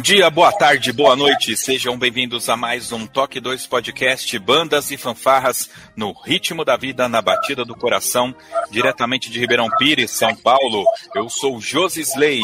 Bom 0.00 0.02
dia, 0.02 0.30
boa 0.30 0.50
tarde, 0.50 0.94
boa 0.94 1.14
noite. 1.14 1.54
Sejam 1.54 1.98
bem-vindos 1.98 2.48
a 2.48 2.56
mais 2.56 2.90
um 2.90 3.06
Toque 3.06 3.38
2 3.38 3.66
Podcast 3.66 4.38
Bandas 4.38 4.90
e 4.90 4.96
Fanfarras 4.96 5.68
no 5.94 6.12
ritmo 6.12 6.64
da 6.64 6.74
vida, 6.74 7.06
na 7.06 7.20
batida 7.20 7.66
do 7.66 7.74
coração, 7.76 8.34
diretamente 8.70 9.30
de 9.30 9.38
Ribeirão 9.38 9.68
Pires, 9.78 10.10
São 10.12 10.34
Paulo. 10.34 10.86
Eu 11.14 11.28
sou 11.28 11.60
Josi 11.60 12.00
Slay 12.00 12.40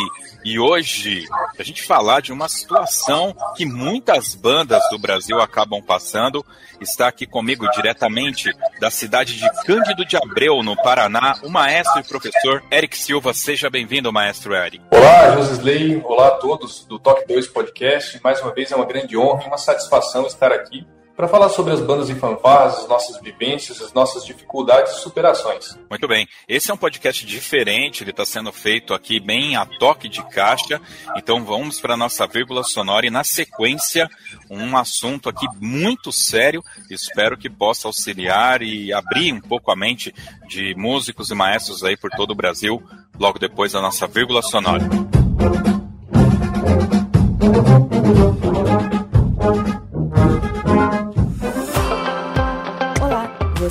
e 0.47 0.61
hoje 0.61 1.27
a 1.58 1.62
gente 1.64 1.83
falar 1.83 2.22
de 2.22 2.33
uma 2.33 2.48
situação 2.48 3.34
que 3.56 3.66
muitas 3.66 4.36
bandas 4.36 4.80
do 4.92 4.97
Brasil 4.97 5.41
acabam 5.41 5.83
passando. 5.83 6.47
Está 6.80 7.08
aqui 7.08 7.27
comigo 7.27 7.69
diretamente 7.72 8.53
da 8.78 8.88
cidade 8.88 9.36
de 9.36 9.64
Cândido 9.64 10.05
de 10.05 10.16
Abreu, 10.16 10.62
no 10.62 10.77
Paraná, 10.77 11.34
o 11.42 11.50
maestro 11.50 11.98
e 12.00 12.05
professor 12.05 12.62
Eric 12.70 12.97
Silva. 12.97 13.34
Seja 13.34 13.69
bem-vindo, 13.69 14.12
maestro 14.12 14.55
Eric. 14.55 14.84
Olá, 14.92 15.33
Josi 15.33 15.55
Slay. 15.55 16.00
Olá 16.05 16.28
a 16.28 16.36
todos 16.36 16.84
do 16.84 16.97
Toque 16.97 17.27
2 17.27 17.48
Podcast. 17.48 18.20
Mais 18.22 18.41
uma 18.41 18.55
vez 18.55 18.70
é 18.70 18.77
uma 18.77 18.86
grande 18.86 19.19
honra 19.19 19.42
e 19.42 19.47
uma 19.48 19.58
satisfação 19.58 20.28
estar 20.28 20.53
aqui 20.53 20.86
para 21.17 21.27
falar 21.27 21.48
sobre 21.48 21.72
as 21.72 21.81
bandas 21.81 22.11
e 22.11 22.14
fanfarras, 22.14 22.81
as 22.81 22.89
nossas 22.89 23.20
vivências, 23.20 23.81
as 23.81 23.92
nossas 23.92 24.25
dificuldades 24.25 24.92
e 24.92 25.00
superações. 25.00 25.77
Muito 25.89 26.06
bem. 26.06 26.28
Esse 26.47 26.70
é 26.70 26.75
um 26.75 26.77
podcast 26.77 27.25
diferente, 27.25 28.05
ele 28.05 28.11
está 28.11 28.27
sendo 28.27 28.53
feito 28.53 28.92
aqui 28.92 29.19
bem 29.19 29.56
a 29.56 29.64
toque 29.64 30.09
de 30.09 30.22
caixa. 30.25 30.81
Então 31.17 31.42
vamos 31.42 31.81
para 31.81 31.94
a 31.94 31.97
nossa 31.97 32.27
vírgula 32.27 32.62
sonora 32.62 33.06
e 33.06 33.11
na 33.11 33.25
sequência 33.25 34.09
um 34.50 34.77
assunto 34.77 35.31
aqui 35.31 35.47
muito 35.59 36.12
sério. 36.12 36.62
Espero 36.91 37.39
que 37.39 37.48
possa 37.48 37.89
auxiliar 37.89 38.61
e 38.61 38.92
abrir 38.92 39.33
um 39.33 39.41
pouco 39.41 39.70
a 39.70 39.77
mente 39.77 40.14
de 40.47 40.75
músicos 40.77 41.31
e 41.31 41.34
maestros 41.34 41.83
aí 41.83 41.97
por 41.97 42.11
todo 42.11 42.33
o 42.33 42.37
Brasil, 42.37 42.83
logo 43.19 43.39
depois 43.39 43.72
da 43.72 43.81
nossa 43.81 44.06
vírgula 44.06 44.42
sonora. 44.42 44.84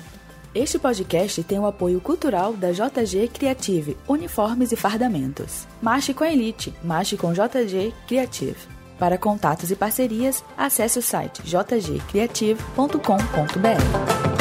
Este 0.57 0.79
podcast 0.79 1.45
tem 1.45 1.59
o 1.59 1.67
apoio 1.67 2.01
cultural 2.01 2.55
da 2.55 2.73
JG 2.73 3.29
Creative, 3.29 3.95
Uniformes 4.09 4.73
e 4.73 4.77
Fardamentos. 4.77 5.67
Marche 5.83 6.15
com 6.15 6.25
a 6.25 6.33
Elite, 6.33 6.73
marche 6.83 7.15
com 7.15 7.31
JG 7.31 7.93
Creative. 8.09 8.57
Para 8.99 9.19
contatos 9.19 9.71
e 9.71 9.77
parcerias, 9.77 10.43
acesse 10.57 10.99
o 10.99 11.03
site 11.03 11.43
jgcreative.com.br. 11.43 14.36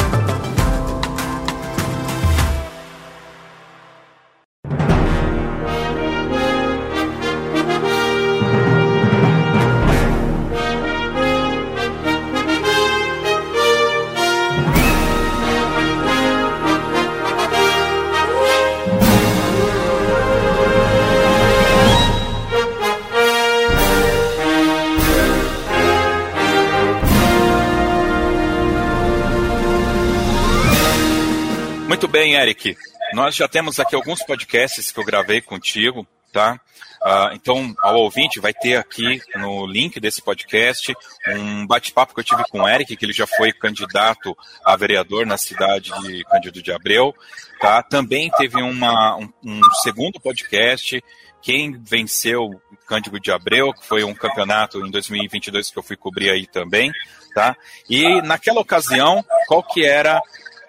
bem, 32.25 32.33
Eric. 32.33 32.75
Nós 33.13 33.35
já 33.35 33.47
temos 33.47 33.79
aqui 33.79 33.95
alguns 33.95 34.23
podcasts 34.23 34.91
que 34.91 34.99
eu 34.99 35.05
gravei 35.05 35.41
contigo, 35.41 36.07
tá? 36.33 36.59
Uh, 37.03 37.35
então, 37.35 37.75
ao 37.83 37.97
ouvinte, 37.97 38.39
vai 38.39 38.51
ter 38.51 38.77
aqui 38.77 39.21
no 39.35 39.67
link 39.67 39.99
desse 39.99 40.23
podcast 40.23 40.91
um 41.27 41.67
bate-papo 41.67 42.15
que 42.15 42.21
eu 42.21 42.23
tive 42.23 42.43
com 42.49 42.61
o 42.61 42.67
Eric, 42.67 42.97
que 42.97 43.05
ele 43.05 43.13
já 43.13 43.27
foi 43.27 43.51
candidato 43.51 44.35
a 44.65 44.75
vereador 44.75 45.23
na 45.23 45.37
cidade 45.37 45.91
de 46.01 46.23
Cândido 46.23 46.63
de 46.63 46.71
Abreu. 46.71 47.13
Tá? 47.61 47.83
Também 47.83 48.31
teve 48.31 48.59
uma, 48.59 49.17
um, 49.17 49.31
um 49.43 49.61
segundo 49.83 50.19
podcast, 50.19 51.03
quem 51.43 51.79
venceu 51.79 52.59
Cândido 52.87 53.19
de 53.19 53.31
Abreu, 53.31 53.71
que 53.71 53.85
foi 53.85 54.03
um 54.03 54.15
campeonato 54.15 54.83
em 54.83 54.89
2022 54.89 55.69
que 55.69 55.77
eu 55.77 55.83
fui 55.83 55.95
cobrir 55.95 56.31
aí 56.31 56.47
também. 56.47 56.91
Tá? 57.35 57.55
E 57.87 58.19
naquela 58.23 58.61
ocasião, 58.61 59.23
qual 59.47 59.61
que 59.61 59.85
era 59.85 60.19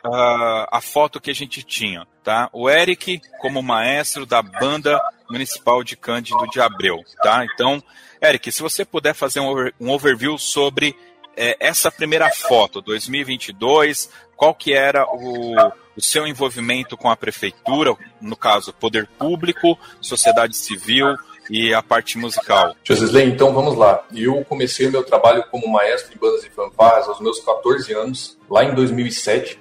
uh, 0.07 0.67
a 0.71 0.81
foto 0.81 1.21
que 1.21 1.31
a 1.31 1.35
gente 1.35 1.63
tinha, 1.63 2.07
tá? 2.23 2.49
O 2.53 2.71
Eric 2.71 3.21
como 3.41 3.63
maestro 3.63 4.25
da 4.25 4.41
banda 4.41 5.01
municipal 5.31 5.83
de 5.83 5.97
Cândido 5.97 6.47
de 6.49 6.61
Abreu, 6.61 7.03
tá? 7.23 7.45
Então, 7.45 7.83
Eric, 8.23 8.51
se 8.51 8.63
você 8.63 8.85
puder 8.85 9.15
fazer 9.15 9.41
um, 9.41 9.47
over, 9.47 9.75
um 9.81 9.91
overview 9.91 10.39
sobre 10.39 10.97
é, 11.37 11.57
essa 11.61 11.91
primeira 11.91 12.31
foto, 12.31 12.81
2022, 12.81 14.11
qual 14.37 14.55
que 14.55 14.73
era 14.73 15.07
o, 15.07 15.55
o 15.97 16.01
seu 16.01 16.27
envolvimento 16.27 16.97
com 16.97 17.11
a 17.11 17.17
prefeitura, 17.17 17.95
no 18.21 18.37
caso, 18.37 18.73
poder 18.73 19.07
público, 19.19 19.79
sociedade 20.01 20.57
civil, 20.57 21.17
e 21.49 21.73
a 21.73 21.81
parte 21.81 22.19
musical. 22.19 22.75
Josesley, 22.83 23.29
então 23.29 23.55
vamos 23.55 23.77
lá. 23.77 24.05
Eu 24.13 24.45
comecei 24.45 24.91
meu 24.91 25.05
trabalho 25.05 25.45
como 25.49 25.69
maestro 25.69 26.13
de 26.13 26.19
bandas 26.19 26.45
e 26.45 26.51
fanfarras 26.51 27.07
aos 27.07 27.21
meus 27.21 27.39
14 27.39 27.93
anos, 27.93 28.37
lá 28.51 28.65
em 28.65 28.75
2007 28.75 29.61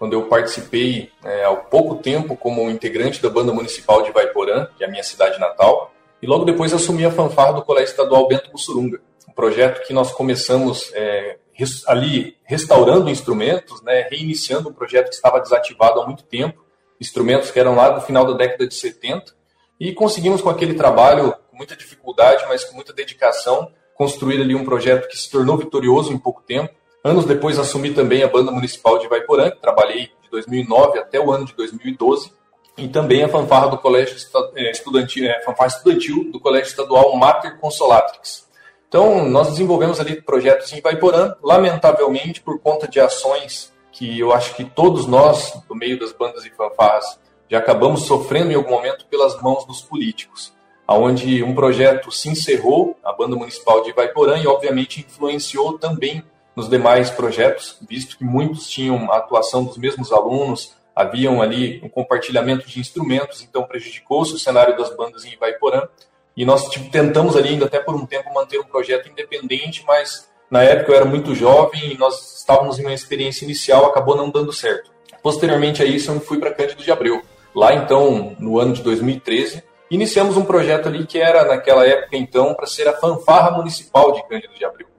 quando 0.00 0.14
eu 0.14 0.22
participei 0.28 1.12
é, 1.22 1.44
há 1.44 1.54
pouco 1.54 1.96
tempo 1.96 2.34
como 2.34 2.70
integrante 2.70 3.20
da 3.22 3.28
Banda 3.28 3.52
Municipal 3.52 4.02
de 4.02 4.10
Vaiporã, 4.10 4.66
que 4.74 4.82
é 4.82 4.86
a 4.86 4.90
minha 4.90 5.02
cidade 5.02 5.38
natal, 5.38 5.92
e 6.22 6.26
logo 6.26 6.46
depois 6.46 6.72
assumi 6.72 7.04
a 7.04 7.10
fanfarra 7.10 7.52
do 7.52 7.62
Colégio 7.62 7.90
Estadual 7.90 8.26
Bento 8.26 8.50
Mussurunga, 8.50 8.98
um 9.28 9.32
projeto 9.34 9.86
que 9.86 9.92
nós 9.92 10.10
começamos 10.10 10.90
é, 10.94 11.36
ali 11.86 12.34
restaurando 12.44 13.10
instrumentos, 13.10 13.82
né, 13.82 14.08
reiniciando 14.10 14.70
um 14.70 14.72
projeto 14.72 15.10
que 15.10 15.16
estava 15.16 15.38
desativado 15.38 16.00
há 16.00 16.06
muito 16.06 16.24
tempo, 16.24 16.64
instrumentos 16.98 17.50
que 17.50 17.60
eram 17.60 17.74
lá 17.74 17.90
do 17.90 18.00
final 18.00 18.24
da 18.24 18.32
década 18.32 18.66
de 18.66 18.74
70, 18.74 19.34
e 19.78 19.92
conseguimos 19.92 20.40
com 20.40 20.48
aquele 20.48 20.72
trabalho, 20.72 21.34
com 21.50 21.58
muita 21.58 21.76
dificuldade, 21.76 22.46
mas 22.48 22.64
com 22.64 22.74
muita 22.74 22.94
dedicação, 22.94 23.70
construir 23.94 24.40
ali 24.40 24.54
um 24.54 24.64
projeto 24.64 25.08
que 25.08 25.18
se 25.18 25.30
tornou 25.30 25.58
vitorioso 25.58 26.10
em 26.10 26.18
pouco 26.18 26.40
tempo, 26.40 26.72
Anos 27.02 27.24
depois 27.24 27.58
assumi 27.58 27.94
também 27.94 28.22
a 28.22 28.28
Banda 28.28 28.50
Municipal 28.52 28.98
de 28.98 29.08
Vaiporã, 29.08 29.50
que 29.50 29.60
trabalhei 29.60 30.10
de 30.22 30.30
2009 30.30 30.98
até 30.98 31.18
o 31.18 31.32
ano 31.32 31.46
de 31.46 31.54
2012, 31.54 32.30
e 32.76 32.88
também 32.88 33.22
a 33.22 33.28
fanfarra 33.28 33.68
do 33.68 33.78
Colégio 33.78 34.16
é, 34.54 34.70
Estudantil, 34.70 35.24
é, 35.26 35.40
fanfarra 35.42 35.68
estudantil 35.68 36.30
do 36.30 36.38
Colégio 36.38 36.68
Estadual 36.68 37.16
Mater 37.16 37.58
Consolatrix. 37.58 38.48
Então, 38.86 39.24
nós 39.28 39.48
desenvolvemos 39.48 39.98
ali 39.98 40.20
projetos 40.20 40.72
em 40.72 40.80
Vaiporã, 40.80 41.34
lamentavelmente 41.42 42.42
por 42.42 42.58
conta 42.60 42.86
de 42.86 43.00
ações 43.00 43.72
que 43.92 44.18
eu 44.18 44.32
acho 44.32 44.54
que 44.54 44.64
todos 44.64 45.06
nós, 45.06 45.52
do 45.68 45.74
meio 45.74 45.98
das 45.98 46.12
bandas 46.12 46.44
e 46.44 46.50
fanfarras, 46.50 47.18
já 47.48 47.58
acabamos 47.58 48.02
sofrendo 48.02 48.52
em 48.52 48.54
algum 48.54 48.70
momento 48.70 49.06
pelas 49.06 49.40
mãos 49.40 49.64
dos 49.64 49.80
políticos, 49.80 50.52
aonde 50.86 51.42
um 51.42 51.54
projeto 51.54 52.12
se 52.12 52.28
encerrou, 52.28 52.96
a 53.02 53.12
banda 53.12 53.36
municipal 53.36 53.82
de 53.82 53.92
Vaiporã, 53.92 54.38
e 54.38 54.46
obviamente 54.46 55.00
influenciou 55.00 55.78
também 55.78 56.22
nos 56.60 56.68
demais 56.68 57.08
projetos, 57.08 57.78
visto 57.88 58.18
que 58.18 58.24
muitos 58.24 58.68
tinham 58.68 59.10
a 59.10 59.16
atuação 59.16 59.64
dos 59.64 59.78
mesmos 59.78 60.12
alunos, 60.12 60.74
haviam 60.94 61.40
ali 61.40 61.80
um 61.82 61.88
compartilhamento 61.88 62.68
de 62.68 62.78
instrumentos, 62.78 63.42
então 63.42 63.62
prejudicou-se 63.62 64.34
o 64.34 64.38
cenário 64.38 64.76
das 64.76 64.94
bandas 64.94 65.24
em 65.24 65.32
Ivaiporã. 65.32 65.88
E 66.36 66.44
nós 66.44 66.68
tipo, 66.68 66.90
tentamos 66.90 67.34
ali 67.34 67.50
ainda 67.50 67.64
até 67.64 67.80
por 67.80 67.94
um 67.94 68.04
tempo 68.04 68.32
manter 68.34 68.60
um 68.60 68.64
projeto 68.64 69.08
independente, 69.08 69.82
mas 69.86 70.28
na 70.50 70.62
época 70.62 70.92
eu 70.92 70.96
era 70.96 71.04
muito 71.06 71.34
jovem 71.34 71.92
e 71.92 71.98
nós 71.98 72.38
estávamos 72.38 72.78
em 72.78 72.82
uma 72.82 72.92
experiência 72.92 73.46
inicial, 73.46 73.86
acabou 73.86 74.14
não 74.14 74.28
dando 74.28 74.52
certo. 74.52 74.90
Posteriormente 75.22 75.82
a 75.82 75.86
isso 75.86 76.10
eu 76.10 76.20
fui 76.20 76.38
para 76.38 76.52
Cândido 76.52 76.82
de 76.82 76.92
Abreu. 76.92 77.22
Lá 77.54 77.72
então, 77.74 78.36
no 78.38 78.58
ano 78.58 78.74
de 78.74 78.82
2013, 78.82 79.64
iniciamos 79.90 80.36
um 80.36 80.44
projeto 80.44 80.88
ali 80.88 81.06
que 81.06 81.18
era 81.18 81.46
naquela 81.46 81.86
época 81.86 82.18
então 82.18 82.52
para 82.52 82.66
ser 82.66 82.86
a 82.86 82.92
fanfarra 82.92 83.50
municipal 83.50 84.12
de 84.12 84.22
Cândido 84.28 84.54
de 84.54 84.64
Abreu. 84.64 84.89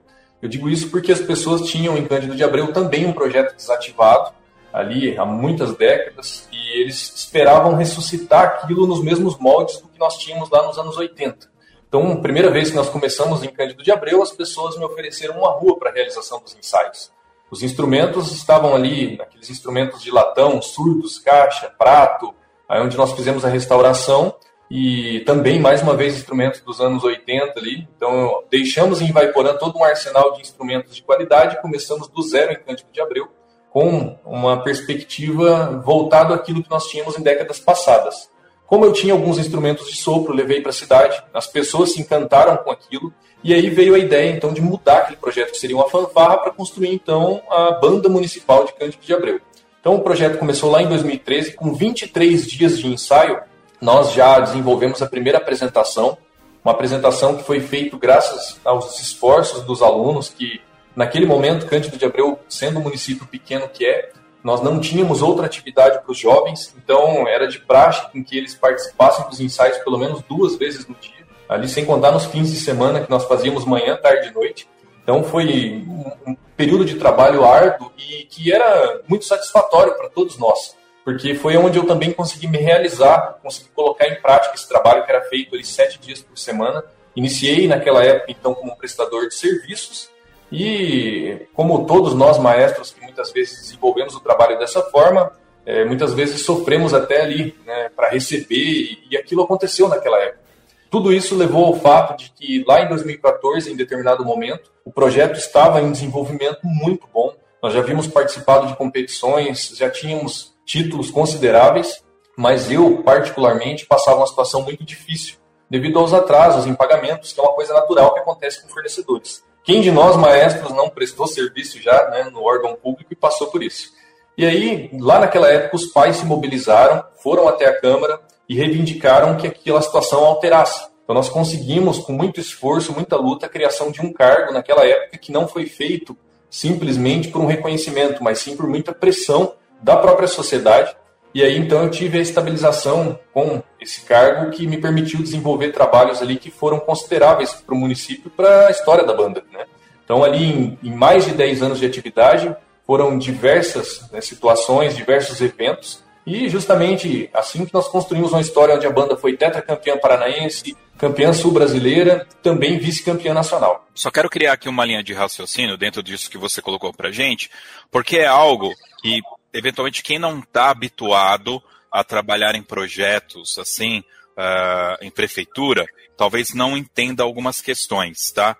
Eu 0.42 0.48
digo 0.48 0.68
isso 0.68 0.90
porque 0.90 1.12
as 1.12 1.20
pessoas 1.20 1.62
tinham 1.70 1.96
em 1.96 2.04
Cândido 2.04 2.34
de 2.34 2.42
Abreu 2.42 2.72
também 2.72 3.06
um 3.06 3.12
projeto 3.12 3.54
desativado, 3.54 4.32
ali 4.72 5.16
há 5.16 5.24
muitas 5.24 5.76
décadas, 5.76 6.48
e 6.50 6.80
eles 6.80 7.14
esperavam 7.14 7.76
ressuscitar 7.76 8.44
aquilo 8.44 8.84
nos 8.84 9.00
mesmos 9.00 9.38
moldes 9.38 9.80
do 9.80 9.86
que 9.86 10.00
nós 10.00 10.16
tínhamos 10.18 10.50
lá 10.50 10.66
nos 10.66 10.76
anos 10.76 10.96
80. 10.96 11.48
Então, 11.86 12.20
primeira 12.20 12.50
vez 12.50 12.70
que 12.70 12.76
nós 12.76 12.88
começamos 12.88 13.44
em 13.44 13.50
Cândido 13.50 13.84
de 13.84 13.92
Abreu, 13.92 14.20
as 14.20 14.32
pessoas 14.32 14.76
me 14.76 14.84
ofereceram 14.84 15.38
uma 15.38 15.50
rua 15.50 15.78
para 15.78 15.90
a 15.90 15.92
realização 15.92 16.40
dos 16.40 16.56
ensaios. 16.56 17.12
Os 17.48 17.62
instrumentos 17.62 18.32
estavam 18.32 18.74
ali, 18.74 19.20
aqueles 19.20 19.48
instrumentos 19.48 20.02
de 20.02 20.10
latão, 20.10 20.60
surdos, 20.60 21.18
caixa, 21.18 21.72
prato, 21.78 22.34
aí 22.68 22.80
onde 22.80 22.96
nós 22.96 23.12
fizemos 23.12 23.44
a 23.44 23.48
restauração, 23.48 24.34
e 24.74 25.20
também, 25.26 25.60
mais 25.60 25.82
uma 25.82 25.94
vez, 25.94 26.16
instrumentos 26.16 26.62
dos 26.62 26.80
anos 26.80 27.04
80 27.04 27.60
ali. 27.60 27.86
Então, 27.94 28.42
deixamos 28.50 29.02
em 29.02 29.10
Ivaiporã 29.10 29.52
todo 29.52 29.76
um 29.76 29.84
arsenal 29.84 30.32
de 30.32 30.40
instrumentos 30.40 30.96
de 30.96 31.02
qualidade, 31.02 31.60
começamos 31.60 32.08
do 32.08 32.22
zero 32.22 32.52
em 32.52 32.56
Cândido 32.56 32.88
de 32.90 32.98
Abreu, 32.98 33.28
com 33.68 34.18
uma 34.24 34.62
perspectiva 34.62 35.82
voltada 35.84 36.34
àquilo 36.34 36.62
que 36.62 36.70
nós 36.70 36.86
tínhamos 36.86 37.18
em 37.18 37.22
décadas 37.22 37.60
passadas. 37.60 38.30
Como 38.66 38.86
eu 38.86 38.94
tinha 38.94 39.12
alguns 39.12 39.36
instrumentos 39.36 39.90
de 39.90 39.96
sopro, 39.98 40.32
levei 40.32 40.62
para 40.62 40.70
a 40.70 40.72
cidade, 40.72 41.22
as 41.34 41.46
pessoas 41.46 41.92
se 41.92 42.00
encantaram 42.00 42.56
com 42.56 42.70
aquilo, 42.70 43.12
e 43.44 43.52
aí 43.52 43.68
veio 43.68 43.94
a 43.94 43.98
ideia 43.98 44.30
então 44.30 44.54
de 44.54 44.62
mudar 44.62 45.00
aquele 45.00 45.18
projeto 45.18 45.50
que 45.50 45.58
seria 45.58 45.76
uma 45.76 45.90
fanfarra 45.90 46.38
para 46.38 46.50
construir 46.50 46.94
então 46.94 47.42
a 47.50 47.72
banda 47.72 48.08
municipal 48.08 48.64
de 48.64 48.72
Cândido 48.72 49.04
de 49.04 49.12
Abreu. 49.12 49.38
Então 49.78 49.96
o 49.96 50.00
projeto 50.00 50.38
começou 50.38 50.70
lá 50.70 50.82
em 50.82 50.88
2013, 50.88 51.52
com 51.52 51.74
23 51.74 52.46
dias 52.46 52.78
de 52.78 52.86
ensaio, 52.86 53.51
nós 53.82 54.12
já 54.12 54.38
desenvolvemos 54.38 55.02
a 55.02 55.06
primeira 55.06 55.38
apresentação, 55.38 56.16
uma 56.64 56.72
apresentação 56.72 57.36
que 57.36 57.42
foi 57.42 57.58
feita 57.58 57.98
graças 57.98 58.60
aos 58.64 59.00
esforços 59.00 59.64
dos 59.64 59.82
alunos 59.82 60.28
que, 60.28 60.60
naquele 60.94 61.26
momento, 61.26 61.66
Cândido 61.66 61.96
de 61.96 62.04
Abreu, 62.04 62.38
sendo 62.48 62.78
um 62.78 62.82
município 62.82 63.26
pequeno 63.26 63.68
que 63.68 63.84
é, 63.84 64.12
nós 64.44 64.60
não 64.62 64.78
tínhamos 64.78 65.20
outra 65.20 65.46
atividade 65.46 66.00
para 66.00 66.12
os 66.12 66.16
jovens, 66.16 66.72
então 66.76 67.26
era 67.26 67.48
de 67.48 67.58
praxe 67.58 68.06
em 68.14 68.22
que 68.22 68.38
eles 68.38 68.54
participassem 68.54 69.28
dos 69.28 69.40
ensaios 69.40 69.78
pelo 69.78 69.98
menos 69.98 70.22
duas 70.22 70.54
vezes 70.54 70.86
no 70.86 70.94
dia, 70.94 71.26
ali 71.48 71.68
sem 71.68 71.84
contar 71.84 72.12
nos 72.12 72.26
fins 72.26 72.52
de 72.52 72.60
semana 72.60 73.00
que 73.00 73.10
nós 73.10 73.24
fazíamos 73.24 73.64
manhã, 73.64 73.96
tarde 73.96 74.28
e 74.28 74.32
noite. 74.32 74.68
Então 75.02 75.24
foi 75.24 75.84
um 76.24 76.36
período 76.56 76.84
de 76.84 76.94
trabalho 76.94 77.44
árduo 77.44 77.90
e 77.98 78.24
que 78.26 78.52
era 78.52 79.00
muito 79.08 79.24
satisfatório 79.24 79.96
para 79.96 80.08
todos 80.08 80.38
nós 80.38 80.76
porque 81.04 81.34
foi 81.34 81.56
onde 81.56 81.78
eu 81.78 81.86
também 81.86 82.12
consegui 82.12 82.46
me 82.46 82.58
realizar, 82.58 83.38
consegui 83.42 83.68
colocar 83.74 84.06
em 84.06 84.20
prática 84.20 84.54
esse 84.54 84.68
trabalho 84.68 85.04
que 85.04 85.10
era 85.10 85.22
feito 85.22 85.54
ali 85.54 85.64
sete 85.64 85.98
dias 85.98 86.20
por 86.20 86.38
semana. 86.38 86.84
Iniciei 87.14 87.66
naquela 87.66 88.04
época, 88.04 88.30
então, 88.30 88.54
como 88.54 88.76
prestador 88.76 89.28
de 89.28 89.34
serviços, 89.34 90.10
e 90.50 91.46
como 91.54 91.86
todos 91.86 92.14
nós 92.14 92.38
maestros 92.38 92.90
que 92.90 93.00
muitas 93.00 93.32
vezes 93.32 93.62
desenvolvemos 93.62 94.14
o 94.14 94.20
trabalho 94.20 94.58
dessa 94.58 94.82
forma, 94.82 95.32
é, 95.64 95.84
muitas 95.84 96.12
vezes 96.12 96.44
sofremos 96.44 96.92
até 96.92 97.22
ali 97.22 97.56
né, 97.64 97.90
para 97.96 98.10
receber, 98.10 98.56
e, 98.56 98.98
e 99.10 99.16
aquilo 99.16 99.42
aconteceu 99.42 99.88
naquela 99.88 100.18
época. 100.18 100.42
Tudo 100.90 101.10
isso 101.10 101.34
levou 101.34 101.64
ao 101.64 101.76
fato 101.76 102.18
de 102.18 102.30
que 102.30 102.62
lá 102.68 102.82
em 102.82 102.88
2014, 102.88 103.72
em 103.72 103.76
determinado 103.76 104.24
momento, 104.26 104.70
o 104.84 104.92
projeto 104.92 105.38
estava 105.38 105.80
em 105.80 105.90
desenvolvimento 105.90 106.60
muito 106.64 107.08
bom. 107.10 107.34
Nós 107.62 107.72
já 107.72 107.80
vimos 107.80 108.06
participado 108.06 108.66
de 108.66 108.76
competições, 108.76 109.72
já 109.74 109.88
tínhamos 109.88 110.51
títulos 110.64 111.10
consideráveis, 111.10 112.02
mas 112.36 112.70
eu, 112.70 113.02
particularmente, 113.02 113.86
passava 113.86 114.18
uma 114.18 114.26
situação 114.26 114.62
muito 114.62 114.84
difícil 114.84 115.36
devido 115.68 115.98
aos 115.98 116.12
atrasos 116.12 116.66
em 116.66 116.74
pagamentos, 116.74 117.32
que 117.32 117.40
é 117.40 117.42
uma 117.42 117.54
coisa 117.54 117.72
natural 117.72 118.12
que 118.12 118.20
acontece 118.20 118.62
com 118.62 118.68
fornecedores. 118.68 119.42
Quem 119.64 119.80
de 119.80 119.90
nós, 119.90 120.16
maestros, 120.16 120.72
não 120.72 120.90
prestou 120.90 121.26
serviço 121.26 121.80
já 121.80 122.10
né, 122.10 122.24
no 122.24 122.42
órgão 122.42 122.74
público 122.74 123.12
e 123.12 123.16
passou 123.16 123.46
por 123.46 123.62
isso? 123.62 123.90
E 124.36 124.44
aí, 124.44 124.90
lá 125.00 125.20
naquela 125.20 125.48
época, 125.48 125.76
os 125.76 125.86
pais 125.86 126.16
se 126.16 126.26
mobilizaram, 126.26 127.04
foram 127.22 127.46
até 127.48 127.66
a 127.66 127.80
Câmara 127.80 128.20
e 128.48 128.56
reivindicaram 128.56 129.36
que 129.36 129.46
aquela 129.46 129.80
situação 129.80 130.24
alterasse. 130.24 130.86
Então, 131.04 131.14
nós 131.14 131.28
conseguimos, 131.28 131.98
com 131.98 132.12
muito 132.12 132.40
esforço, 132.40 132.92
muita 132.92 133.16
luta, 133.16 133.46
a 133.46 133.48
criação 133.48 133.90
de 133.90 134.00
um 134.00 134.12
cargo 134.12 134.52
naquela 134.52 134.86
época 134.86 135.18
que 135.18 135.32
não 135.32 135.46
foi 135.46 135.66
feito 135.66 136.16
simplesmente 136.50 137.28
por 137.28 137.40
um 137.40 137.46
reconhecimento, 137.46 138.22
mas 138.22 138.40
sim 138.40 138.56
por 138.56 138.66
muita 138.66 138.92
pressão 138.92 139.54
da 139.82 139.96
própria 139.96 140.28
sociedade. 140.28 140.94
E 141.34 141.42
aí 141.42 141.56
então 141.56 141.82
eu 141.82 141.90
tive 141.90 142.18
a 142.18 142.22
estabilização 142.22 143.18
com 143.32 143.62
esse 143.80 144.02
cargo 144.02 144.50
que 144.50 144.66
me 144.66 144.78
permitiu 144.78 145.22
desenvolver 145.22 145.72
trabalhos 145.72 146.20
ali 146.20 146.36
que 146.36 146.50
foram 146.50 146.78
consideráveis 146.78 147.54
para 147.54 147.74
o 147.74 147.78
município 147.78 148.30
para 148.30 148.66
a 148.66 148.70
história 148.70 149.04
da 149.04 149.14
banda. 149.14 149.42
Né? 149.50 149.64
Então 150.04 150.22
ali 150.22 150.44
em, 150.44 150.78
em, 150.82 150.94
mais 150.94 151.24
de 151.24 151.32
10 151.32 151.62
anos 151.62 151.78
de 151.78 151.86
atividade 151.86 152.54
foram 152.86 153.16
diversas 153.16 154.10
né, 154.12 154.20
situações, 154.20 154.94
diversos 154.94 155.40
eventos 155.40 156.02
e 156.26 156.48
justamente 156.48 157.30
assim 157.32 157.64
que 157.64 157.72
nós 157.72 157.88
construímos 157.88 158.32
uma 158.32 158.40
história 158.40 158.74
onde 158.74 158.86
a 158.86 158.90
banda 158.90 159.16
foi 159.16 159.36
tetracampeã 159.36 159.96
paranaense, 159.96 160.76
campeã 160.98 161.32
sul-brasileira, 161.32 162.26
também 162.42 162.78
vice-campeã 162.78 163.32
nacional. 163.32 163.88
Só 163.94 164.10
quero 164.10 164.28
criar 164.28 164.52
aqui 164.52 164.68
uma 164.68 164.84
linha 164.84 165.02
de 165.02 165.14
raciocínio 165.14 165.76
dentro 165.76 166.02
disso 166.02 166.30
que 166.30 166.38
você 166.38 166.60
colocou 166.60 166.92
para 166.92 167.10
gente, 167.10 167.50
porque 167.90 168.18
é 168.18 168.26
algo 168.26 168.72
que 169.02 169.20
eventualmente 169.52 170.02
quem 170.02 170.18
não 170.18 170.40
está 170.40 170.70
habituado 170.70 171.62
a 171.90 172.02
trabalhar 172.02 172.54
em 172.54 172.62
projetos 172.62 173.58
assim, 173.58 174.02
uh, 174.36 175.04
em 175.04 175.10
prefeitura, 175.10 175.86
talvez 176.16 176.54
não 176.54 176.76
entenda 176.76 177.22
algumas 177.22 177.60
questões, 177.60 178.30
tá? 178.32 178.56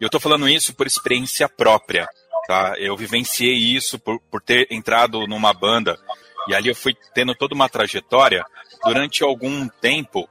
Eu 0.00 0.06
estou 0.06 0.20
falando 0.20 0.48
isso 0.48 0.74
por 0.74 0.86
experiência 0.86 1.48
própria, 1.48 2.06
tá? 2.46 2.74
Eu 2.78 2.96
vivenciei 2.96 3.56
isso 3.56 3.98
por, 3.98 4.20
por 4.30 4.40
ter 4.40 4.68
entrado 4.70 5.26
numa 5.26 5.52
banda 5.52 5.98
e 6.48 6.54
ali 6.54 6.68
eu 6.68 6.74
fui 6.74 6.94
tendo 7.14 7.34
toda 7.34 7.54
uma 7.54 7.68
trajetória. 7.68 8.44
Durante 8.84 9.24
algum 9.24 9.66
tempo, 9.68 10.28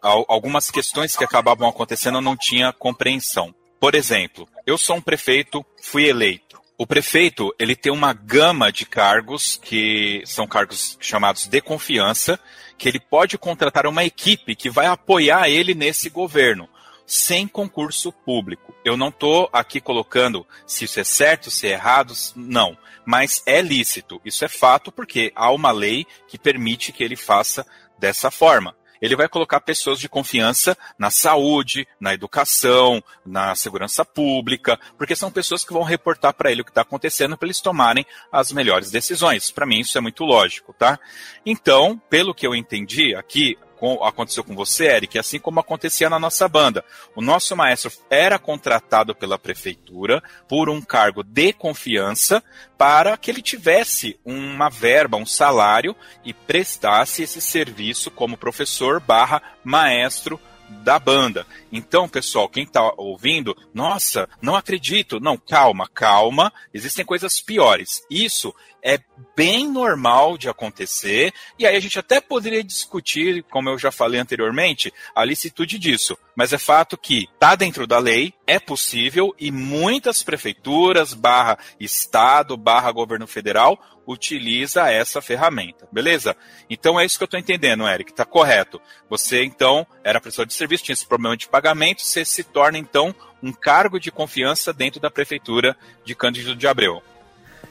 algumas 0.00 0.70
questões 0.70 1.16
que 1.16 1.24
acabavam 1.24 1.68
acontecendo 1.68 2.18
eu 2.18 2.22
não 2.22 2.36
tinha 2.36 2.72
compreensão. 2.72 3.52
Por 3.80 3.94
exemplo, 3.94 4.48
eu 4.66 4.78
sou 4.78 4.96
um 4.96 5.00
prefeito, 5.00 5.64
fui 5.82 6.08
eleito 6.08 6.47
o 6.80 6.86
prefeito, 6.86 7.52
ele 7.58 7.74
tem 7.74 7.90
uma 7.90 8.12
gama 8.12 8.70
de 8.70 8.86
cargos 8.86 9.56
que 9.60 10.22
são 10.24 10.46
cargos 10.46 10.96
chamados 11.00 11.48
de 11.48 11.60
confiança, 11.60 12.38
que 12.78 12.88
ele 12.88 13.00
pode 13.00 13.36
contratar 13.36 13.84
uma 13.84 14.04
equipe 14.04 14.54
que 14.54 14.70
vai 14.70 14.86
apoiar 14.86 15.48
ele 15.48 15.74
nesse 15.74 16.08
governo, 16.08 16.68
sem 17.04 17.48
concurso 17.48 18.12
público. 18.12 18.72
Eu 18.84 18.96
não 18.96 19.08
estou 19.08 19.50
aqui 19.52 19.80
colocando 19.80 20.46
se 20.68 20.84
isso 20.84 21.00
é 21.00 21.04
certo, 21.04 21.50
se 21.50 21.66
é 21.66 21.72
errado, 21.72 22.14
não. 22.36 22.78
Mas 23.04 23.42
é 23.44 23.60
lícito, 23.60 24.20
isso 24.24 24.44
é 24.44 24.48
fato, 24.48 24.92
porque 24.92 25.32
há 25.34 25.50
uma 25.50 25.72
lei 25.72 26.06
que 26.28 26.38
permite 26.38 26.92
que 26.92 27.02
ele 27.02 27.16
faça 27.16 27.66
dessa 27.98 28.30
forma 28.30 28.76
ele 29.00 29.16
vai 29.16 29.28
colocar 29.28 29.60
pessoas 29.60 29.98
de 29.98 30.08
confiança 30.08 30.76
na 30.98 31.10
saúde, 31.10 31.86
na 32.00 32.14
educação, 32.14 33.02
na 33.24 33.54
segurança 33.54 34.04
pública, 34.04 34.78
porque 34.96 35.16
são 35.16 35.30
pessoas 35.30 35.64
que 35.64 35.72
vão 35.72 35.82
reportar 35.82 36.34
para 36.34 36.50
ele 36.50 36.62
o 36.62 36.64
que 36.64 36.70
está 36.70 36.82
acontecendo 36.82 37.36
para 37.36 37.46
eles 37.46 37.60
tomarem 37.60 38.06
as 38.32 38.52
melhores 38.52 38.90
decisões. 38.90 39.50
Para 39.50 39.66
mim, 39.66 39.80
isso 39.80 39.96
é 39.96 40.00
muito 40.00 40.24
lógico, 40.24 40.72
tá? 40.72 40.98
Então, 41.44 42.00
pelo 42.10 42.34
que 42.34 42.46
eu 42.46 42.54
entendi 42.54 43.14
aqui, 43.14 43.56
com, 43.78 44.02
aconteceu 44.04 44.42
com 44.42 44.54
você, 44.54 44.86
Eric, 44.86 45.18
assim 45.18 45.38
como 45.38 45.60
acontecia 45.60 46.10
na 46.10 46.18
nossa 46.18 46.48
banda. 46.48 46.84
O 47.14 47.22
nosso 47.22 47.56
maestro 47.56 47.92
era 48.10 48.38
contratado 48.38 49.14
pela 49.14 49.38
prefeitura 49.38 50.22
por 50.48 50.68
um 50.68 50.80
cargo 50.80 51.22
de 51.22 51.52
confiança 51.52 52.42
para 52.76 53.16
que 53.16 53.30
ele 53.30 53.42
tivesse 53.42 54.18
uma 54.24 54.68
verba, 54.68 55.16
um 55.16 55.26
salário 55.26 55.94
e 56.24 56.32
prestasse 56.32 57.22
esse 57.22 57.40
serviço 57.40 58.10
como 58.10 58.36
professor 58.36 59.00
barra 59.00 59.42
maestro 59.64 60.40
da 60.68 60.98
banda. 60.98 61.46
Então, 61.72 62.08
pessoal, 62.08 62.48
quem 62.48 62.64
está 62.64 62.92
ouvindo, 62.96 63.56
nossa, 63.72 64.28
não 64.40 64.54
acredito. 64.54 65.18
Não, 65.18 65.36
calma, 65.36 65.88
calma. 65.88 66.52
Existem 66.72 67.04
coisas 67.04 67.40
piores. 67.40 68.02
Isso 68.10 68.54
é 68.82 68.98
bem 69.36 69.68
normal 69.68 70.36
de 70.36 70.48
acontecer, 70.48 71.32
e 71.58 71.66
aí 71.66 71.76
a 71.76 71.80
gente 71.80 71.98
até 71.98 72.20
poderia 72.20 72.62
discutir, 72.62 73.44
como 73.44 73.68
eu 73.68 73.78
já 73.78 73.90
falei 73.90 74.20
anteriormente, 74.20 74.92
a 75.14 75.24
licitude 75.24 75.78
disso. 75.78 76.16
Mas 76.36 76.52
é 76.52 76.58
fato 76.58 76.96
que 76.96 77.28
está 77.32 77.54
dentro 77.54 77.86
da 77.86 77.98
lei, 77.98 78.32
é 78.46 78.58
possível 78.58 79.34
e 79.38 79.50
muitas 79.50 80.22
prefeituras, 80.22 81.14
barra 81.14 81.58
estado, 81.78 82.56
barra 82.56 82.92
governo 82.92 83.26
federal, 83.26 83.78
utiliza 84.06 84.90
essa 84.90 85.20
ferramenta, 85.20 85.86
beleza? 85.92 86.34
Então 86.70 86.98
é 86.98 87.04
isso 87.04 87.18
que 87.18 87.24
eu 87.24 87.26
estou 87.26 87.38
entendendo, 87.38 87.86
Eric, 87.86 88.12
tá 88.12 88.24
correto. 88.24 88.80
Você 89.10 89.44
então 89.44 89.86
era 90.02 90.20
prestador 90.20 90.46
de 90.46 90.54
serviço, 90.54 90.84
tinha 90.84 90.94
esse 90.94 91.06
problema 91.06 91.36
de 91.36 91.48
pagamento, 91.48 92.02
você 92.02 92.24
se 92.24 92.42
torna 92.42 92.78
então 92.78 93.14
um 93.42 93.52
cargo 93.52 94.00
de 94.00 94.10
confiança 94.10 94.72
dentro 94.72 94.98
da 94.98 95.10
prefeitura 95.10 95.76
de 96.04 96.14
Cândido 96.14 96.56
de 96.56 96.66
Abreu. 96.66 97.02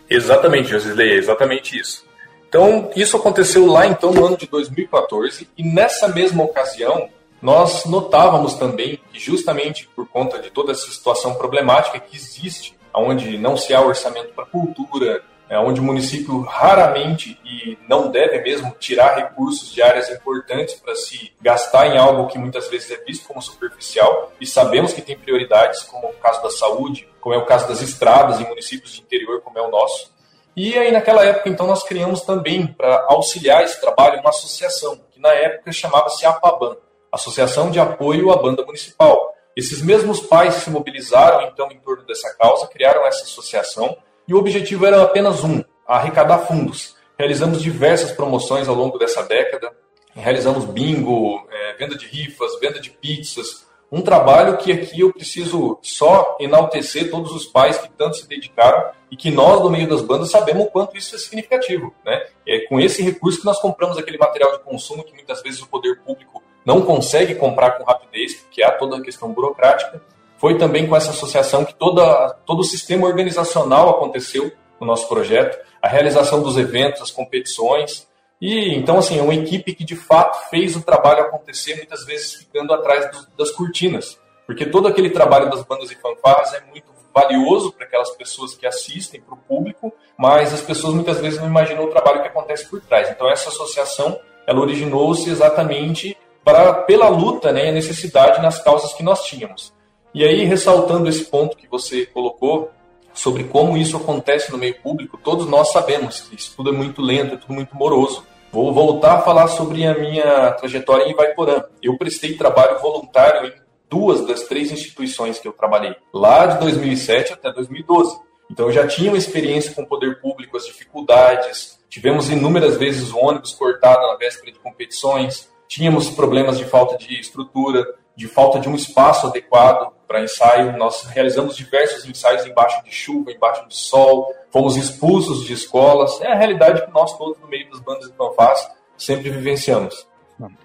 Exatamente, 0.09 0.69
Josilei, 0.69 1.11
é 1.11 1.15
exatamente 1.15 1.77
isso. 1.77 2.05
Então, 2.47 2.89
isso 2.95 3.17
aconteceu 3.17 3.65
lá 3.65 3.85
então 3.85 4.13
no 4.13 4.25
ano 4.25 4.37
de 4.37 4.47
2014 4.47 5.49
e 5.57 5.63
nessa 5.63 6.07
mesma 6.07 6.43
ocasião 6.43 7.09
nós 7.41 7.85
notávamos 7.85 8.55
também 8.55 8.99
que 9.11 9.19
justamente 9.19 9.87
por 9.95 10.07
conta 10.07 10.39
de 10.39 10.49
toda 10.49 10.71
essa 10.71 10.89
situação 10.89 11.35
problemática 11.35 11.99
que 11.99 12.15
existe, 12.15 12.75
onde 12.95 13.37
não 13.37 13.55
se 13.57 13.73
há 13.73 13.81
orçamento 13.81 14.33
para 14.33 14.45
cultura, 14.45 15.23
é, 15.49 15.57
onde 15.57 15.79
o 15.79 15.83
município 15.83 16.41
raramente 16.41 17.39
e 17.43 17.77
não 17.87 18.11
deve 18.11 18.41
mesmo 18.41 18.75
tirar 18.79 19.15
recursos 19.15 19.71
de 19.71 19.81
áreas 19.81 20.09
importantes 20.09 20.75
para 20.75 20.95
se 20.95 21.33
gastar 21.41 21.87
em 21.87 21.97
algo 21.97 22.27
que 22.27 22.37
muitas 22.37 22.67
vezes 22.67 22.91
é 22.91 22.97
visto 22.97 23.27
como 23.27 23.41
superficial 23.41 24.31
e 24.39 24.45
sabemos 24.45 24.93
que 24.93 25.01
tem 25.01 25.17
prioridades, 25.17 25.83
como 25.83 26.07
o 26.09 26.13
caso 26.13 26.41
da 26.43 26.49
saúde, 26.49 27.07
como 27.21 27.35
é 27.35 27.37
o 27.37 27.45
caso 27.45 27.67
das 27.67 27.81
estradas 27.81 28.39
em 28.39 28.47
municípios 28.47 28.93
de 28.93 29.01
interior, 29.01 29.41
como 29.41 29.57
é 29.57 29.61
o 29.61 29.71
nosso. 29.71 30.15
E 30.59 30.75
aí, 30.75 30.91
naquela 30.91 31.23
época, 31.23 31.49
então, 31.49 31.67
nós 31.67 31.83
criamos 31.83 32.21
também, 32.21 32.65
para 32.65 33.05
auxiliar 33.09 33.63
esse 33.63 33.79
trabalho, 33.79 34.19
uma 34.21 34.31
associação, 34.31 34.99
que 35.11 35.19
na 35.21 35.31
época 35.31 35.71
chamava-se 35.71 36.25
APABAN, 36.25 36.77
Associação 37.11 37.69
de 37.69 37.79
Apoio 37.79 38.31
à 38.31 38.37
Banda 38.37 38.65
Municipal. 38.65 39.35
Esses 39.55 39.83
mesmos 39.83 40.19
pais 40.19 40.55
se 40.55 40.71
mobilizaram, 40.71 41.43
então, 41.43 41.71
em 41.71 41.77
torno 41.79 42.03
dessa 42.05 42.35
causa, 42.35 42.65
criaram 42.65 43.05
essa 43.05 43.23
associação, 43.23 43.95
e 44.27 44.33
o 44.33 44.37
objetivo 44.37 44.85
era 44.85 45.01
apenas 45.01 45.43
um: 45.43 45.63
arrecadar 45.87 46.39
fundos. 46.39 46.95
Realizamos 47.17 47.61
diversas 47.61 48.11
promoções 48.11 48.67
ao 48.67 48.75
longo 48.75 48.97
dessa 48.99 49.23
década, 49.23 49.71
realizamos 50.13 50.65
bingo, 50.65 51.47
é, 51.51 51.73
venda 51.73 51.95
de 51.95 52.05
rifas, 52.05 52.59
venda 52.59 52.79
de 52.79 52.91
pizzas, 52.91 53.67
um 53.91 54.01
trabalho 54.01 54.57
que 54.57 54.71
aqui 54.71 54.99
eu 54.99 55.13
preciso 55.13 55.79
só 55.81 56.37
enaltecer 56.39 57.09
todos 57.09 57.31
os 57.31 57.45
pais 57.45 57.77
que 57.77 57.89
tanto 57.89 58.17
se 58.17 58.27
dedicaram 58.27 58.91
e 59.09 59.15
que 59.15 59.31
nós, 59.31 59.61
do 59.61 59.69
meio 59.69 59.87
das 59.87 60.01
bandas, 60.01 60.29
sabemos 60.29 60.65
o 60.65 60.69
quanto 60.69 60.97
isso 60.97 61.15
é 61.15 61.17
significativo. 61.17 61.93
Né? 62.05 62.25
É 62.45 62.59
com 62.67 62.79
esse 62.79 63.01
recurso 63.01 63.39
que 63.39 63.45
nós 63.45 63.59
compramos 63.59 63.97
aquele 63.97 64.17
material 64.17 64.51
de 64.51 64.59
consumo 64.63 65.03
que 65.03 65.13
muitas 65.13 65.41
vezes 65.41 65.61
o 65.61 65.67
poder 65.67 66.01
público 66.01 66.43
não 66.65 66.81
consegue 66.81 67.35
comprar 67.35 67.71
com 67.71 67.85
rapidez, 67.85 68.35
porque 68.35 68.61
há 68.61 68.71
toda 68.71 68.97
a 68.97 69.01
questão 69.01 69.31
burocrática. 69.31 70.01
Foi 70.37 70.57
também 70.57 70.87
com 70.87 70.95
essa 70.95 71.11
associação 71.11 71.65
que 71.65 71.73
toda, 71.73 72.29
todo 72.45 72.59
o 72.59 72.63
sistema 72.63 73.07
organizacional 73.07 73.89
aconteceu 73.89 74.51
no 74.79 74.85
nosso 74.85 75.07
projeto, 75.07 75.57
a 75.81 75.87
realização 75.87 76.41
dos 76.41 76.57
eventos, 76.57 77.01
as 77.01 77.11
competições, 77.11 78.07
e 78.39 78.75
então, 78.75 78.99
assim, 78.99 79.17
é 79.17 79.21
uma 79.21 79.33
equipe 79.33 79.73
que 79.73 79.83
de 79.83 79.95
fato 79.95 80.49
fez 80.49 80.75
o 80.75 80.81
trabalho 80.83 81.21
acontecer, 81.21 81.75
muitas 81.75 82.05
vezes 82.05 82.35
ficando 82.35 82.73
atrás 82.73 83.09
do, 83.11 83.27
das 83.35 83.51
cortinas. 83.51 84.19
Porque 84.45 84.65
todo 84.65 84.87
aquele 84.87 85.09
trabalho 85.09 85.49
das 85.49 85.63
bandas 85.63 85.91
e 85.91 85.95
fanfarras 85.95 86.53
é 86.53 86.61
muito 86.61 86.87
valioso 87.13 87.71
para 87.71 87.85
aquelas 87.85 88.11
pessoas 88.11 88.53
que 88.53 88.67
assistem, 88.67 89.19
para 89.19 89.33
o 89.33 89.37
público, 89.37 89.91
mas 90.15 90.53
as 90.53 90.61
pessoas 90.61 90.93
muitas 90.93 91.19
vezes 91.19 91.39
não 91.39 91.47
imaginam 91.47 91.83
o 91.83 91.89
trabalho 91.89 92.21
que 92.21 92.27
acontece 92.27 92.69
por 92.69 92.79
trás. 92.79 93.09
Então, 93.09 93.29
essa 93.29 93.49
associação, 93.49 94.19
ela 94.45 94.59
originou-se 94.59 95.27
exatamente 95.27 96.15
para, 96.43 96.73
pela 96.73 97.09
luta 97.09 97.51
né, 97.51 97.65
e 97.65 97.69
a 97.69 97.73
necessidade 97.73 98.41
nas 98.41 98.61
causas 98.61 98.93
que 98.93 99.01
nós 99.01 99.25
tínhamos. 99.25 99.73
E 100.17 100.23
aí, 100.23 100.45
ressaltando 100.45 101.07
esse 101.07 101.25
ponto 101.25 101.55
que 101.55 101.67
você 101.67 102.07
colocou, 102.07 102.71
sobre 103.13 103.43
como 103.43 103.77
isso 103.77 103.95
acontece 103.95 104.51
no 104.51 104.57
meio 104.57 104.73
público, 104.81 105.15
todos 105.15 105.45
nós 105.45 105.71
sabemos 105.71 106.21
que 106.21 106.35
isso 106.35 106.55
tudo 106.57 106.71
é 106.71 106.73
muito 106.73 107.03
lento, 107.03 107.35
é 107.35 107.37
tudo 107.37 107.53
muito 107.53 107.75
moroso. 107.75 108.25
Vou 108.51 108.73
voltar 108.73 109.17
a 109.17 109.21
falar 109.21 109.47
sobre 109.47 109.85
a 109.85 109.95
minha 109.95 110.53
trajetória 110.53 111.03
em 111.03 111.11
Ivaiporã. 111.11 111.65
Eu 111.83 111.99
prestei 111.99 112.33
trabalho 112.33 112.79
voluntário 112.79 113.47
em 113.47 113.53
duas 113.87 114.25
das 114.25 114.41
três 114.41 114.71
instituições 114.71 115.37
que 115.37 115.47
eu 115.47 115.53
trabalhei, 115.53 115.95
lá 116.11 116.47
de 116.47 116.61
2007 116.61 117.33
até 117.33 117.53
2012. 117.53 118.19
Então 118.49 118.65
eu 118.65 118.71
já 118.71 118.87
tinha 118.87 119.11
uma 119.11 119.19
experiência 119.19 119.71
com 119.75 119.83
o 119.83 119.87
poder 119.87 120.19
público, 120.19 120.57
as 120.57 120.65
dificuldades, 120.65 121.79
tivemos 121.87 122.27
inúmeras 122.31 122.75
vezes 122.75 123.11
o 123.11 123.19
ônibus 123.19 123.53
cortado 123.53 124.01
na 124.07 124.15
véspera 124.15 124.51
de 124.51 124.57
competições, 124.57 125.47
tínhamos 125.67 126.09
problemas 126.09 126.57
de 126.57 126.65
falta 126.65 126.97
de 126.97 127.19
estrutura, 127.19 127.85
de 128.17 128.27
falta 128.27 128.59
de 128.59 128.67
um 128.67 128.75
espaço 128.75 129.27
adequado 129.27 129.93
para 130.07 130.23
ensaio. 130.23 130.75
Nós 130.75 131.03
realizamos 131.03 131.55
diversos 131.55 132.03
ensaios 132.03 132.45
embaixo 132.47 132.83
de 132.83 132.91
chuva, 132.91 133.31
embaixo 133.31 133.67
de 133.67 133.75
sol, 133.75 134.33
fomos 134.51 134.75
expulsos 134.75 135.45
de 135.45 135.53
escolas. 135.53 136.19
É 136.21 136.31
a 136.31 136.35
realidade 136.35 136.83
que 136.83 136.91
nós 136.91 137.15
todos 137.15 137.39
no 137.39 137.47
meio 137.47 137.69
das 137.69 137.79
bandas 137.79 138.09
de 138.09 138.17
fanfás 138.17 138.67
sempre 138.97 139.29
vivenciamos. 139.29 140.07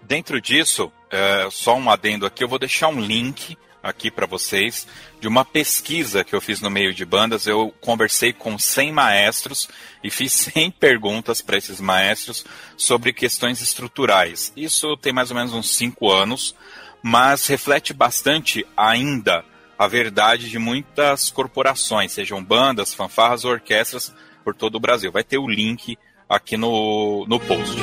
Dentro 0.03 0.41
disso, 0.41 0.91
é, 1.11 1.47
só 1.51 1.77
um 1.77 1.91
adendo 1.91 2.25
aqui, 2.25 2.43
eu 2.43 2.49
vou 2.49 2.59
deixar 2.59 2.89
um 2.89 3.01
link 3.01 3.57
aqui 3.83 4.11
para 4.11 4.27
vocês 4.27 4.87
de 5.21 5.27
uma 5.27 5.45
pesquisa 5.45 6.23
que 6.23 6.35
eu 6.35 6.41
fiz 6.41 6.61
no 6.61 6.71
meio 6.71 6.95
de 6.95 7.05
bandas. 7.05 7.47
Eu 7.47 7.75
conversei 7.81 8.33
com 8.33 8.59
100 8.59 8.93
maestros 8.93 9.69
e 10.03 10.11
fiz 10.11 10.33
100 10.55 10.71
perguntas 10.71 11.43
para 11.43 11.59
esses 11.59 11.81
maestros 11.81 12.47
sobre 12.79 13.13
questões 13.13 13.61
estruturais. 13.61 14.53
Isso 14.57 14.97
tem 14.97 15.13
mais 15.13 15.31
ou 15.31 15.37
menos 15.37 15.53
uns 15.53 15.75
5 15.75 16.11
anos 16.11 16.55
mas 17.03 17.47
reflete 17.47 17.93
bastante 17.93 18.65
ainda 18.77 19.45
a 19.79 19.89
verdade 19.89 20.49
de 20.49 20.59
muitas 20.59 21.31
corporações, 21.31 22.13
sejam 22.13 22.43
bandas, 22.43 22.95
fanfarras 22.95 23.45
ou 23.45 23.51
orquestras 23.51 24.15
por 24.45 24.55
todo 24.55 24.77
o 24.77 24.81
Brasil. 24.81 25.11
Vai 25.11 25.25
ter 25.25 25.39
o 25.39 25.49
link 25.49 25.99
aqui 26.29 26.57
no, 26.57 27.27
no 27.27 27.41
post. 27.41 27.77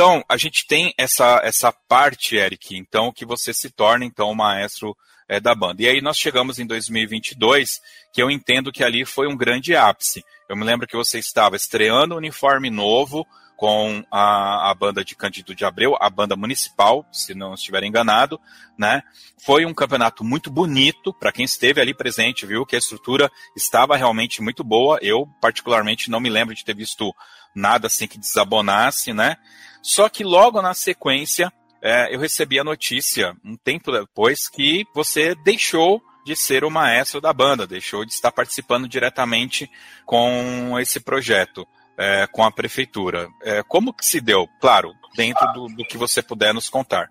Então, 0.00 0.24
a 0.26 0.38
gente 0.38 0.66
tem 0.66 0.94
essa, 0.96 1.42
essa 1.44 1.70
parte, 1.70 2.34
Eric, 2.34 2.74
então, 2.74 3.12
que 3.12 3.26
você 3.26 3.52
se 3.52 3.68
torna, 3.68 4.02
então, 4.02 4.30
o 4.30 4.34
maestro 4.34 4.96
é, 5.28 5.38
da 5.38 5.54
banda. 5.54 5.82
E 5.82 5.88
aí 5.88 6.00
nós 6.00 6.16
chegamos 6.16 6.58
em 6.58 6.66
2022, 6.66 7.82
que 8.10 8.22
eu 8.22 8.30
entendo 8.30 8.72
que 8.72 8.82
ali 8.82 9.04
foi 9.04 9.28
um 9.28 9.36
grande 9.36 9.76
ápice. 9.76 10.24
Eu 10.48 10.56
me 10.56 10.64
lembro 10.64 10.86
que 10.86 10.96
você 10.96 11.18
estava 11.18 11.54
estreando 11.54 12.16
uniforme 12.16 12.70
novo 12.70 13.26
com 13.58 14.02
a, 14.10 14.70
a 14.70 14.74
banda 14.74 15.04
de 15.04 15.14
Cândido 15.14 15.54
de 15.54 15.66
Abreu, 15.66 15.94
a 16.00 16.08
banda 16.08 16.34
municipal, 16.34 17.04
se 17.12 17.34
não 17.34 17.52
estiver 17.52 17.82
enganado, 17.82 18.40
né? 18.78 19.02
Foi 19.44 19.66
um 19.66 19.74
campeonato 19.74 20.24
muito 20.24 20.50
bonito, 20.50 21.12
para 21.12 21.30
quem 21.30 21.44
esteve 21.44 21.78
ali 21.78 21.92
presente, 21.92 22.46
viu 22.46 22.64
que 22.64 22.74
a 22.74 22.78
estrutura 22.78 23.30
estava 23.54 23.98
realmente 23.98 24.40
muito 24.40 24.64
boa. 24.64 24.98
Eu, 25.02 25.26
particularmente, 25.42 26.10
não 26.10 26.20
me 26.20 26.30
lembro 26.30 26.54
de 26.54 26.64
ter 26.64 26.74
visto 26.74 27.14
nada 27.54 27.86
assim 27.86 28.08
que 28.08 28.18
desabonasse, 28.18 29.12
né? 29.12 29.36
Só 29.82 30.08
que 30.08 30.22
logo 30.22 30.60
na 30.60 30.74
sequência, 30.74 31.52
é, 31.82 32.14
eu 32.14 32.20
recebi 32.20 32.58
a 32.58 32.64
notícia, 32.64 33.34
um 33.44 33.56
tempo 33.56 33.90
depois, 33.90 34.48
que 34.48 34.84
você 34.94 35.34
deixou 35.34 36.02
de 36.24 36.36
ser 36.36 36.64
o 36.64 36.70
maestro 36.70 37.20
da 37.20 37.32
banda, 37.32 37.66
deixou 37.66 38.04
de 38.04 38.12
estar 38.12 38.30
participando 38.30 38.86
diretamente 38.86 39.70
com 40.04 40.78
esse 40.78 41.00
projeto, 41.00 41.66
é, 41.96 42.26
com 42.26 42.44
a 42.44 42.50
prefeitura. 42.50 43.28
É, 43.42 43.62
como 43.62 43.92
que 43.92 44.04
se 44.04 44.20
deu? 44.20 44.46
Claro, 44.60 44.92
dentro 45.16 45.46
do, 45.52 45.66
do, 45.68 45.84
que 45.84 45.96
você 45.96 46.22
puder 46.22 46.52
nos 46.52 46.68
contar. 46.68 47.10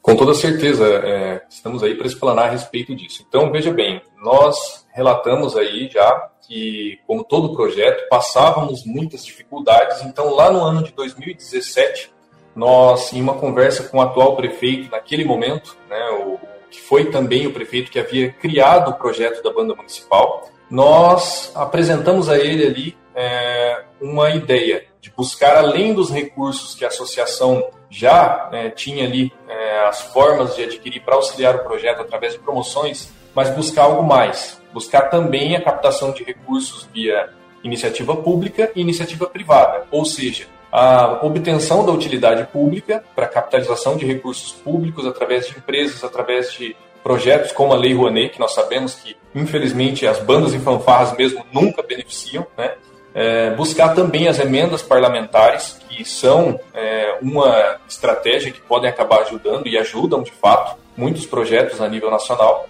Com 0.00 0.14
toda 0.14 0.34
certeza, 0.34 0.86
é, 0.86 1.44
estamos 1.50 1.82
aí 1.82 1.94
para 1.94 2.06
explanar 2.06 2.48
a 2.48 2.50
respeito 2.50 2.94
disso. 2.94 3.24
Então, 3.28 3.50
veja 3.50 3.72
bem, 3.72 4.00
nós 4.22 4.86
relatamos 4.94 5.56
aí 5.56 5.88
já 5.90 6.30
que, 6.48 6.98
como 7.06 7.22
todo 7.22 7.54
projeto, 7.54 8.08
passávamos 8.08 8.84
muitas 8.86 9.24
dificuldades. 9.24 10.02
Então, 10.02 10.34
lá 10.34 10.50
no 10.50 10.60
ano 10.60 10.82
de 10.82 10.92
2017, 10.92 12.10
nós, 12.56 13.12
em 13.12 13.20
uma 13.20 13.34
conversa 13.34 13.84
com 13.84 13.98
o 13.98 14.00
atual 14.00 14.34
prefeito, 14.34 14.90
naquele 14.90 15.24
momento, 15.24 15.76
né, 15.88 16.10
o, 16.24 16.38
que 16.70 16.80
foi 16.80 17.10
também 17.10 17.46
o 17.46 17.52
prefeito 17.52 17.90
que 17.90 18.00
havia 18.00 18.32
criado 18.32 18.90
o 18.90 18.94
projeto 18.94 19.42
da 19.42 19.52
banda 19.52 19.74
municipal, 19.74 20.48
nós 20.70 21.52
apresentamos 21.54 22.28
a 22.28 22.38
ele 22.38 22.66
ali 22.66 22.96
é, 23.14 23.84
uma 24.00 24.30
ideia 24.30 24.86
de 25.00 25.10
buscar, 25.10 25.56
além 25.56 25.92
dos 25.92 26.10
recursos 26.10 26.74
que 26.74 26.84
a 26.84 26.88
associação 26.88 27.68
já 27.90 28.48
é, 28.52 28.70
tinha 28.70 29.04
ali 29.04 29.32
é, 29.48 29.86
as 29.86 30.00
formas 30.00 30.56
de 30.56 30.64
adquirir 30.64 31.02
para 31.02 31.14
auxiliar 31.14 31.56
o 31.56 31.64
projeto 31.64 32.00
através 32.00 32.32
de 32.32 32.38
promoções, 32.38 33.10
mas 33.34 33.50
buscar 33.50 33.84
algo 33.84 34.02
mais, 34.02 34.60
buscar 34.72 35.02
também 35.02 35.56
a 35.56 35.60
captação 35.60 36.12
de 36.12 36.24
recursos 36.24 36.88
via 36.92 37.30
iniciativa 37.62 38.16
pública 38.16 38.70
e 38.74 38.80
iniciativa 38.80 39.26
privada, 39.26 39.86
ou 39.90 40.04
seja, 40.04 40.46
a 40.70 41.20
obtenção 41.22 41.84
da 41.84 41.92
utilidade 41.92 42.46
pública 42.52 43.02
para 43.14 43.26
capitalização 43.26 43.96
de 43.96 44.06
recursos 44.06 44.52
públicos 44.52 45.06
através 45.06 45.46
de 45.46 45.56
empresas, 45.56 46.04
através 46.04 46.52
de 46.52 46.76
projetos 47.02 47.52
como 47.52 47.72
a 47.72 47.76
Lei 47.76 47.94
Rouanet, 47.94 48.34
que 48.34 48.40
nós 48.40 48.52
sabemos 48.52 48.94
que, 48.94 49.16
infelizmente, 49.34 50.06
as 50.06 50.18
bandas 50.18 50.52
e 50.52 50.58
fanfarras 50.58 51.16
mesmo 51.16 51.44
nunca 51.52 51.82
beneficiam, 51.82 52.46
né? 52.56 52.74
É, 53.14 53.50
buscar 53.52 53.94
também 53.94 54.28
as 54.28 54.38
emendas 54.38 54.82
parlamentares, 54.82 55.80
que 55.88 56.04
são 56.04 56.60
é, 56.74 57.16
uma 57.20 57.78
estratégia 57.88 58.52
que 58.52 58.60
podem 58.60 58.88
acabar 58.88 59.22
ajudando 59.22 59.66
e 59.66 59.78
ajudam, 59.78 60.22
de 60.22 60.30
fato, 60.30 60.76
muitos 60.96 61.26
projetos 61.26 61.80
a 61.80 61.88
nível 61.88 62.10
nacional. 62.10 62.68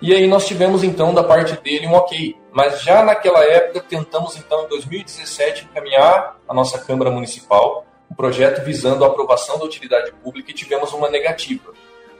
E 0.00 0.14
aí 0.14 0.26
nós 0.26 0.46
tivemos 0.46 0.82
então 0.82 1.12
da 1.12 1.22
parte 1.22 1.60
dele 1.62 1.86
um 1.86 1.92
ok. 1.92 2.36
Mas 2.52 2.82
já 2.82 3.04
naquela 3.04 3.44
época 3.44 3.80
tentamos 3.80 4.36
então 4.36 4.64
em 4.64 4.68
2017 4.68 5.68
encaminhar 5.70 6.38
a 6.48 6.54
nossa 6.54 6.78
Câmara 6.78 7.10
Municipal 7.10 7.84
um 8.10 8.14
projeto 8.14 8.64
visando 8.64 9.04
a 9.04 9.08
aprovação 9.08 9.58
da 9.58 9.64
utilidade 9.64 10.10
pública 10.12 10.50
e 10.50 10.54
tivemos 10.54 10.92
uma 10.92 11.08
negativa. 11.08 11.72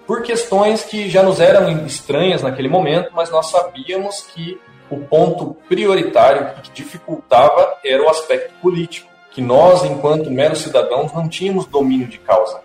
Por 0.07 0.23
questões 0.23 0.85
que 0.85 1.09
já 1.09 1.23
nos 1.23 1.41
eram 1.41 1.85
estranhas 1.85 2.43
naquele 2.43 2.69
momento, 2.69 3.11
mas 3.13 3.31
nós 3.31 3.51
sabíamos 3.51 4.23
que 4.23 4.61
o 4.91 4.99
ponto 4.99 5.57
prioritário 5.69 6.55
que 6.63 6.71
dificultava 6.73 7.77
era 7.85 8.03
o 8.03 8.09
aspecto 8.09 8.53
político, 8.61 9.09
que 9.31 9.41
nós, 9.41 9.85
enquanto 9.85 10.31
meros 10.31 10.61
cidadãos, 10.61 11.13
não 11.13 11.29
tínhamos 11.29 11.67
domínio 11.67 12.09
de 12.09 12.19
causa. 12.19 12.61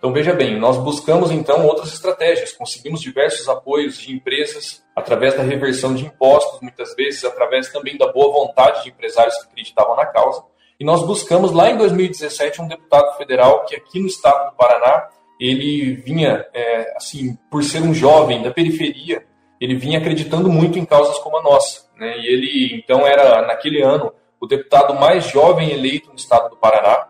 Então, 0.00 0.14
veja 0.14 0.32
bem, 0.32 0.58
nós 0.58 0.78
buscamos 0.78 1.30
então 1.30 1.66
outras 1.66 1.92
estratégias, 1.92 2.54
conseguimos 2.54 3.02
diversos 3.02 3.46
apoios 3.50 3.98
de 3.98 4.14
empresas 4.14 4.82
através 4.96 5.36
da 5.36 5.42
reversão 5.42 5.94
de 5.94 6.06
impostos, 6.06 6.58
muitas 6.62 6.94
vezes 6.94 7.22
através 7.22 7.70
também 7.70 7.98
da 7.98 8.10
boa 8.10 8.32
vontade 8.32 8.82
de 8.82 8.88
empresários 8.88 9.36
que 9.36 9.48
acreditavam 9.48 9.94
na 9.94 10.06
causa. 10.06 10.42
E 10.80 10.84
nós 10.84 11.06
buscamos 11.06 11.52
lá 11.52 11.70
em 11.70 11.76
2017 11.76 12.62
um 12.62 12.66
deputado 12.66 13.14
federal 13.18 13.66
que 13.66 13.76
aqui 13.76 14.00
no 14.00 14.06
estado 14.06 14.50
do 14.50 14.56
Paraná 14.56 15.08
ele 15.38 15.92
vinha, 15.96 16.46
é, 16.54 16.96
assim, 16.96 17.36
por 17.50 17.62
ser 17.62 17.82
um 17.82 17.92
jovem 17.92 18.42
da 18.42 18.50
periferia, 18.50 19.22
ele 19.60 19.74
vinha 19.74 19.98
acreditando 19.98 20.48
muito 20.48 20.78
em 20.78 20.86
causas 20.86 21.18
como 21.18 21.36
a 21.36 21.42
nossa. 21.42 21.90
Né? 21.98 22.18
E 22.18 22.26
ele, 22.26 22.82
então, 22.82 23.06
era, 23.06 23.46
naquele 23.46 23.82
ano, 23.82 24.14
o 24.40 24.46
deputado 24.46 24.94
mais 24.94 25.24
jovem 25.24 25.70
eleito 25.70 26.08
no 26.08 26.16
estado 26.16 26.48
do 26.48 26.56
Paraná 26.56 27.08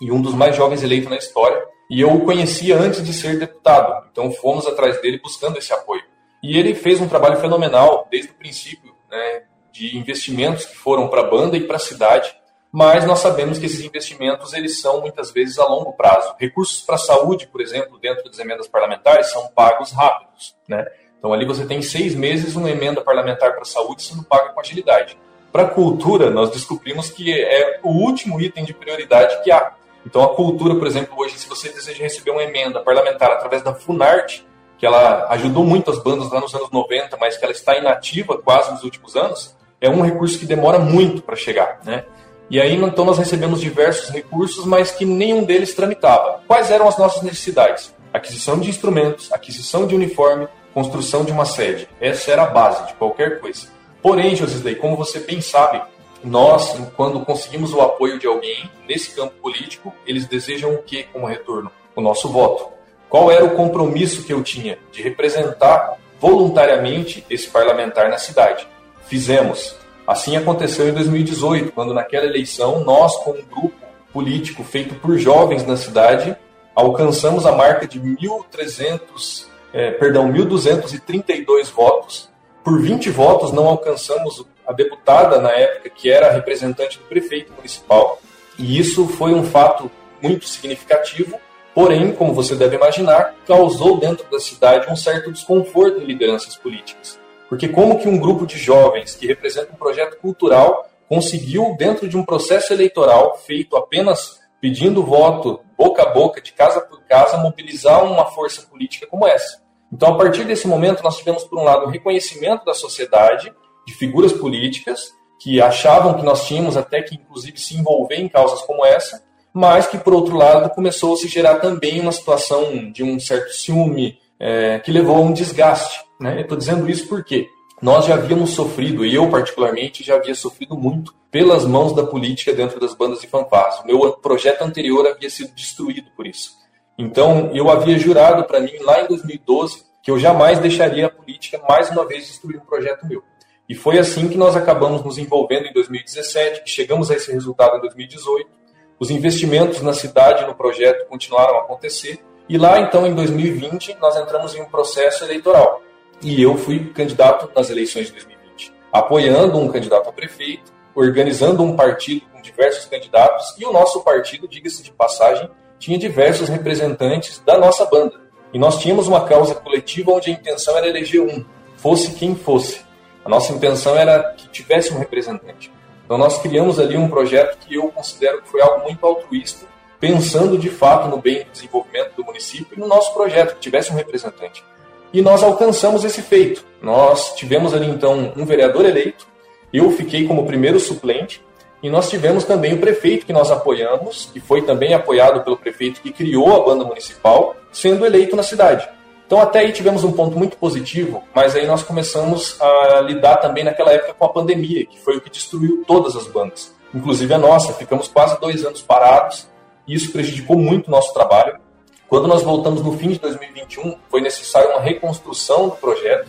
e 0.00 0.10
um 0.10 0.22
dos 0.22 0.34
mais 0.34 0.56
jovens 0.56 0.82
eleitos 0.82 1.10
na 1.10 1.16
história. 1.16 1.62
E 1.90 2.00
eu 2.00 2.14
o 2.14 2.24
conhecia 2.24 2.78
antes 2.78 3.04
de 3.04 3.12
ser 3.12 3.36
deputado, 3.36 4.06
então 4.12 4.30
fomos 4.30 4.64
atrás 4.64 5.02
dele 5.02 5.18
buscando 5.20 5.58
esse 5.58 5.72
apoio. 5.72 6.04
E 6.40 6.56
ele 6.56 6.72
fez 6.72 7.00
um 7.00 7.08
trabalho 7.08 7.38
fenomenal 7.38 8.06
desde 8.08 8.30
o 8.30 8.34
princípio, 8.34 8.94
né, 9.10 9.42
de 9.72 9.98
investimentos 9.98 10.64
que 10.64 10.76
foram 10.76 11.08
para 11.08 11.22
a 11.22 11.28
banda 11.28 11.56
e 11.56 11.66
para 11.66 11.76
a 11.76 11.80
cidade, 11.80 12.32
mas 12.72 13.04
nós 13.04 13.18
sabemos 13.18 13.58
que 13.58 13.66
esses 13.66 13.84
investimentos 13.84 14.52
eles 14.52 14.80
são 14.80 15.00
muitas 15.00 15.32
vezes 15.32 15.58
a 15.58 15.66
longo 15.66 15.92
prazo. 15.92 16.34
Recursos 16.38 16.80
para 16.82 16.94
a 16.94 16.98
saúde, 16.98 17.48
por 17.48 17.60
exemplo, 17.60 17.98
dentro 17.98 18.24
das 18.24 18.38
emendas 18.38 18.68
parlamentares, 18.68 19.32
são 19.32 19.48
pagos 19.48 19.90
rápidos. 19.90 20.54
Né? 20.68 20.86
Então 21.18 21.32
ali 21.32 21.44
você 21.44 21.66
tem 21.66 21.82
seis 21.82 22.14
meses 22.14 22.54
uma 22.54 22.70
emenda 22.70 23.00
parlamentar 23.00 23.52
para 23.52 23.62
a 23.62 23.64
saúde 23.64 24.02
sendo 24.02 24.22
paga 24.22 24.50
com 24.50 24.60
agilidade. 24.60 25.18
Para 25.50 25.64
a 25.64 25.68
cultura, 25.68 26.30
nós 26.30 26.50
descobrimos 26.50 27.10
que 27.10 27.32
é 27.32 27.80
o 27.82 27.88
último 27.88 28.40
item 28.40 28.64
de 28.64 28.72
prioridade 28.72 29.42
que 29.42 29.50
há. 29.50 29.74
Então, 30.04 30.22
a 30.22 30.34
cultura, 30.34 30.74
por 30.74 30.86
exemplo, 30.86 31.14
hoje, 31.18 31.38
se 31.38 31.48
você 31.48 31.68
deseja 31.68 32.02
receber 32.02 32.30
uma 32.30 32.42
emenda 32.42 32.80
parlamentar 32.80 33.30
através 33.30 33.62
da 33.62 33.74
Funarte, 33.74 34.46
que 34.78 34.86
ela 34.86 35.26
ajudou 35.30 35.62
muito 35.62 35.90
as 35.90 36.02
bandas 36.02 36.30
lá 36.30 36.40
nos 36.40 36.54
anos 36.54 36.70
90, 36.70 37.16
mas 37.18 37.36
que 37.36 37.44
ela 37.44 37.52
está 37.52 37.76
inativa 37.76 38.38
quase 38.38 38.72
nos 38.72 38.82
últimos 38.82 39.14
anos, 39.14 39.54
é 39.80 39.90
um 39.90 40.00
recurso 40.00 40.38
que 40.38 40.46
demora 40.46 40.78
muito 40.78 41.22
para 41.22 41.36
chegar, 41.36 41.80
né? 41.84 42.04
E 42.50 42.60
aí, 42.60 42.74
então, 42.74 43.04
nós 43.04 43.18
recebemos 43.18 43.60
diversos 43.60 44.10
recursos, 44.10 44.64
mas 44.64 44.90
que 44.90 45.04
nenhum 45.04 45.44
deles 45.44 45.74
tramitava. 45.74 46.40
Quais 46.48 46.70
eram 46.70 46.88
as 46.88 46.98
nossas 46.98 47.22
necessidades? 47.22 47.94
Aquisição 48.12 48.58
de 48.58 48.68
instrumentos, 48.68 49.32
aquisição 49.32 49.86
de 49.86 49.94
uniforme, 49.94 50.48
construção 50.74 51.24
de 51.24 51.30
uma 51.30 51.44
sede. 51.44 51.88
Essa 52.00 52.32
era 52.32 52.42
a 52.42 52.46
base 52.46 52.88
de 52.88 52.94
qualquer 52.94 53.38
coisa. 53.40 53.68
Porém, 54.02 54.34
Josisley, 54.34 54.74
como 54.74 54.96
você 54.96 55.20
bem 55.20 55.40
sabe, 55.40 55.80
nós, 56.22 56.76
quando 56.96 57.24
conseguimos 57.24 57.72
o 57.72 57.80
apoio 57.80 58.18
de 58.18 58.26
alguém 58.26 58.70
nesse 58.88 59.14
campo 59.14 59.34
político, 59.40 59.92
eles 60.06 60.26
desejam 60.26 60.74
o 60.74 60.82
que 60.82 61.04
como 61.04 61.26
retorno? 61.26 61.70
O 61.96 62.00
nosso 62.00 62.28
voto. 62.28 62.68
Qual 63.08 63.30
era 63.30 63.44
o 63.44 63.56
compromisso 63.56 64.24
que 64.24 64.32
eu 64.32 64.42
tinha 64.42 64.78
de 64.92 65.02
representar 65.02 65.96
voluntariamente 66.20 67.24
esse 67.28 67.48
parlamentar 67.48 68.08
na 68.08 68.18
cidade? 68.18 68.66
Fizemos. 69.06 69.76
Assim 70.06 70.36
aconteceu 70.36 70.88
em 70.88 70.92
2018, 70.92 71.72
quando 71.72 71.94
naquela 71.94 72.26
eleição 72.26 72.84
nós, 72.84 73.16
com 73.16 73.32
um 73.32 73.42
grupo 73.42 73.74
político 74.12 74.62
feito 74.62 74.94
por 74.96 75.16
jovens 75.18 75.66
na 75.66 75.76
cidade, 75.76 76.36
alcançamos 76.74 77.46
a 77.46 77.52
marca 77.52 77.86
de 77.86 78.00
1.300, 78.00 79.46
é, 79.72 79.90
perdão, 79.92 80.32
1.232 80.32 81.70
votos. 81.72 82.28
Por 82.62 82.80
20 82.80 83.10
votos 83.10 83.52
não 83.52 83.66
alcançamos 83.66 84.44
a 84.70 84.72
deputada 84.72 85.40
na 85.40 85.50
época, 85.50 85.90
que 85.90 86.08
era 86.08 86.30
representante 86.30 86.96
do 86.96 87.04
prefeito 87.06 87.52
municipal. 87.52 88.20
E 88.56 88.78
isso 88.78 89.08
foi 89.08 89.34
um 89.34 89.42
fato 89.42 89.90
muito 90.22 90.46
significativo, 90.46 91.40
porém, 91.74 92.12
como 92.12 92.32
você 92.32 92.54
deve 92.54 92.76
imaginar, 92.76 93.34
causou 93.48 93.98
dentro 93.98 94.24
da 94.30 94.38
cidade 94.38 94.88
um 94.88 94.94
certo 94.94 95.32
desconforto 95.32 96.00
em 96.00 96.04
lideranças 96.04 96.54
políticas. 96.54 97.18
Porque 97.48 97.66
como 97.66 97.98
que 97.98 98.08
um 98.08 98.16
grupo 98.16 98.46
de 98.46 98.56
jovens 98.56 99.16
que 99.16 99.26
representa 99.26 99.72
um 99.72 99.76
projeto 99.76 100.16
cultural 100.18 100.88
conseguiu, 101.08 101.74
dentro 101.76 102.08
de 102.08 102.16
um 102.16 102.24
processo 102.24 102.72
eleitoral 102.72 103.36
feito 103.44 103.76
apenas 103.76 104.38
pedindo 104.60 105.02
voto 105.02 105.60
boca 105.76 106.02
a 106.02 106.10
boca, 106.10 106.40
de 106.40 106.52
casa 106.52 106.80
por 106.80 107.02
casa, 107.08 107.38
mobilizar 107.38 108.04
uma 108.04 108.26
força 108.26 108.62
política 108.62 109.08
como 109.08 109.26
essa? 109.26 109.60
Então, 109.92 110.14
a 110.14 110.16
partir 110.16 110.44
desse 110.44 110.68
momento, 110.68 111.02
nós 111.02 111.16
tivemos, 111.16 111.42
por 111.42 111.58
um 111.58 111.64
lado, 111.64 111.86
o 111.86 111.90
reconhecimento 111.90 112.64
da 112.64 112.74
sociedade 112.74 113.52
de 113.90 113.96
figuras 113.96 114.32
políticas 114.32 115.12
que 115.40 115.60
achavam 115.60 116.14
que 116.14 116.22
nós 116.22 116.46
tínhamos 116.46 116.76
até 116.76 117.02
que, 117.02 117.16
inclusive, 117.16 117.58
se 117.58 117.76
envolver 117.76 118.16
em 118.16 118.28
causas 118.28 118.62
como 118.62 118.84
essa, 118.84 119.22
mas 119.52 119.86
que, 119.86 119.98
por 119.98 120.14
outro 120.14 120.36
lado, 120.36 120.70
começou 120.70 121.14
a 121.14 121.16
se 121.16 121.26
gerar 121.26 121.56
também 121.56 121.98
uma 121.98 122.12
situação 122.12 122.90
de 122.92 123.02
um 123.02 123.18
certo 123.18 123.52
ciúme 123.52 124.18
é, 124.38 124.78
que 124.78 124.92
levou 124.92 125.16
a 125.16 125.20
um 125.20 125.32
desgaste. 125.32 126.00
Né? 126.20 126.42
Estou 126.42 126.56
dizendo 126.56 126.88
isso 126.88 127.08
porque 127.08 127.48
nós 127.82 128.04
já 128.04 128.14
havíamos 128.14 128.50
sofrido, 128.50 129.04
e 129.04 129.14
eu 129.14 129.28
particularmente 129.28 130.04
já 130.04 130.16
havia 130.16 130.34
sofrido 130.34 130.76
muito, 130.76 131.14
pelas 131.30 131.64
mãos 131.64 131.94
da 131.94 132.04
política 132.04 132.52
dentro 132.52 132.78
das 132.78 132.94
bandas 132.94 133.20
de 133.20 133.26
fanfarras. 133.26 133.80
O 133.80 133.86
meu 133.86 134.12
projeto 134.12 134.62
anterior 134.62 135.06
havia 135.06 135.30
sido 135.30 135.52
destruído 135.54 136.10
por 136.14 136.26
isso. 136.26 136.52
Então, 136.98 137.50
eu 137.54 137.70
havia 137.70 137.98
jurado 137.98 138.44
para 138.44 138.60
mim, 138.60 138.76
lá 138.82 139.02
em 139.02 139.08
2012, 139.08 139.84
que 140.02 140.10
eu 140.10 140.18
jamais 140.18 140.58
deixaria 140.58 141.06
a 141.06 141.10
política 141.10 141.60
mais 141.66 141.90
uma 141.90 142.06
vez 142.06 142.26
destruir 142.26 142.58
um 142.58 142.66
projeto 142.66 143.06
meu. 143.06 143.22
E 143.70 143.74
foi 143.76 144.00
assim 144.00 144.28
que 144.28 144.36
nós 144.36 144.56
acabamos 144.56 145.04
nos 145.04 145.16
envolvendo 145.16 145.68
em 145.68 145.72
2017, 145.72 146.62
chegamos 146.66 147.08
a 147.08 147.14
esse 147.14 147.30
resultado 147.30 147.76
em 147.76 147.80
2018. 147.82 148.50
Os 148.98 149.12
investimentos 149.12 149.80
na 149.80 149.92
cidade 149.92 150.44
no 150.44 150.56
projeto 150.56 151.06
continuaram 151.06 151.54
a 151.54 151.60
acontecer. 151.60 152.18
E 152.48 152.58
lá, 152.58 152.80
então, 152.80 153.06
em 153.06 153.14
2020, 153.14 153.96
nós 154.00 154.16
entramos 154.16 154.56
em 154.56 154.60
um 154.60 154.64
processo 154.64 155.22
eleitoral. 155.22 155.82
E 156.20 156.42
eu 156.42 156.56
fui 156.56 156.86
candidato 156.92 157.48
nas 157.54 157.70
eleições 157.70 158.06
de 158.06 158.14
2020, 158.14 158.72
apoiando 158.92 159.56
um 159.56 159.68
candidato 159.68 160.08
a 160.08 160.12
prefeito, 160.12 160.72
organizando 160.92 161.62
um 161.62 161.76
partido 161.76 162.22
com 162.32 162.42
diversos 162.42 162.86
candidatos. 162.86 163.54
E 163.56 163.64
o 163.64 163.72
nosso 163.72 164.02
partido, 164.02 164.48
diga-se 164.48 164.82
de 164.82 164.90
passagem, 164.90 165.48
tinha 165.78 165.96
diversos 165.96 166.48
representantes 166.48 167.38
da 167.46 167.56
nossa 167.56 167.86
banda. 167.86 168.20
E 168.52 168.58
nós 168.58 168.78
tínhamos 168.78 169.06
uma 169.06 169.24
causa 169.26 169.54
coletiva 169.54 170.10
onde 170.10 170.28
a 170.28 170.32
intenção 170.32 170.76
era 170.76 170.88
eleger 170.88 171.20
um, 171.20 171.44
fosse 171.76 172.14
quem 172.14 172.34
fosse. 172.34 172.89
A 173.24 173.28
nossa 173.28 173.52
intenção 173.52 173.96
era 173.96 174.32
que 174.34 174.48
tivesse 174.48 174.92
um 174.92 174.98
representante. 174.98 175.70
Então 176.04 176.18
nós 176.18 176.38
criamos 176.42 176.80
ali 176.80 176.96
um 176.96 177.08
projeto 177.08 177.58
que 177.58 177.74
eu 177.74 177.88
considero 177.88 178.42
que 178.42 178.48
foi 178.48 178.60
algo 178.60 178.82
muito 178.82 179.04
altruísta, 179.06 179.66
pensando 180.00 180.58
de 180.58 180.68
fato 180.68 181.08
no 181.08 181.18
bem 181.18 181.44
do 181.44 181.50
desenvolvimento 181.50 182.16
do 182.16 182.24
município 182.24 182.76
e 182.76 182.80
no 182.80 182.88
nosso 182.88 183.14
projeto, 183.14 183.54
que 183.54 183.60
tivesse 183.60 183.92
um 183.92 183.96
representante. 183.96 184.64
E 185.12 185.20
nós 185.22 185.42
alcançamos 185.42 186.04
esse 186.04 186.22
feito. 186.22 186.64
Nós 186.82 187.34
tivemos 187.34 187.74
ali 187.74 187.86
então 187.88 188.32
um 188.36 188.44
vereador 188.44 188.84
eleito, 188.84 189.26
eu 189.72 189.90
fiquei 189.92 190.26
como 190.26 190.46
primeiro 190.46 190.80
suplente, 190.80 191.44
e 191.82 191.88
nós 191.88 192.10
tivemos 192.10 192.44
também 192.44 192.74
o 192.74 192.78
prefeito 192.78 193.24
que 193.24 193.32
nós 193.32 193.50
apoiamos, 193.50 194.28
que 194.32 194.40
foi 194.40 194.62
também 194.62 194.92
apoiado 194.92 195.42
pelo 195.42 195.56
prefeito 195.56 196.00
que 196.00 196.12
criou 196.12 196.54
a 196.54 196.64
banda 196.64 196.84
municipal, 196.84 197.56
sendo 197.72 198.04
eleito 198.04 198.36
na 198.36 198.42
cidade. 198.42 198.88
Então 199.30 199.40
até 199.40 199.60
aí 199.60 199.70
tivemos 199.70 200.02
um 200.02 200.10
ponto 200.10 200.36
muito 200.36 200.56
positivo, 200.56 201.22
mas 201.32 201.54
aí 201.54 201.64
nós 201.64 201.84
começamos 201.84 202.60
a 202.60 203.00
lidar 203.02 203.36
também 203.36 203.62
naquela 203.62 203.92
época 203.92 204.12
com 204.12 204.24
a 204.24 204.28
pandemia, 204.28 204.84
que 204.84 204.98
foi 204.98 205.18
o 205.18 205.20
que 205.20 205.30
destruiu 205.30 205.84
todas 205.86 206.16
as 206.16 206.26
bandas, 206.26 206.74
inclusive 206.92 207.32
a 207.32 207.38
nossa. 207.38 207.72
Ficamos 207.74 208.08
quase 208.08 208.40
dois 208.40 208.64
anos 208.64 208.82
parados 208.82 209.48
e 209.86 209.94
isso 209.94 210.10
prejudicou 210.10 210.58
muito 210.58 210.88
o 210.88 210.90
nosso 210.90 211.14
trabalho. 211.14 211.60
Quando 212.08 212.26
nós 212.26 212.42
voltamos 212.42 212.82
no 212.82 212.98
fim 212.98 213.10
de 213.10 213.20
2021, 213.20 213.98
foi 214.10 214.20
necessário 214.20 214.70
uma 214.70 214.80
reconstrução 214.80 215.68
do 215.68 215.76
projeto 215.76 216.26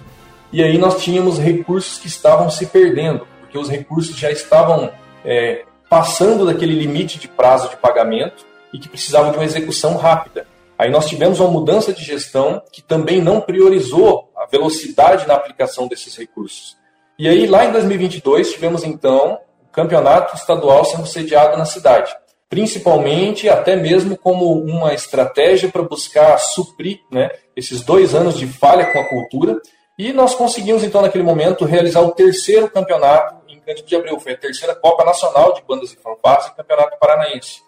e 0.53 0.61
aí 0.61 0.77
nós 0.77 1.01
tínhamos 1.01 1.39
recursos 1.39 1.97
que 1.97 2.05
estavam 2.05 2.51
se 2.51 2.67
perdendo, 2.67 3.27
porque 3.39 3.57
os 3.57 3.67
recursos 3.67 4.15
já 4.15 4.29
estavam 4.29 4.91
é, 5.25 5.65
passando 5.89 6.45
daquele 6.45 6.75
limite 6.75 7.17
de 7.17 7.27
prazo 7.27 7.67
de 7.67 7.77
pagamento 7.77 8.45
e 8.71 8.77
que 8.77 8.87
precisavam 8.87 9.31
de 9.31 9.39
uma 9.39 9.45
execução 9.45 9.97
rápida. 9.97 10.50
Aí 10.81 10.89
nós 10.89 11.05
tivemos 11.05 11.39
uma 11.39 11.51
mudança 11.51 11.93
de 11.93 12.03
gestão 12.03 12.59
que 12.71 12.81
também 12.81 13.21
não 13.21 13.39
priorizou 13.39 14.31
a 14.35 14.47
velocidade 14.47 15.27
na 15.27 15.35
aplicação 15.35 15.87
desses 15.87 16.17
recursos. 16.17 16.75
E 17.19 17.29
aí, 17.29 17.45
lá 17.45 17.65
em 17.65 17.71
2022, 17.71 18.53
tivemos 18.53 18.83
então 18.83 19.37
o 19.63 19.71
campeonato 19.71 20.35
estadual 20.35 20.83
sendo 20.83 21.05
sediado 21.05 21.55
na 21.55 21.65
cidade, 21.65 22.11
principalmente 22.49 23.47
até 23.47 23.75
mesmo 23.75 24.17
como 24.17 24.59
uma 24.59 24.91
estratégia 24.91 25.69
para 25.69 25.83
buscar 25.83 26.35
suprir 26.39 27.01
né, 27.11 27.29
esses 27.55 27.81
dois 27.81 28.15
anos 28.15 28.35
de 28.35 28.47
falha 28.47 28.91
com 28.91 29.01
a 29.01 29.07
cultura. 29.07 29.61
E 29.99 30.11
nós 30.11 30.33
conseguimos, 30.33 30.83
então, 30.83 31.03
naquele 31.03 31.23
momento, 31.23 31.63
realizar 31.63 32.01
o 32.01 32.09
terceiro 32.09 32.67
campeonato 32.67 33.35
em 33.47 33.59
Cândido 33.59 33.87
de 33.87 33.95
Abreu. 33.95 34.19
Foi 34.19 34.33
a 34.33 34.37
terceira 34.37 34.73
Copa 34.73 35.05
Nacional 35.05 35.53
de 35.53 35.61
Bandas 35.61 35.93
e 35.93 35.97
Fanfarras 35.97 36.47
e 36.47 36.55
Campeonato 36.55 36.97
Paranaense. 36.99 37.61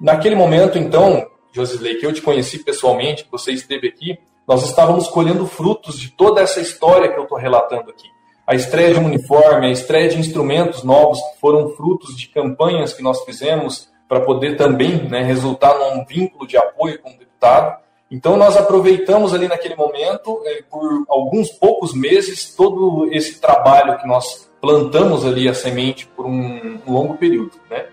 Naquele 0.00 0.34
momento, 0.34 0.78
então, 0.78 1.28
Josisley, 1.54 1.96
que 1.96 2.06
eu 2.06 2.12
te 2.12 2.20
conheci 2.20 2.58
pessoalmente, 2.58 3.24
que 3.24 3.30
você 3.30 3.52
esteve 3.52 3.88
aqui, 3.88 4.18
nós 4.46 4.64
estávamos 4.64 5.08
colhendo 5.08 5.46
frutos 5.46 5.98
de 5.98 6.10
toda 6.10 6.40
essa 6.40 6.60
história 6.60 7.10
que 7.10 7.18
eu 7.18 7.22
estou 7.22 7.38
relatando 7.38 7.90
aqui. 7.90 8.08
A 8.46 8.54
estreia 8.54 8.92
de 8.92 9.00
um 9.00 9.06
uniforme, 9.06 9.68
a 9.68 9.70
estreia 9.70 10.08
de 10.08 10.18
instrumentos 10.18 10.82
novos 10.82 11.18
foram 11.40 11.70
frutos 11.70 12.14
de 12.16 12.28
campanhas 12.28 12.92
que 12.92 13.02
nós 13.02 13.24
fizemos 13.24 13.88
para 14.06 14.20
poder 14.20 14.56
também 14.56 15.08
né, 15.08 15.22
resultar 15.22 15.74
num 15.78 16.04
vínculo 16.04 16.46
de 16.46 16.58
apoio 16.58 17.00
com 17.00 17.10
o 17.10 17.18
deputado. 17.18 17.82
Então 18.10 18.36
nós 18.36 18.56
aproveitamos 18.56 19.32
ali 19.32 19.48
naquele 19.48 19.74
momento, 19.74 20.42
eh, 20.44 20.62
por 20.70 21.04
alguns 21.08 21.50
poucos 21.50 21.94
meses, 21.94 22.54
todo 22.54 23.08
esse 23.12 23.40
trabalho 23.40 23.98
que 23.98 24.06
nós 24.06 24.50
plantamos 24.60 25.24
ali 25.24 25.48
a 25.48 25.54
semente 25.54 26.06
por 26.06 26.26
um, 26.26 26.80
um 26.86 26.92
longo 26.92 27.16
período. 27.16 27.52
Né? 27.70 27.86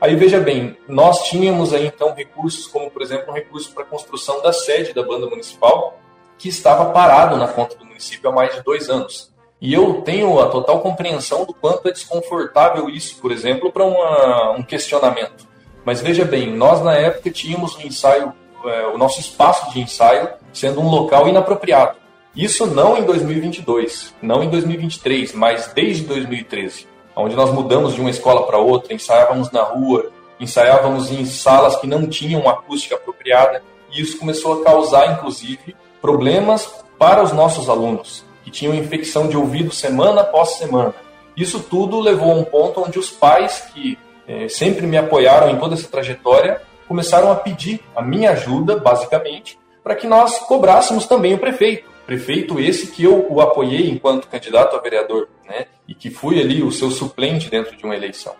Aí 0.00 0.16
veja 0.16 0.40
bem, 0.40 0.76
nós 0.88 1.24
tínhamos 1.24 1.72
aí 1.72 1.86
então 1.86 2.14
recursos, 2.14 2.66
como 2.66 2.90
por 2.90 3.02
exemplo 3.02 3.30
um 3.30 3.34
recurso 3.34 3.72
para 3.72 3.84
a 3.84 3.86
construção 3.86 4.42
da 4.42 4.52
sede 4.52 4.92
da 4.92 5.02
banda 5.02 5.26
municipal, 5.26 5.98
que 6.36 6.48
estava 6.48 6.90
parado 6.90 7.36
na 7.36 7.48
conta 7.48 7.76
do 7.76 7.84
município 7.84 8.28
há 8.28 8.32
mais 8.32 8.54
de 8.54 8.62
dois 8.62 8.90
anos. 8.90 9.32
E 9.60 9.72
eu 9.72 10.02
tenho 10.02 10.38
a 10.40 10.48
total 10.48 10.80
compreensão 10.80 11.46
do 11.46 11.54
quanto 11.54 11.88
é 11.88 11.92
desconfortável 11.92 12.90
isso, 12.90 13.16
por 13.20 13.32
exemplo, 13.32 13.72
para 13.72 13.84
um 13.84 14.62
questionamento. 14.62 15.46
Mas 15.84 16.00
veja 16.00 16.24
bem, 16.24 16.50
nós 16.54 16.82
na 16.82 16.94
época 16.94 17.30
tínhamos 17.30 17.76
um 17.76 17.82
ensaio, 17.82 18.32
é, 18.64 18.86
o 18.88 18.98
nosso 18.98 19.20
espaço 19.20 19.70
de 19.72 19.80
ensaio 19.80 20.28
sendo 20.52 20.80
um 20.80 20.88
local 20.88 21.28
inapropriado. 21.28 21.96
Isso 22.34 22.66
não 22.66 22.98
em 22.98 23.04
2022, 23.04 24.14
não 24.20 24.42
em 24.42 24.50
2023, 24.50 25.32
mas 25.32 25.68
desde 25.68 26.04
2013 26.04 26.93
onde 27.16 27.36
nós 27.36 27.52
mudamos 27.52 27.94
de 27.94 28.00
uma 28.00 28.10
escola 28.10 28.46
para 28.46 28.58
outra, 28.58 28.94
ensaiávamos 28.94 29.50
na 29.50 29.62
rua, 29.62 30.10
ensaiávamos 30.40 31.10
em 31.10 31.24
salas 31.24 31.76
que 31.76 31.86
não 31.86 32.06
tinham 32.06 32.48
acústica 32.48 32.96
apropriada, 32.96 33.62
e 33.92 34.00
isso 34.00 34.18
começou 34.18 34.60
a 34.60 34.64
causar, 34.64 35.12
inclusive, 35.12 35.76
problemas 36.00 36.68
para 36.98 37.22
os 37.22 37.32
nossos 37.32 37.68
alunos, 37.68 38.24
que 38.42 38.50
tinham 38.50 38.74
infecção 38.74 39.28
de 39.28 39.36
ouvido 39.36 39.72
semana 39.72 40.22
após 40.22 40.50
semana. 40.56 40.94
Isso 41.36 41.60
tudo 41.60 42.00
levou 42.00 42.30
a 42.30 42.34
um 42.34 42.44
ponto 42.44 42.82
onde 42.82 42.98
os 42.98 43.10
pais, 43.10 43.68
que 43.72 43.98
eh, 44.26 44.48
sempre 44.48 44.86
me 44.86 44.96
apoiaram 44.96 45.50
em 45.50 45.58
toda 45.58 45.74
essa 45.74 45.88
trajetória, 45.88 46.60
começaram 46.86 47.30
a 47.30 47.36
pedir 47.36 47.80
a 47.94 48.02
minha 48.02 48.32
ajuda, 48.32 48.76
basicamente, 48.76 49.58
para 49.82 49.94
que 49.94 50.06
nós 50.06 50.38
cobrássemos 50.40 51.06
também 51.06 51.34
o 51.34 51.38
prefeito. 51.38 51.88
Prefeito 52.06 52.60
esse 52.60 52.88
que 52.88 53.04
eu 53.04 53.26
o 53.30 53.40
apoiei 53.40 53.88
enquanto 53.88 54.28
candidato 54.28 54.76
a 54.76 54.80
vereador, 54.80 55.28
né? 55.46 55.66
E 55.88 55.94
que 55.94 56.10
fui 56.10 56.40
ali 56.40 56.62
o 56.62 56.70
seu 56.70 56.90
suplente 56.90 57.50
dentro 57.50 57.76
de 57.76 57.84
uma 57.84 57.96
eleição. 57.96 58.34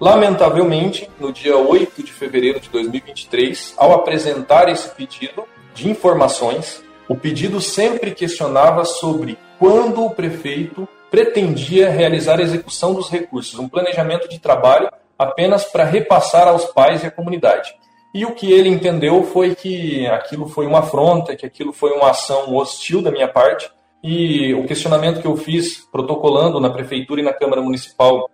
Lamentavelmente, 0.00 1.10
no 1.20 1.30
dia 1.30 1.56
8 1.56 2.02
de 2.02 2.10
fevereiro 2.10 2.58
de 2.58 2.70
2023, 2.70 3.74
ao 3.76 3.92
apresentar 3.92 4.70
esse 4.70 4.88
pedido 4.94 5.44
de 5.74 5.90
informações, 5.90 6.82
o 7.06 7.14
pedido 7.14 7.60
sempre 7.60 8.12
questionava 8.12 8.84
sobre 8.86 9.36
quando 9.58 10.02
o 10.02 10.10
prefeito 10.10 10.88
pretendia 11.10 11.90
realizar 11.90 12.38
a 12.38 12.42
execução 12.42 12.94
dos 12.94 13.10
recursos, 13.10 13.58
um 13.58 13.68
planejamento 13.68 14.28
de 14.28 14.38
trabalho 14.38 14.90
apenas 15.18 15.64
para 15.64 15.84
repassar 15.84 16.48
aos 16.48 16.64
pais 16.66 17.02
e 17.02 17.06
à 17.06 17.10
comunidade. 17.10 17.74
E 18.12 18.24
o 18.24 18.34
que 18.34 18.52
ele 18.52 18.68
entendeu 18.68 19.22
foi 19.22 19.54
que 19.54 20.06
aquilo 20.06 20.48
foi 20.48 20.66
uma 20.66 20.80
afronta, 20.80 21.36
que 21.36 21.46
aquilo 21.46 21.72
foi 21.72 21.92
uma 21.92 22.10
ação 22.10 22.54
hostil 22.54 23.00
da 23.00 23.10
minha 23.10 23.28
parte. 23.28 23.70
E 24.02 24.52
o 24.54 24.66
questionamento 24.66 25.20
que 25.20 25.26
eu 25.26 25.36
fiz, 25.36 25.86
protocolando 25.92 26.58
na 26.58 26.70
prefeitura 26.70 27.20
e 27.20 27.24
na 27.24 27.32
Câmara 27.32 27.62
Municipal 27.62 28.28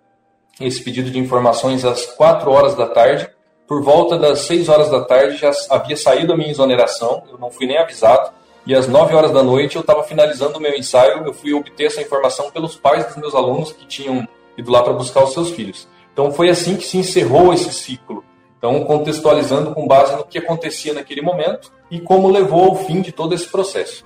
esse 0.60 0.82
pedido 0.82 1.10
de 1.10 1.18
informações 1.18 1.84
às 1.84 2.06
4 2.06 2.50
horas 2.50 2.74
da 2.74 2.86
tarde, 2.86 3.28
por 3.66 3.82
volta 3.82 4.16
das 4.18 4.40
6 4.40 4.68
horas 4.68 4.90
da 4.90 5.04
tarde 5.04 5.36
já 5.36 5.50
havia 5.68 5.96
saído 5.96 6.32
a 6.32 6.36
minha 6.36 6.50
exoneração, 6.50 7.24
eu 7.30 7.36
não 7.36 7.50
fui 7.50 7.66
nem 7.66 7.76
avisado, 7.76 8.30
e 8.66 8.74
às 8.74 8.88
9 8.88 9.14
horas 9.14 9.32
da 9.32 9.42
noite 9.42 9.76
eu 9.76 9.80
estava 9.80 10.02
finalizando 10.02 10.56
o 10.56 10.60
meu 10.60 10.74
ensaio, 10.74 11.24
eu 11.26 11.34
fui 11.34 11.52
obter 11.52 11.86
essa 11.86 12.00
informação 12.00 12.50
pelos 12.50 12.74
pais 12.76 13.04
dos 13.06 13.16
meus 13.16 13.34
alunos 13.34 13.72
que 13.72 13.86
tinham 13.86 14.26
ido 14.56 14.70
lá 14.70 14.82
para 14.82 14.92
buscar 14.92 15.24
os 15.24 15.34
seus 15.34 15.50
filhos. 15.50 15.86
Então 16.12 16.32
foi 16.32 16.48
assim 16.48 16.76
que 16.76 16.86
se 16.86 16.96
encerrou 16.96 17.52
esse 17.52 17.72
ciclo. 17.72 18.24
Então, 18.58 18.84
contextualizando 18.84 19.74
com 19.74 19.86
base 19.86 20.16
no 20.16 20.24
que 20.24 20.38
acontecia 20.38 20.92
naquele 20.94 21.20
momento 21.20 21.70
e 21.90 22.00
como 22.00 22.30
levou 22.30 22.64
ao 22.64 22.76
fim 22.76 23.00
de 23.00 23.12
todo 23.12 23.34
esse 23.34 23.48
processo. 23.48 24.04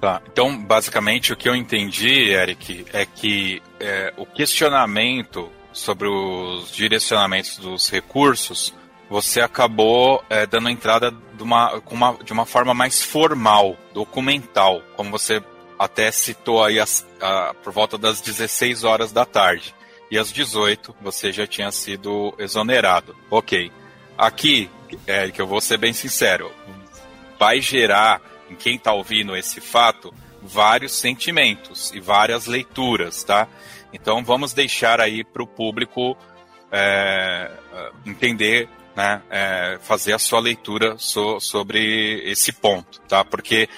Tá. 0.00 0.20
Então, 0.30 0.56
basicamente, 0.58 1.32
o 1.32 1.36
que 1.36 1.48
eu 1.48 1.54
entendi, 1.54 2.30
Eric, 2.30 2.84
é 2.92 3.06
que 3.06 3.62
é, 3.80 4.12
o 4.16 4.26
questionamento 4.26 5.48
sobre 5.72 6.08
os 6.08 6.70
direcionamentos 6.70 7.58
dos 7.58 7.90
recursos, 7.90 8.74
você 9.08 9.40
acabou 9.40 10.22
é, 10.30 10.46
dando 10.46 10.68
entrada 10.68 11.10
de 11.10 11.42
uma, 11.42 11.80
uma, 11.90 12.16
de 12.22 12.32
uma 12.32 12.46
forma 12.46 12.74
mais 12.74 13.02
formal, 13.02 13.76
documental, 13.92 14.82
como 14.96 15.10
você 15.10 15.42
até 15.78 16.10
citou 16.10 16.62
aí 16.62 16.78
as, 16.78 17.06
a, 17.20 17.54
por 17.62 17.72
volta 17.72 17.98
das 17.98 18.20
16 18.20 18.84
horas 18.84 19.12
da 19.12 19.24
tarde. 19.24 19.74
E 20.10 20.18
às 20.18 20.30
18 20.30 20.94
você 21.00 21.32
já 21.32 21.46
tinha 21.46 21.70
sido 21.72 22.34
exonerado. 22.38 23.16
Ok. 23.30 23.72
Aqui, 24.16 24.70
é, 25.06 25.30
que 25.30 25.40
eu 25.40 25.46
vou 25.46 25.60
ser 25.60 25.76
bem 25.76 25.92
sincero, 25.92 26.52
vai 27.38 27.60
gerar 27.60 28.20
em 28.48 28.54
quem 28.54 28.76
está 28.76 28.92
ouvindo 28.92 29.36
esse 29.36 29.60
fato 29.60 30.14
vários 30.40 30.92
sentimentos 30.92 31.90
e 31.92 32.00
várias 32.00 32.46
leituras, 32.46 33.24
tá? 33.24 33.48
Então 33.92 34.22
vamos 34.22 34.52
deixar 34.52 35.00
aí 35.00 35.24
para 35.24 35.42
o 35.42 35.46
público 35.46 36.16
é, 36.70 37.50
entender, 38.04 38.68
né, 38.94 39.22
é, 39.30 39.78
fazer 39.82 40.12
a 40.12 40.18
sua 40.18 40.40
leitura 40.40 40.96
so, 40.98 41.40
sobre 41.40 42.22
esse 42.24 42.52
ponto, 42.52 43.00
tá? 43.08 43.24
Porque 43.24 43.68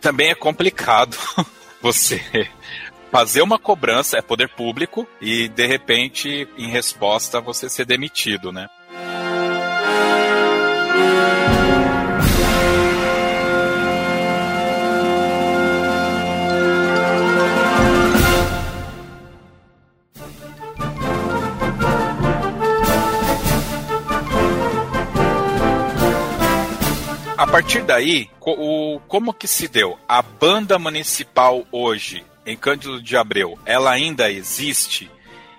também 0.00 0.30
é 0.30 0.34
complicado 0.34 1.16
você 1.80 2.20
fazer 3.10 3.42
uma 3.42 3.58
cobrança, 3.58 4.18
é 4.18 4.22
poder 4.22 4.48
público, 4.48 5.06
e 5.20 5.48
de 5.48 5.66
repente, 5.66 6.48
em 6.56 6.68
resposta, 6.68 7.40
você 7.40 7.68
ser 7.68 7.84
demitido, 7.84 8.52
né? 8.52 8.68
A 27.40 27.46
partir 27.46 27.82
daí, 27.84 28.28
o, 28.38 29.00
como 29.08 29.32
que 29.32 29.48
se 29.48 29.66
deu? 29.66 29.98
A 30.06 30.20
banda 30.20 30.78
municipal 30.78 31.64
hoje, 31.72 32.22
em 32.44 32.54
Cândido 32.54 33.00
de 33.00 33.16
Abreu, 33.16 33.58
ela 33.64 33.90
ainda 33.90 34.30
existe? 34.30 35.10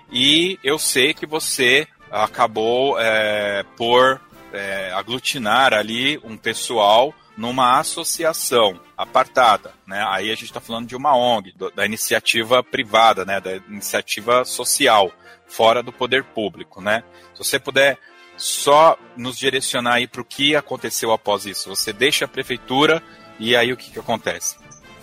E 0.08 0.60
eu 0.62 0.78
sei 0.78 1.12
que 1.12 1.26
você 1.26 1.88
acabou 2.08 2.96
é, 3.00 3.64
por 3.76 4.20
é, 4.52 4.92
aglutinar 4.92 5.74
ali 5.74 6.20
um 6.22 6.36
pessoal 6.36 7.12
numa 7.36 7.80
associação 7.80 8.78
apartada, 8.96 9.74
né? 9.84 10.06
Aí 10.08 10.30
a 10.30 10.36
gente 10.36 10.44
está 10.44 10.60
falando 10.60 10.86
de 10.86 10.94
uma 10.94 11.16
ONG, 11.16 11.50
do, 11.50 11.68
da 11.72 11.84
iniciativa 11.84 12.62
privada, 12.62 13.24
né? 13.24 13.40
Da 13.40 13.56
iniciativa 13.56 14.44
social, 14.44 15.10
fora 15.48 15.82
do 15.82 15.92
poder 15.92 16.22
público, 16.22 16.80
né? 16.80 17.02
Se 17.34 17.42
você 17.42 17.58
puder 17.58 17.98
só 18.42 18.98
nos 19.16 19.38
direcionar 19.38 19.94
aí 19.94 20.08
para 20.08 20.20
o 20.20 20.24
que 20.24 20.56
aconteceu 20.56 21.12
após 21.12 21.46
isso. 21.46 21.68
Você 21.68 21.92
deixa 21.92 22.24
a 22.24 22.28
prefeitura 22.28 23.00
e 23.38 23.54
aí 23.54 23.72
o 23.72 23.76
que, 23.76 23.92
que 23.92 24.00
acontece? 24.00 24.56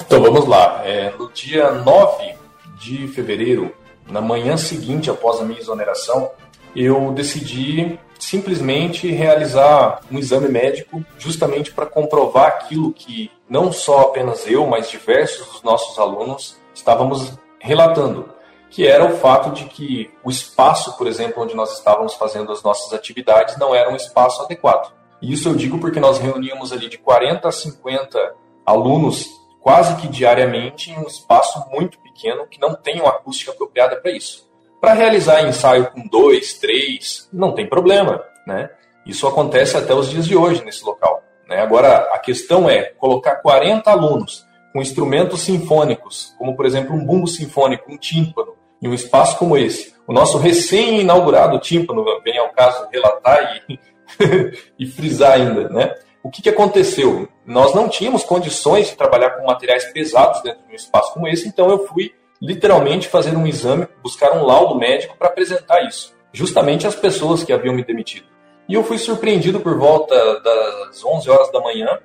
Então 0.05 0.21
vamos 0.21 0.45
lá. 0.45 0.81
É, 0.83 1.11
no 1.17 1.31
dia 1.31 1.71
9 1.71 2.35
de 2.77 3.07
fevereiro, 3.07 3.73
na 4.09 4.19
manhã 4.19 4.57
seguinte 4.57 5.09
após 5.09 5.39
a 5.39 5.45
minha 5.45 5.59
exoneração, 5.59 6.29
eu 6.75 7.13
decidi 7.13 7.97
simplesmente 8.19 9.09
realizar 9.09 10.01
um 10.11 10.19
exame 10.19 10.49
médico 10.49 11.01
justamente 11.17 11.71
para 11.71 11.85
comprovar 11.85 12.47
aquilo 12.47 12.91
que 12.91 13.31
não 13.49 13.71
só 13.71 14.01
apenas 14.01 14.45
eu, 14.47 14.67
mas 14.67 14.89
diversos 14.89 15.47
dos 15.47 15.63
nossos 15.63 15.97
alunos 15.97 16.57
estávamos 16.75 17.39
relatando, 17.57 18.29
que 18.69 18.85
era 18.85 19.05
o 19.05 19.17
fato 19.17 19.51
de 19.51 19.65
que 19.65 20.11
o 20.23 20.29
espaço, 20.29 20.97
por 20.97 21.07
exemplo, 21.07 21.43
onde 21.43 21.55
nós 21.55 21.73
estávamos 21.73 22.13
fazendo 22.13 22.51
as 22.51 22.61
nossas 22.61 22.93
atividades 22.93 23.57
não 23.57 23.73
era 23.73 23.89
um 23.89 23.95
espaço 23.95 24.41
adequado. 24.43 24.93
E 25.21 25.33
isso 25.33 25.49
eu 25.49 25.55
digo 25.55 25.79
porque 25.79 25.99
nós 25.99 26.19
reuníamos 26.19 26.71
ali 26.71 26.87
de 26.87 26.97
40 26.97 27.47
a 27.47 27.51
50 27.51 28.35
alunos 28.65 29.27
quase 29.59 29.95
que 29.97 30.07
diariamente 30.07 30.91
em 30.91 30.97
um 30.97 31.07
espaço 31.07 31.63
muito 31.71 31.99
pequeno 31.99 32.47
que 32.47 32.59
não 32.59 32.73
tem 32.73 33.01
uma 33.01 33.09
acústica 33.09 33.51
apropriada 33.51 33.97
para 33.97 34.11
isso. 34.11 34.47
Para 34.79 34.93
realizar 34.93 35.45
ensaio 35.45 35.91
com 35.91 36.07
dois, 36.07 36.53
três, 36.53 37.27
não 37.33 37.53
tem 37.53 37.67
problema, 37.67 38.23
né? 38.47 38.69
Isso 39.05 39.27
acontece 39.27 39.75
até 39.75 39.93
os 39.93 40.09
dias 40.09 40.25
de 40.25 40.35
hoje 40.35 40.63
nesse 40.63 40.85
local. 40.85 41.21
Né? 41.47 41.59
Agora, 41.59 42.09
a 42.13 42.19
questão 42.19 42.69
é 42.69 42.83
colocar 42.83 43.37
40 43.37 43.89
alunos 43.89 44.45
com 44.71 44.81
instrumentos 44.81 45.41
sinfônicos, 45.41 46.35
como 46.37 46.55
por 46.55 46.65
exemplo 46.65 46.95
um 46.95 47.03
bumbo 47.03 47.27
sinfônico, 47.27 47.91
um 47.91 47.97
tímpano, 47.97 48.53
em 48.81 48.87
um 48.87 48.93
espaço 48.93 49.37
como 49.37 49.57
esse. 49.57 49.93
O 50.07 50.13
nosso 50.13 50.37
recém-inaugurado 50.37 51.59
tímpano, 51.59 52.03
vem 52.23 52.37
ao 52.37 52.49
caso 52.49 52.87
relatar 52.91 53.61
e, 53.69 53.79
e 54.79 54.85
frisar 54.87 55.33
ainda, 55.33 55.69
né? 55.69 55.95
O 56.21 56.29
que, 56.29 56.41
que 56.41 56.49
aconteceu? 56.49 57.29
Nós 57.45 57.73
não 57.73 57.87
tínhamos 57.87 58.23
condições 58.23 58.89
de 58.89 58.95
trabalhar 58.95 59.31
com 59.31 59.45
materiais 59.45 59.85
pesados 59.85 60.41
dentro 60.41 60.65
de 60.65 60.73
um 60.73 60.75
espaço 60.75 61.13
como 61.13 61.27
esse, 61.27 61.47
então 61.47 61.69
eu 61.69 61.87
fui 61.87 62.13
literalmente 62.41 63.07
fazer 63.07 63.35
um 63.35 63.47
exame, 63.47 63.87
buscar 64.01 64.31
um 64.33 64.45
laudo 64.45 64.75
médico 64.75 65.15
para 65.17 65.27
apresentar 65.27 65.85
isso, 65.87 66.13
justamente 66.33 66.87
às 66.87 66.95
pessoas 66.95 67.43
que 67.43 67.53
haviam 67.53 67.73
me 67.73 67.83
demitido. 67.83 68.25
E 68.67 68.73
eu 68.73 68.83
fui 68.83 68.97
surpreendido 68.97 69.59
por 69.59 69.77
volta 69.77 70.15
das 70.41 71.03
11 71.03 71.29
horas 71.29 71.51
da 71.51 71.59
manhã 71.59 71.99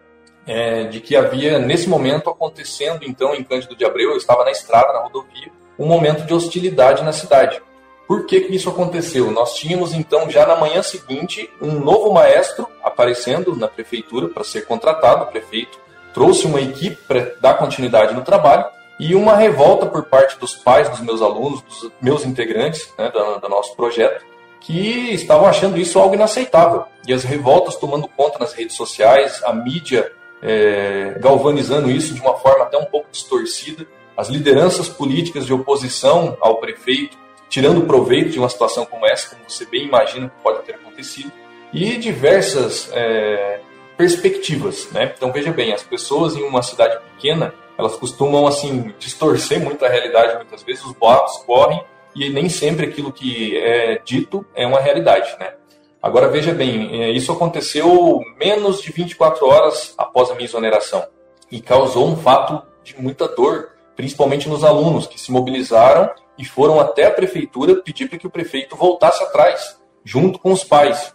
é, 0.46 0.84
de 0.84 1.00
que 1.00 1.16
havia, 1.16 1.58
nesse 1.58 1.88
momento, 1.88 2.30
acontecendo, 2.30 3.04
então, 3.04 3.34
em 3.34 3.44
Cândido 3.44 3.76
de 3.76 3.84
Abreu, 3.84 4.10
eu 4.10 4.16
estava 4.16 4.44
na 4.44 4.50
estrada, 4.50 4.92
na 4.92 5.00
rodovia, 5.00 5.50
um 5.78 5.86
momento 5.86 6.26
de 6.26 6.34
hostilidade 6.34 7.02
na 7.02 7.12
cidade. 7.12 7.60
Por 8.06 8.26
que, 8.26 8.42
que 8.42 8.54
isso 8.54 8.68
aconteceu? 8.68 9.30
Nós 9.30 9.54
tínhamos, 9.54 9.94
então, 9.94 10.28
já 10.28 10.46
na 10.46 10.56
manhã 10.56 10.82
seguinte, 10.82 11.50
um 11.60 11.80
novo 11.80 12.12
maestro 12.12 12.68
aparecendo 12.82 13.56
na 13.56 13.66
prefeitura 13.66 14.28
para 14.28 14.44
ser 14.44 14.66
contratado. 14.66 15.24
O 15.24 15.26
prefeito 15.28 15.78
trouxe 16.12 16.46
uma 16.46 16.60
equipe 16.60 16.96
para 17.08 17.34
dar 17.40 17.54
continuidade 17.54 18.14
no 18.14 18.22
trabalho 18.22 18.66
e 19.00 19.14
uma 19.14 19.34
revolta 19.34 19.86
por 19.86 20.04
parte 20.04 20.38
dos 20.38 20.54
pais 20.54 20.88
dos 20.88 21.00
meus 21.00 21.20
alunos, 21.22 21.62
dos 21.62 21.90
meus 22.00 22.24
integrantes 22.24 22.92
né, 22.96 23.10
do, 23.10 23.40
do 23.40 23.48
nosso 23.48 23.74
projeto, 23.74 24.24
que 24.60 25.12
estavam 25.12 25.46
achando 25.46 25.78
isso 25.78 25.98
algo 25.98 26.14
inaceitável. 26.14 26.84
E 27.06 27.12
as 27.12 27.24
revoltas 27.24 27.76
tomando 27.76 28.06
conta 28.06 28.38
nas 28.38 28.52
redes 28.52 28.76
sociais, 28.76 29.42
a 29.44 29.52
mídia 29.52 30.12
é, 30.42 31.16
galvanizando 31.20 31.90
isso 31.90 32.14
de 32.14 32.20
uma 32.20 32.34
forma 32.34 32.64
até 32.64 32.76
um 32.76 32.84
pouco 32.84 33.08
distorcida, 33.10 33.86
as 34.16 34.28
lideranças 34.28 34.88
políticas 34.88 35.46
de 35.46 35.52
oposição 35.52 36.36
ao 36.40 36.56
prefeito 36.56 37.16
tirando 37.54 37.86
proveito 37.86 38.30
de 38.30 38.38
uma 38.40 38.48
situação 38.48 38.84
como 38.84 39.06
essa, 39.06 39.30
como 39.30 39.48
você 39.48 39.64
bem 39.64 39.84
imagina 39.84 40.28
que 40.28 40.42
pode 40.42 40.62
ter 40.64 40.74
acontecido, 40.74 41.30
e 41.72 41.96
diversas 41.96 42.90
é, 42.92 43.60
perspectivas. 43.96 44.90
Né? 44.90 45.12
Então 45.16 45.30
veja 45.30 45.52
bem, 45.52 45.72
as 45.72 45.82
pessoas 45.82 46.34
em 46.34 46.42
uma 46.42 46.62
cidade 46.64 46.98
pequena 47.12 47.54
elas 47.78 47.94
costumam 47.96 48.46
assim 48.46 48.92
distorcer 48.98 49.60
muito 49.60 49.84
a 49.84 49.88
realidade 49.88 50.36
muitas 50.36 50.62
vezes 50.62 50.84
os 50.84 50.92
boatos 50.92 51.38
correm 51.38 51.82
e 52.14 52.28
nem 52.30 52.48
sempre 52.48 52.86
aquilo 52.86 53.12
que 53.12 53.56
é 53.56 54.00
dito 54.04 54.46
é 54.54 54.64
uma 54.64 54.78
realidade 54.78 55.36
né 55.40 55.54
agora 56.00 56.28
veja 56.28 56.52
bem 56.52 57.02
é, 57.02 57.10
isso 57.10 57.32
aconteceu 57.32 58.20
menos 58.38 58.80
de 58.80 58.92
24 58.92 59.44
horas 59.44 59.92
após 59.98 60.30
a 60.30 60.36
minha 60.36 60.46
exoneração 60.46 61.04
e 61.50 61.60
causou 61.60 62.06
um 62.06 62.16
fato 62.16 62.62
de 62.84 62.94
muita 62.96 63.26
dor 63.26 63.70
principalmente 63.96 64.48
nos 64.48 64.64
alunos 64.64 65.06
que 65.06 65.20
se 65.20 65.30
mobilizaram 65.32 66.10
e 66.38 66.44
foram 66.44 66.80
até 66.80 67.06
a 67.06 67.10
prefeitura 67.10 67.76
pedir 67.76 68.08
para 68.08 68.18
que 68.18 68.26
o 68.26 68.30
prefeito 68.30 68.76
voltasse 68.76 69.22
atrás 69.22 69.78
junto 70.04 70.38
com 70.38 70.52
os 70.52 70.64
pais 70.64 71.14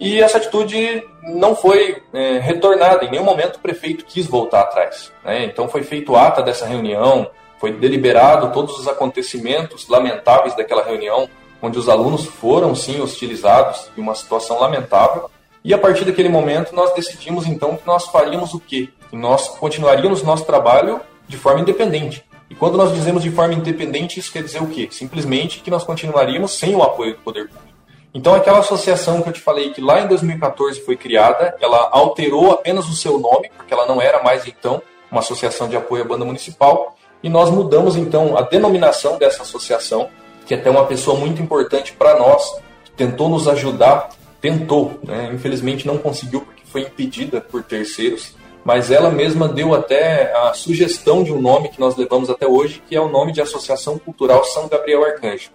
e 0.00 0.20
essa 0.22 0.38
atitude 0.38 1.02
não 1.22 1.56
foi 1.56 2.00
é, 2.12 2.38
retornada. 2.38 3.04
Em 3.04 3.10
nenhum 3.10 3.24
momento 3.24 3.56
o 3.56 3.60
prefeito 3.60 4.04
quis 4.04 4.26
voltar 4.26 4.60
atrás. 4.60 5.12
Né? 5.24 5.44
Então 5.44 5.68
foi 5.68 5.82
feito 5.82 6.14
ata 6.14 6.42
dessa 6.42 6.66
reunião, 6.66 7.28
foi 7.58 7.72
deliberado 7.72 8.52
todos 8.52 8.78
os 8.78 8.86
acontecimentos 8.86 9.88
lamentáveis 9.88 10.54
daquela 10.54 10.84
reunião, 10.84 11.28
onde 11.60 11.78
os 11.78 11.88
alunos 11.88 12.24
foram 12.24 12.74
sim 12.74 13.00
hostilizados 13.00 13.90
em 13.96 14.00
uma 14.00 14.14
situação 14.14 14.60
lamentável. 14.60 15.28
E 15.64 15.74
a 15.74 15.78
partir 15.78 16.04
daquele 16.04 16.28
momento 16.28 16.74
nós 16.74 16.94
decidimos 16.94 17.46
então 17.46 17.76
que 17.76 17.86
nós 17.86 18.06
faríamos 18.06 18.54
o 18.54 18.60
quê? 18.60 18.88
Que 19.10 19.16
nós 19.16 19.48
continuaríamos 19.48 20.22
nosso 20.22 20.44
trabalho 20.44 21.00
de 21.28 21.36
forma 21.36 21.60
independente. 21.60 22.24
E 22.50 22.54
quando 22.54 22.78
nós 22.78 22.92
dizemos 22.94 23.22
de 23.22 23.30
forma 23.30 23.54
independente, 23.54 24.18
isso 24.18 24.32
quer 24.32 24.42
dizer 24.42 24.62
o 24.62 24.66
quê? 24.66 24.88
Simplesmente 24.90 25.60
que 25.60 25.70
nós 25.70 25.84
continuaríamos 25.84 26.52
sem 26.52 26.74
o 26.74 26.82
apoio 26.82 27.14
do 27.14 27.20
poder 27.20 27.48
público. 27.48 27.68
Então, 28.14 28.34
aquela 28.34 28.60
associação 28.60 29.20
que 29.20 29.28
eu 29.28 29.32
te 29.32 29.40
falei 29.40 29.70
que 29.70 29.82
lá 29.82 30.00
em 30.00 30.08
2014 30.08 30.80
foi 30.80 30.96
criada, 30.96 31.54
ela 31.60 31.90
alterou 31.92 32.50
apenas 32.50 32.88
o 32.88 32.96
seu 32.96 33.18
nome, 33.18 33.50
porque 33.54 33.72
ela 33.72 33.86
não 33.86 34.00
era 34.00 34.22
mais 34.22 34.46
então 34.46 34.82
uma 35.10 35.20
associação 35.20 35.68
de 35.68 35.76
apoio 35.76 36.02
à 36.02 36.06
banda 36.06 36.24
municipal, 36.24 36.96
e 37.22 37.28
nós 37.28 37.50
mudamos 37.50 37.96
então 37.96 38.36
a 38.36 38.42
denominação 38.42 39.18
dessa 39.18 39.42
associação, 39.42 40.08
que 40.46 40.54
é 40.54 40.56
até 40.56 40.70
uma 40.70 40.86
pessoa 40.86 41.18
muito 41.18 41.42
importante 41.42 41.92
para 41.92 42.18
nós, 42.18 42.42
que 42.84 42.92
tentou 42.92 43.28
nos 43.28 43.46
ajudar, 43.46 44.08
tentou, 44.40 44.98
né? 45.02 45.30
infelizmente 45.32 45.86
não 45.86 45.98
conseguiu 45.98 46.40
porque 46.40 46.62
foi 46.64 46.82
impedida 46.82 47.40
por 47.40 47.62
terceiros, 47.62 48.34
mas 48.68 48.90
ela 48.90 49.08
mesma 49.08 49.48
deu 49.48 49.74
até 49.74 50.30
a 50.30 50.52
sugestão 50.52 51.24
de 51.24 51.32
um 51.32 51.40
nome 51.40 51.70
que 51.70 51.80
nós 51.80 51.96
levamos 51.96 52.28
até 52.28 52.46
hoje, 52.46 52.82
que 52.86 52.94
é 52.94 53.00
o 53.00 53.08
nome 53.08 53.32
de 53.32 53.40
Associação 53.40 53.98
Cultural 53.98 54.44
São 54.44 54.68
Gabriel 54.68 55.02
Arcanjo. 55.06 55.48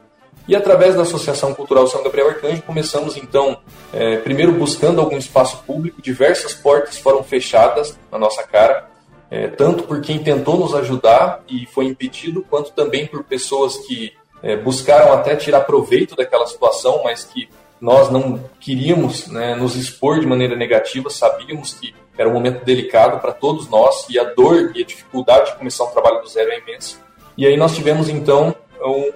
E 0.47 0.55
através 0.55 0.95
da 0.95 1.03
Associação 1.03 1.53
Cultural 1.53 1.85
São 1.85 2.01
Gabriel 2.01 2.29
Arcanjo, 2.29 2.63
começamos 2.63 3.15
então, 3.15 3.59
é, 3.93 4.17
primeiro 4.17 4.53
buscando 4.53 4.99
algum 4.99 5.15
espaço 5.15 5.61
público, 5.63 6.01
diversas 6.01 6.55
portas 6.55 6.97
foram 6.97 7.23
fechadas 7.23 7.95
na 8.11 8.17
nossa 8.17 8.41
cara, 8.41 8.89
é, 9.29 9.47
tanto 9.47 9.83
por 9.83 10.01
quem 10.01 10.17
tentou 10.17 10.57
nos 10.57 10.73
ajudar 10.73 11.43
e 11.47 11.67
foi 11.67 11.85
impedido, 11.85 12.43
quanto 12.49 12.71
também 12.71 13.05
por 13.05 13.23
pessoas 13.23 13.77
que 13.85 14.11
é, 14.41 14.57
buscaram 14.57 15.13
até 15.13 15.35
tirar 15.35 15.61
proveito 15.61 16.15
daquela 16.15 16.47
situação, 16.47 17.01
mas 17.03 17.23
que 17.23 17.47
nós 17.79 18.09
não 18.09 18.43
queríamos 18.59 19.27
né, 19.27 19.53
nos 19.53 19.75
expor 19.75 20.19
de 20.19 20.25
maneira 20.25 20.55
negativa, 20.55 21.11
sabíamos 21.11 21.75
que 21.75 21.93
era 22.17 22.29
um 22.29 22.33
momento 22.33 22.63
delicado 22.63 23.19
para 23.19 23.31
todos 23.31 23.67
nós 23.69 24.07
e 24.09 24.19
a 24.19 24.23
dor 24.23 24.71
e 24.75 24.81
a 24.81 24.85
dificuldade 24.85 25.51
de 25.51 25.57
começar 25.57 25.85
um 25.85 25.91
trabalho 25.91 26.21
do 26.21 26.27
zero 26.27 26.51
é 26.51 26.59
imensa. 26.59 26.97
E 27.37 27.45
aí 27.45 27.57
nós 27.57 27.75
tivemos 27.75 28.09
então 28.09 28.55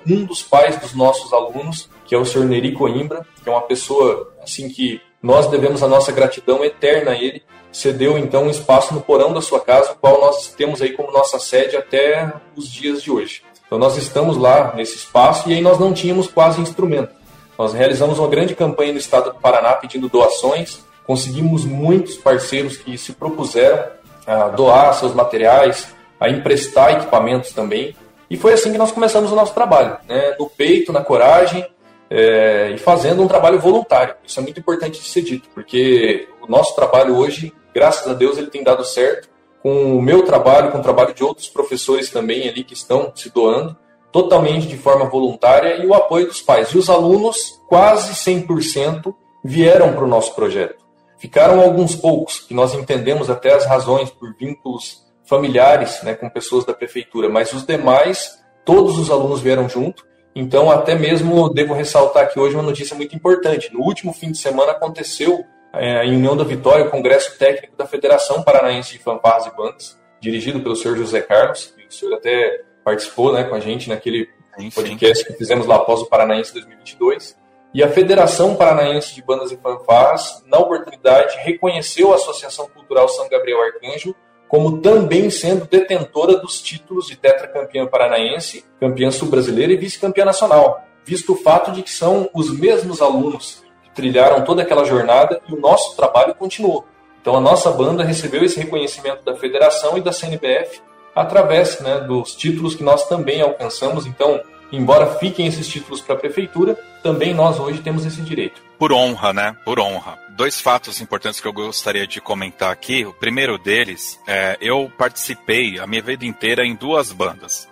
um 0.08 0.26
dos 0.26 0.42
pais 0.42 0.78
dos 0.78 0.94
nossos 0.94 1.34
alunos, 1.34 1.90
que 2.06 2.16
é 2.16 2.18
o 2.18 2.26
senhor 2.26 2.48
Neri 2.48 2.72
Coimbra, 2.72 3.26
que 3.44 3.50
é 3.50 3.52
uma 3.52 3.62
pessoa 3.62 4.34
assim 4.42 4.70
que 4.70 5.02
nós 5.22 5.48
devemos 5.48 5.84
a 5.84 5.88
nossa 5.88 6.12
gratidão 6.12 6.64
eterna 6.64 7.12
a 7.12 7.16
ele, 7.16 7.44
cedeu 7.72 8.18
então 8.18 8.46
um 8.46 8.50
espaço 8.50 8.94
no 8.94 9.02
porão 9.02 9.34
da 9.34 9.42
sua 9.42 9.60
casa, 9.60 9.92
o 9.92 9.96
qual 9.96 10.22
nós 10.22 10.48
temos 10.48 10.82
aí 10.82 10.94
como 10.94 11.12
nossa 11.12 11.38
sede 11.38 11.76
até 11.76 12.34
os 12.56 12.72
dias 12.72 13.04
de 13.04 13.12
hoje. 13.12 13.44
Então 13.66 13.78
nós 13.78 13.98
estamos 13.98 14.38
lá 14.38 14.74
nesse 14.76 14.96
espaço 14.96 15.50
e 15.50 15.54
aí 15.54 15.62
nós 15.62 15.78
não 15.78 15.94
tínhamos 15.94 16.28
quase 16.28 16.62
instrumento. 16.62 17.12
Nós 17.58 17.74
realizamos 17.74 18.20
uma 18.20 18.28
grande 18.28 18.56
campanha 18.56 18.94
no 18.94 19.00
estado 19.00 19.32
do 19.32 19.40
Paraná 19.40 19.74
pedindo 19.74 20.08
doações, 20.08 20.86
conseguimos 21.08 21.64
muitos 21.64 22.18
parceiros 22.18 22.76
que 22.76 22.98
se 22.98 23.14
propuseram 23.14 23.82
a 24.28 24.50
doar 24.50 24.94
seus 24.94 25.14
materiais, 25.14 25.88
a 26.20 26.30
emprestar 26.30 26.92
equipamentos 26.92 27.54
também. 27.54 27.96
E 28.30 28.36
foi 28.36 28.52
assim 28.52 28.74
que 28.74 28.78
nós 28.78 28.92
começamos 28.92 29.32
o 29.32 29.36
nosso 29.36 29.54
trabalho, 29.54 29.98
né? 30.08 30.36
no 30.38 30.50
peito, 30.50 30.92
na 30.92 31.02
coragem 31.02 31.66
é, 32.10 32.72
e 32.76 32.78
fazendo 32.78 33.24
um 33.24 33.28
trabalho 33.28 33.58
voluntário. 33.58 34.16
Isso 34.26 34.38
é 34.38 34.44
muito 34.44 34.60
importante 34.60 35.00
de 35.00 35.08
ser 35.08 35.22
dito, 35.22 35.48
porque 35.56 36.28
o 36.42 36.52
nosso 36.52 36.76
trabalho 36.76 37.16
hoje, 37.16 37.54
graças 37.74 38.06
a 38.06 38.14
Deus, 38.14 38.38
ele 38.38 38.48
tem 38.48 38.64
dado 38.64 38.84
certo 38.84 39.30
com 39.64 39.98
o 39.98 40.02
meu 40.02 40.24
trabalho, 40.24 40.72
com 40.72 40.80
o 40.80 40.84
trabalho 40.84 41.14
de 41.14 41.24
outros 41.24 41.48
professores 41.48 42.10
também 42.10 42.48
ali 42.48 42.64
que 42.64 42.74
estão 42.74 43.12
se 43.16 43.30
doando, 43.30 43.76
totalmente 44.12 44.68
de 44.68 44.78
forma 44.78 45.06
voluntária 45.06 45.76
e 45.78 45.86
o 45.86 45.94
apoio 45.94 46.28
dos 46.28 46.42
pais. 46.42 46.70
E 46.70 46.78
os 46.78 46.90
alunos, 46.90 47.62
quase 47.68 48.14
100%, 48.14 49.14
vieram 49.44 49.94
para 49.94 50.04
o 50.04 50.08
nosso 50.08 50.34
projeto. 50.36 50.87
Ficaram 51.18 51.62
alguns 51.62 51.96
poucos, 51.96 52.40
que 52.40 52.54
nós 52.54 52.74
entendemos 52.74 53.30
até 53.30 53.54
as 53.54 53.66
razões 53.66 54.10
por 54.10 54.36
vínculos 54.36 55.06
familiares 55.26 56.02
né, 56.04 56.14
com 56.14 56.30
pessoas 56.30 56.66
da 56.66 56.74
prefeitura, 56.74 57.28
mas 57.28 57.52
os 57.54 57.66
demais, 57.66 58.44
todos 58.64 58.98
os 58.98 59.10
alunos 59.10 59.42
vieram 59.42 59.68
junto. 59.68 60.06
Então, 60.36 60.70
até 60.70 60.94
mesmo 60.96 61.50
devo 61.50 61.74
ressaltar 61.74 62.24
aqui 62.24 62.40
hoje 62.40 62.56
uma 62.56 62.64
notícia 62.64 62.96
muito 62.96 63.16
importante. 63.16 63.74
No 63.74 63.82
último 63.82 64.14
fim 64.14 64.32
de 64.32 64.38
semana 64.38 64.72
aconteceu 64.72 65.44
é, 65.74 66.06
em 66.06 66.16
União 66.16 66.38
da 66.38 66.44
Vitória 66.44 66.86
o 66.86 66.92
Congresso 66.92 67.38
Técnico 67.38 67.76
da 67.76 67.88
Federação 67.88 68.44
Paranaense 68.44 68.94
de 68.94 69.00
Fanfarras 69.00 69.48
e 69.48 69.56
Bandas, 69.56 70.00
dirigido 70.22 70.60
pelo 70.60 70.76
senhor 70.76 70.96
José 70.96 71.22
Carlos. 71.22 71.74
o 71.78 71.94
senhor 71.94 72.14
até 72.14 72.62
participou 72.84 73.34
né, 73.34 73.44
com 73.44 73.56
a 73.56 73.60
gente 73.60 73.90
naquele 73.90 74.30
podcast 74.74 75.26
que 75.26 75.34
fizemos 75.34 75.68
lá 75.68 75.76
após 75.76 76.02
o 76.02 76.06
Paranaense 76.06 76.54
2022. 76.54 77.36
E 77.74 77.84
a 77.84 77.90
Federação 77.90 78.56
Paranaense 78.56 79.14
de 79.14 79.22
Bandas 79.22 79.52
e 79.52 79.58
Fanfarras, 79.58 80.44
na 80.46 80.58
oportunidade, 80.58 81.38
reconheceu 81.40 82.12
a 82.12 82.16
Associação 82.16 82.68
Cultural 82.70 83.08
São 83.10 83.28
Gabriel 83.30 83.62
Arcanjo 83.62 84.16
como 84.48 84.80
também 84.80 85.30
sendo 85.30 85.66
detentora 85.66 86.38
dos 86.38 86.62
títulos 86.62 87.08
de 87.08 87.18
tetracampeã 87.18 87.86
paranaense, 87.86 88.64
campeã 88.80 89.12
sul-brasileira 89.12 89.74
e 89.74 89.78
vice-campeã 89.78 90.24
nacional, 90.24 90.86
visto 91.04 91.34
o 91.34 91.36
fato 91.36 91.72
de 91.72 91.84
que 91.84 91.92
são 91.92 92.30
os 92.34 92.50
mesmos 92.58 93.02
alunos 93.02 93.64
que 93.84 93.90
trilharam 93.92 94.44
toda 94.44 94.62
aquela 94.62 94.86
jornada 94.86 95.42
e 95.48 95.54
o 95.54 95.60
nosso 95.60 95.96
trabalho 95.96 96.34
continuou. 96.34 96.86
Então 97.22 97.36
a 97.36 97.42
nossa 97.42 97.70
banda 97.72 98.04
recebeu 98.04 98.44
esse 98.44 98.58
reconhecimento 98.58 99.24
da 99.26 99.36
federação 99.36 99.98
e 99.98 100.02
da 100.02 100.14
CNBF 100.14 100.82
através 101.14 101.80
né, 101.82 102.00
dos 102.02 102.36
títulos 102.36 102.76
que 102.76 102.84
nós 102.84 103.08
também 103.10 103.42
alcançamos. 103.42 104.06
Então, 104.06 104.40
embora 104.72 105.18
fiquem 105.20 105.48
esses 105.48 105.68
títulos 105.68 106.02
para 106.02 106.16
a 106.16 106.20
prefeitura, 106.20 106.78
também 107.04 107.34
nós 107.34 107.60
hoje 107.60 107.82
temos 107.82 108.06
esse 108.06 108.22
direito. 108.22 108.62
Por 108.78 108.92
honra, 108.92 109.34
né? 109.34 109.56
Por 109.64 109.80
honra. 109.80 110.18
Dois 110.30 110.62
fatos 110.62 111.02
importantes 111.02 111.40
que 111.40 111.48
eu 111.48 111.54
gostaria 111.54 112.06
de 112.06 112.22
comentar 112.22 112.72
aqui. 112.72 113.06
O 113.06 113.14
primeiro 113.14 113.58
deles 113.58 114.20
é 114.28 114.58
eu 114.62 114.92
participei 114.98 115.80
a 115.80 115.88
minha 115.88 116.02
vida 116.02 116.26
inteira 116.26 116.66
em 116.66 116.76
duas 116.76 117.12
bandas: 117.12 117.68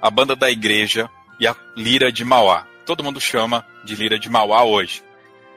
a 0.00 0.10
banda 0.10 0.34
da 0.34 0.50
igreja 0.50 1.10
e 1.38 1.46
a 1.46 1.54
Lira 1.76 2.10
de 2.10 2.24
Mauá. 2.24 2.66
Todo 2.86 3.04
mundo 3.04 3.20
chama 3.20 3.64
de 3.84 3.94
Lira 3.94 4.18
de 4.18 4.30
Mauá 4.30 4.64
hoje. 4.64 5.02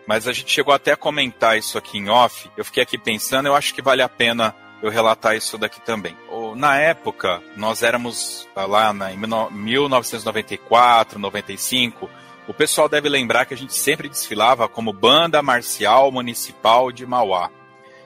Mas 0.05 0.27
a 0.27 0.33
gente 0.33 0.51
chegou 0.51 0.73
até 0.73 0.91
a 0.91 0.97
comentar 0.97 1.57
isso 1.57 1.77
aqui 1.77 1.97
em 1.97 2.09
off. 2.09 2.49
Eu 2.57 2.65
fiquei 2.65 2.83
aqui 2.83 2.97
pensando, 2.97 3.45
eu 3.45 3.55
acho 3.55 3.73
que 3.73 3.81
vale 3.81 4.01
a 4.01 4.09
pena 4.09 4.53
eu 4.81 4.89
relatar 4.89 5.35
isso 5.35 5.57
daqui 5.57 5.79
também. 5.79 6.17
Na 6.55 6.77
época, 6.77 7.41
nós 7.55 7.83
éramos 7.83 8.47
ah, 8.55 8.65
lá 8.65 8.93
na, 8.93 9.11
em 9.11 9.17
1994, 9.17 11.19
95. 11.19 12.09
O 12.47 12.53
pessoal 12.53 12.89
deve 12.89 13.07
lembrar 13.07 13.45
que 13.45 13.53
a 13.53 13.57
gente 13.57 13.73
sempre 13.73 14.09
desfilava 14.09 14.67
como 14.67 14.91
Banda 14.91 15.41
Marcial 15.41 16.11
Municipal 16.11 16.91
de 16.91 17.05
Mauá. 17.05 17.49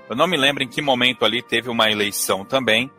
Eu 0.09 0.15
não 0.15 0.27
me 0.27 0.37
lembro 0.37 0.63
em 0.63 0.67
que 0.67 0.81
momento 0.81 1.25
ali 1.25 1.41
teve 1.41 1.69
uma 1.69 1.89
eleição 1.89 2.45
também 2.45 2.91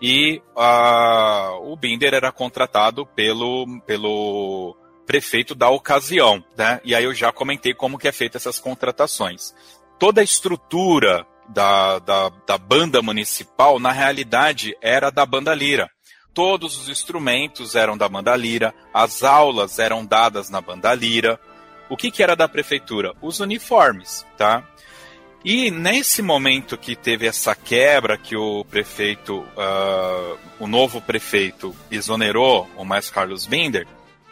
e 0.00 0.40
uh, 0.56 1.72
o 1.72 1.76
Binder 1.76 2.14
era 2.14 2.32
contratado 2.32 3.06
pelo, 3.06 3.66
pelo 3.86 4.76
prefeito 5.06 5.54
da 5.54 5.70
ocasião, 5.70 6.44
né? 6.56 6.80
E 6.84 6.94
aí 6.94 7.04
eu 7.04 7.14
já 7.14 7.32
comentei 7.32 7.74
como 7.74 7.98
que 7.98 8.08
é 8.08 8.12
feita 8.12 8.36
essas 8.36 8.58
contratações. 8.58 9.54
Toda 9.98 10.20
a 10.20 10.24
estrutura 10.24 11.26
da, 11.48 11.98
da, 11.98 12.30
da 12.46 12.58
banda 12.58 13.02
municipal, 13.02 13.78
na 13.78 13.92
realidade, 13.92 14.76
era 14.80 15.10
da 15.10 15.24
banda 15.26 15.54
Lira. 15.54 15.90
Todos 16.34 16.78
os 16.78 16.88
instrumentos 16.88 17.74
eram 17.74 17.96
da 17.96 18.08
banda 18.08 18.34
Lira, 18.34 18.74
as 18.92 19.22
aulas 19.22 19.78
eram 19.78 20.04
dadas 20.04 20.48
na 20.48 20.60
banda 20.60 20.94
Lira. 20.94 21.38
O 21.90 21.96
que, 21.96 22.10
que 22.10 22.22
era 22.22 22.34
da 22.34 22.48
prefeitura? 22.48 23.12
Os 23.20 23.40
uniformes, 23.40 24.24
tá? 24.38 24.66
E 25.44 25.70
nesse 25.70 26.22
momento 26.22 26.78
que 26.78 26.94
teve 26.94 27.26
essa 27.26 27.54
quebra, 27.54 28.16
que 28.16 28.36
o 28.36 28.64
prefeito, 28.64 29.38
uh, 29.40 30.38
o 30.60 30.66
novo 30.68 31.00
prefeito 31.00 31.74
exonerou 31.90 32.70
o 32.76 32.84
mais 32.84 33.10
Carlos 33.10 33.44
Binder, 33.44 33.86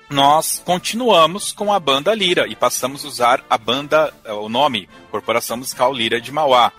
nós 0.08 0.62
continuamos 0.64 1.52
com 1.52 1.72
a 1.72 1.80
banda 1.80 2.14
Lira 2.14 2.46
e 2.48 2.56
passamos 2.56 3.04
a 3.04 3.08
usar 3.08 3.44
a 3.50 3.58
banda, 3.58 4.12
o 4.26 4.48
nome 4.48 4.88
Corporação 5.10 5.56
Musical 5.56 5.92
Lira 5.92 6.20
de 6.20 6.32
Mauá. 6.32 6.72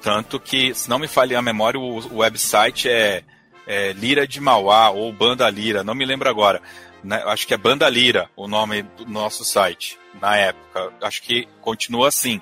Tanto 0.00 0.40
que, 0.40 0.74
se 0.74 0.88
não 0.88 0.98
me 0.98 1.08
falha 1.08 1.38
a 1.38 1.42
memória, 1.42 1.78
o, 1.78 1.98
o 2.14 2.18
website 2.18 2.88
é, 2.88 3.22
é, 3.66 3.92
Lira 3.92 4.26
de 4.26 4.40
Mauá 4.40 4.90
ou 4.90 5.12
Banda 5.12 5.48
Lira, 5.50 5.84
não 5.84 5.94
me 5.94 6.04
lembro 6.04 6.28
agora. 6.28 6.62
Né? 7.04 7.22
Acho 7.26 7.46
que 7.46 7.54
é 7.54 7.58
Banda 7.58 7.88
Lira 7.88 8.30
o 8.36 8.48
nome 8.48 8.82
do 8.82 9.06
nosso 9.06 9.44
site 9.44 9.98
na 10.20 10.36
época. 10.36 10.92
Acho 11.02 11.22
que 11.22 11.46
continua 11.60 12.08
assim. 12.08 12.40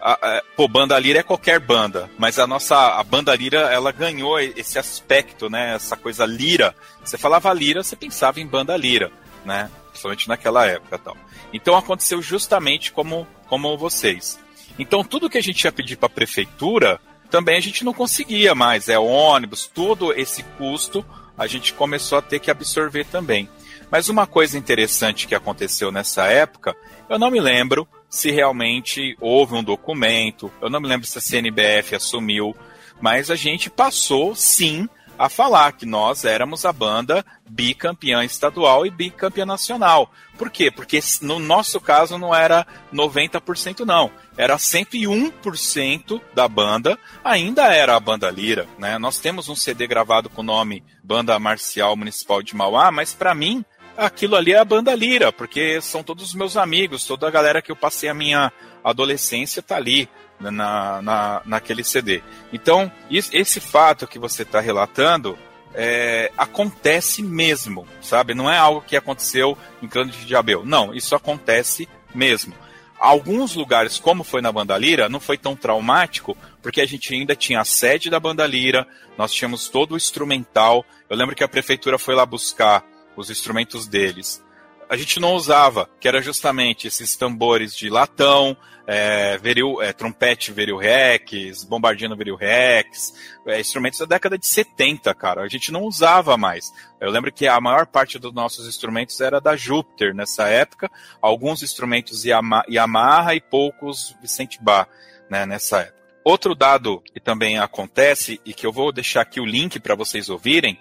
A, 0.00 0.12
a, 0.12 0.42
pô, 0.56 0.68
banda 0.68 0.96
lira 0.96 1.18
é 1.18 1.22
qualquer 1.24 1.58
banda, 1.58 2.08
mas 2.16 2.38
a 2.38 2.46
nossa 2.46 2.76
a 2.76 3.02
banda 3.02 3.34
lira 3.34 3.62
ela 3.62 3.90
ganhou 3.90 4.38
esse 4.38 4.78
aspecto, 4.78 5.50
né? 5.50 5.74
Essa 5.74 5.96
coisa 5.96 6.24
lira. 6.24 6.74
Você 7.04 7.18
falava 7.18 7.52
lira, 7.52 7.82
você 7.82 7.96
pensava 7.96 8.40
em 8.40 8.46
banda 8.46 8.76
lira, 8.76 9.10
né? 9.44 9.68
Principalmente 9.88 10.28
naquela 10.28 10.64
época, 10.66 10.98
tal. 10.98 11.16
Então 11.52 11.76
aconteceu 11.76 12.22
justamente 12.22 12.92
como 12.92 13.26
como 13.48 13.76
vocês. 13.76 14.38
Então, 14.78 15.02
tudo 15.02 15.28
que 15.28 15.38
a 15.38 15.42
gente 15.42 15.64
ia 15.64 15.72
pedir 15.72 15.96
para 15.96 16.06
a 16.06 16.10
prefeitura, 16.10 17.00
também 17.30 17.56
a 17.56 17.60
gente 17.60 17.84
não 17.84 17.92
conseguia 17.92 18.54
mais. 18.54 18.88
É 18.88 18.98
ônibus, 18.98 19.66
todo 19.66 20.12
esse 20.12 20.42
custo 20.42 21.04
a 21.36 21.46
gente 21.46 21.72
começou 21.72 22.18
a 22.18 22.22
ter 22.22 22.40
que 22.40 22.50
absorver 22.50 23.04
também. 23.04 23.48
Mas 23.90 24.08
uma 24.08 24.26
coisa 24.26 24.58
interessante 24.58 25.26
que 25.26 25.34
aconteceu 25.34 25.90
nessa 25.90 26.26
época, 26.26 26.76
eu 27.08 27.18
não 27.18 27.30
me 27.30 27.40
lembro 27.40 27.88
se 28.10 28.30
realmente 28.30 29.16
houve 29.20 29.54
um 29.54 29.62
documento, 29.62 30.50
eu 30.60 30.68
não 30.68 30.80
me 30.80 30.88
lembro 30.88 31.06
se 31.06 31.16
a 31.16 31.20
CNBF 31.20 31.94
assumiu, 31.94 32.56
mas 33.00 33.30
a 33.30 33.36
gente 33.36 33.70
passou 33.70 34.34
sim 34.34 34.88
a 35.18 35.28
falar 35.28 35.72
que 35.72 35.84
nós 35.84 36.24
éramos 36.24 36.64
a 36.64 36.72
banda 36.72 37.24
bicampeã 37.48 38.24
estadual 38.24 38.86
e 38.86 38.90
bicampeã 38.90 39.44
nacional. 39.44 40.12
Por 40.36 40.48
quê? 40.48 40.70
Porque 40.70 41.00
no 41.22 41.38
nosso 41.40 41.80
caso 41.80 42.16
não 42.16 42.34
era 42.34 42.66
90% 42.92 43.80
não, 43.84 44.10
era 44.38 44.56
101% 44.56 46.20
da 46.32 46.46
banda, 46.46 46.96
ainda 47.24 47.74
era 47.74 47.96
a 47.96 48.00
banda 48.00 48.30
Lira, 48.30 48.68
né? 48.78 48.96
Nós 48.96 49.18
temos 49.18 49.48
um 49.48 49.56
CD 49.56 49.84
gravado 49.88 50.30
com 50.30 50.42
o 50.42 50.44
nome 50.44 50.84
Banda 51.02 51.36
Marcial 51.40 51.96
Municipal 51.96 52.40
de 52.40 52.54
Mauá, 52.54 52.92
mas 52.92 53.12
para 53.12 53.34
mim 53.34 53.64
aquilo 53.96 54.36
ali 54.36 54.52
é 54.52 54.58
a 54.58 54.64
banda 54.64 54.94
Lira, 54.94 55.32
porque 55.32 55.80
são 55.80 56.04
todos 56.04 56.24
os 56.24 56.34
meus 56.34 56.56
amigos, 56.56 57.04
toda 57.04 57.26
a 57.26 57.32
galera 57.32 57.60
que 57.60 57.72
eu 57.72 57.76
passei 57.76 58.08
a 58.08 58.14
minha 58.14 58.52
adolescência 58.84 59.60
tá 59.60 59.74
ali 59.74 60.08
na, 60.38 61.02
na, 61.02 61.42
naquele 61.44 61.82
CD. 61.82 62.22
Então, 62.52 62.92
esse 63.10 63.58
fato 63.58 64.06
que 64.06 64.20
você 64.20 64.42
está 64.42 64.60
relatando 64.60 65.36
é, 65.74 66.30
acontece 66.38 67.24
mesmo, 67.24 67.88
sabe? 68.00 68.34
Não 68.34 68.48
é 68.48 68.56
algo 68.56 68.82
que 68.82 68.96
aconteceu 68.96 69.58
em 69.82 69.88
Cândido 69.88 70.24
de 70.24 70.36
Abel. 70.36 70.64
Não, 70.64 70.94
isso 70.94 71.16
acontece 71.16 71.88
mesmo. 72.14 72.54
Alguns 72.98 73.54
lugares, 73.54 73.98
como 73.98 74.24
foi 74.24 74.40
na 74.40 74.50
Bandalira, 74.50 75.08
não 75.08 75.20
foi 75.20 75.38
tão 75.38 75.54
traumático, 75.54 76.36
porque 76.62 76.80
a 76.80 76.86
gente 76.86 77.14
ainda 77.14 77.36
tinha 77.36 77.60
a 77.60 77.64
sede 77.64 78.10
da 78.10 78.18
Bandalira, 78.18 78.86
nós 79.16 79.32
tínhamos 79.32 79.68
todo 79.68 79.92
o 79.92 79.96
instrumental. 79.96 80.84
Eu 81.08 81.16
lembro 81.16 81.36
que 81.36 81.44
a 81.44 81.48
prefeitura 81.48 81.98
foi 81.98 82.14
lá 82.14 82.26
buscar 82.26 82.84
os 83.16 83.30
instrumentos 83.30 83.86
deles 83.86 84.42
a 84.88 84.96
gente 84.96 85.20
não 85.20 85.34
usava, 85.34 85.88
que 86.00 86.08
era 86.08 86.22
justamente 86.22 86.88
esses 86.88 87.14
tambores 87.14 87.76
de 87.76 87.90
latão, 87.90 88.56
é, 88.90 89.36
veril, 89.36 89.82
é, 89.82 89.92
trompete 89.92 90.50
veril 90.50 90.78
rex, 90.78 91.62
bombardino 91.62 92.16
veril 92.16 92.36
rex, 92.36 93.12
é, 93.46 93.60
instrumentos 93.60 93.98
da 93.98 94.06
década 94.06 94.38
de 94.38 94.46
70, 94.46 95.14
cara. 95.14 95.42
A 95.42 95.48
gente 95.48 95.70
não 95.70 95.82
usava 95.82 96.38
mais. 96.38 96.72
Eu 96.98 97.10
lembro 97.10 97.30
que 97.30 97.46
a 97.46 97.60
maior 97.60 97.86
parte 97.86 98.18
dos 98.18 98.32
nossos 98.32 98.66
instrumentos 98.66 99.20
era 99.20 99.42
da 99.42 99.54
Júpiter 99.54 100.14
nessa 100.14 100.48
época, 100.48 100.90
alguns 101.20 101.62
instrumentos 101.62 102.24
Yamaha 102.24 103.34
e 103.34 103.42
poucos 103.42 104.16
Vicente 104.22 104.58
Bar, 104.58 104.88
né, 105.28 105.44
nessa 105.44 105.80
época. 105.80 105.98
Outro 106.24 106.54
dado 106.54 107.02
que 107.12 107.20
também 107.20 107.58
acontece 107.58 108.40
e 108.42 108.54
que 108.54 108.66
eu 108.66 108.72
vou 108.72 108.90
deixar 108.90 109.20
aqui 109.20 109.38
o 109.38 109.44
link 109.44 109.78
para 109.80 109.94
vocês 109.94 110.30
ouvirem 110.30 110.80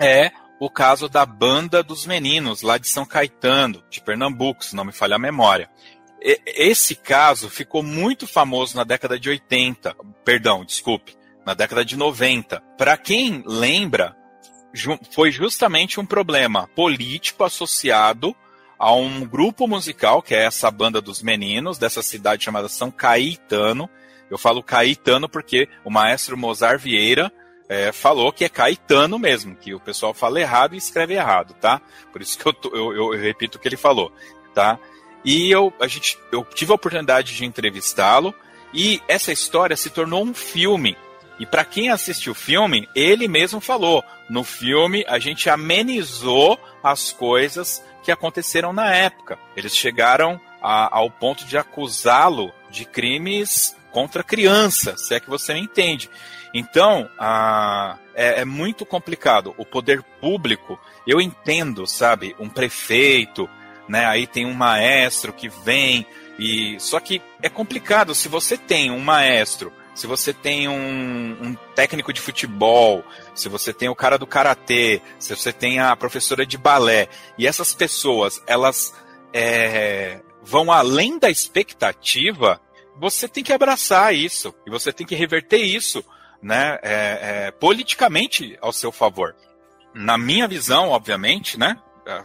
é 0.00 0.32
o 0.58 0.70
caso 0.70 1.08
da 1.08 1.26
Banda 1.26 1.82
dos 1.82 2.06
Meninos, 2.06 2.62
lá 2.62 2.78
de 2.78 2.88
São 2.88 3.04
Caetano, 3.04 3.82
de 3.90 4.00
Pernambuco, 4.00 4.64
se 4.64 4.74
não 4.74 4.84
me 4.84 4.92
falha 4.92 5.16
a 5.16 5.18
memória. 5.18 5.68
Esse 6.24 6.94
caso 6.94 7.50
ficou 7.50 7.82
muito 7.82 8.26
famoso 8.26 8.76
na 8.76 8.82
década 8.82 9.18
de 9.18 9.28
80, 9.28 9.94
perdão, 10.24 10.64
desculpe, 10.64 11.14
na 11.44 11.52
década 11.52 11.84
de 11.84 11.98
90. 11.98 12.60
Para 12.78 12.96
quem 12.96 13.42
lembra, 13.46 14.16
foi 15.10 15.30
justamente 15.30 16.00
um 16.00 16.06
problema 16.06 16.66
político 16.74 17.44
associado 17.44 18.34
a 18.78 18.92
um 18.94 19.26
grupo 19.26 19.68
musical, 19.68 20.22
que 20.22 20.34
é 20.34 20.46
essa 20.46 20.70
Banda 20.70 20.98
dos 21.00 21.22
Meninos, 21.22 21.76
dessa 21.76 22.02
cidade 22.02 22.42
chamada 22.42 22.68
São 22.68 22.90
Caetano. 22.90 23.88
Eu 24.30 24.38
falo 24.38 24.62
Caetano 24.62 25.28
porque 25.28 25.68
o 25.84 25.90
maestro 25.90 26.38
Mozart 26.38 26.80
Vieira 26.80 27.30
é, 27.68 27.92
falou 27.92 28.32
que 28.32 28.46
é 28.46 28.48
Caetano 28.48 29.18
mesmo, 29.18 29.54
que 29.54 29.74
o 29.74 29.80
pessoal 29.80 30.14
fala 30.14 30.40
errado 30.40 30.74
e 30.74 30.78
escreve 30.78 31.14
errado, 31.14 31.54
tá? 31.60 31.82
Por 32.10 32.22
isso 32.22 32.38
que 32.38 32.46
eu, 32.46 32.54
eu, 32.72 32.92
eu, 32.92 33.14
eu 33.14 33.20
repito 33.20 33.58
o 33.58 33.60
que 33.60 33.68
ele 33.68 33.76
falou, 33.76 34.10
tá? 34.54 34.78
E 35.24 35.50
eu, 35.50 35.72
a 35.80 35.86
gente, 35.86 36.18
eu 36.30 36.44
tive 36.44 36.72
a 36.72 36.74
oportunidade 36.74 37.34
de 37.34 37.44
entrevistá-lo 37.44 38.34
e 38.72 39.00
essa 39.08 39.32
história 39.32 39.76
se 39.76 39.90
tornou 39.90 40.22
um 40.22 40.34
filme. 40.34 40.96
E 41.38 41.46
para 41.46 41.64
quem 41.64 41.88
assistiu 41.90 42.32
o 42.32 42.36
filme, 42.36 42.88
ele 42.94 43.26
mesmo 43.26 43.60
falou: 43.60 44.04
no 44.28 44.44
filme 44.44 45.04
a 45.08 45.18
gente 45.18 45.48
amenizou 45.48 46.58
as 46.82 47.10
coisas 47.12 47.82
que 48.02 48.12
aconteceram 48.12 48.72
na 48.72 48.94
época. 48.94 49.38
Eles 49.56 49.74
chegaram 49.74 50.40
a, 50.62 50.96
ao 50.96 51.10
ponto 51.10 51.44
de 51.44 51.56
acusá-lo 51.56 52.52
de 52.70 52.84
crimes 52.84 53.74
contra 53.90 54.22
criança, 54.22 54.96
se 54.96 55.14
é 55.14 55.20
que 55.20 55.30
você 55.30 55.54
me 55.54 55.60
entende. 55.60 56.10
Então, 56.52 57.08
a, 57.18 57.98
é, 58.14 58.42
é 58.42 58.44
muito 58.44 58.84
complicado. 58.86 59.54
O 59.56 59.64
poder 59.64 60.02
público, 60.20 60.78
eu 61.06 61.20
entendo, 61.20 61.86
sabe, 61.86 62.36
um 62.38 62.48
prefeito, 62.48 63.48
né? 63.88 64.06
Aí 64.06 64.26
tem 64.26 64.46
um 64.46 64.54
maestro 64.54 65.32
que 65.32 65.48
vem 65.48 66.06
E 66.38 66.78
só 66.80 66.98
que 66.98 67.22
é 67.42 67.48
complicado 67.48 68.14
se 68.14 68.28
você 68.28 68.56
tem 68.56 68.90
um 68.90 68.98
maestro, 68.98 69.72
se 69.94 70.06
você 70.06 70.32
tem 70.32 70.66
um, 70.68 71.36
um 71.40 71.54
técnico 71.74 72.12
de 72.12 72.20
futebol, 72.20 73.04
se 73.34 73.48
você 73.48 73.72
tem 73.72 73.88
o 73.88 73.94
cara 73.94 74.18
do 74.18 74.26
karatê, 74.26 75.00
se 75.18 75.34
você 75.34 75.52
tem 75.52 75.78
a 75.78 75.94
professora 75.94 76.44
de 76.44 76.58
balé, 76.58 77.08
e 77.38 77.46
essas 77.46 77.72
pessoas 77.72 78.42
elas 78.46 78.92
é, 79.32 80.20
vão 80.42 80.72
além 80.72 81.18
da 81.18 81.30
expectativa, 81.30 82.60
você 82.96 83.28
tem 83.28 83.44
que 83.44 83.52
abraçar 83.52 84.14
isso 84.14 84.54
e 84.66 84.70
você 84.70 84.92
tem 84.92 85.06
que 85.06 85.14
reverter 85.14 85.58
isso, 85.58 86.04
né, 86.42 86.78
é, 86.82 87.46
é, 87.46 87.50
politicamente 87.52 88.58
ao 88.60 88.72
seu 88.72 88.92
favor. 88.92 89.34
Na 89.94 90.18
minha 90.18 90.46
visão, 90.48 90.90
obviamente, 90.90 91.58
né, 91.58 91.76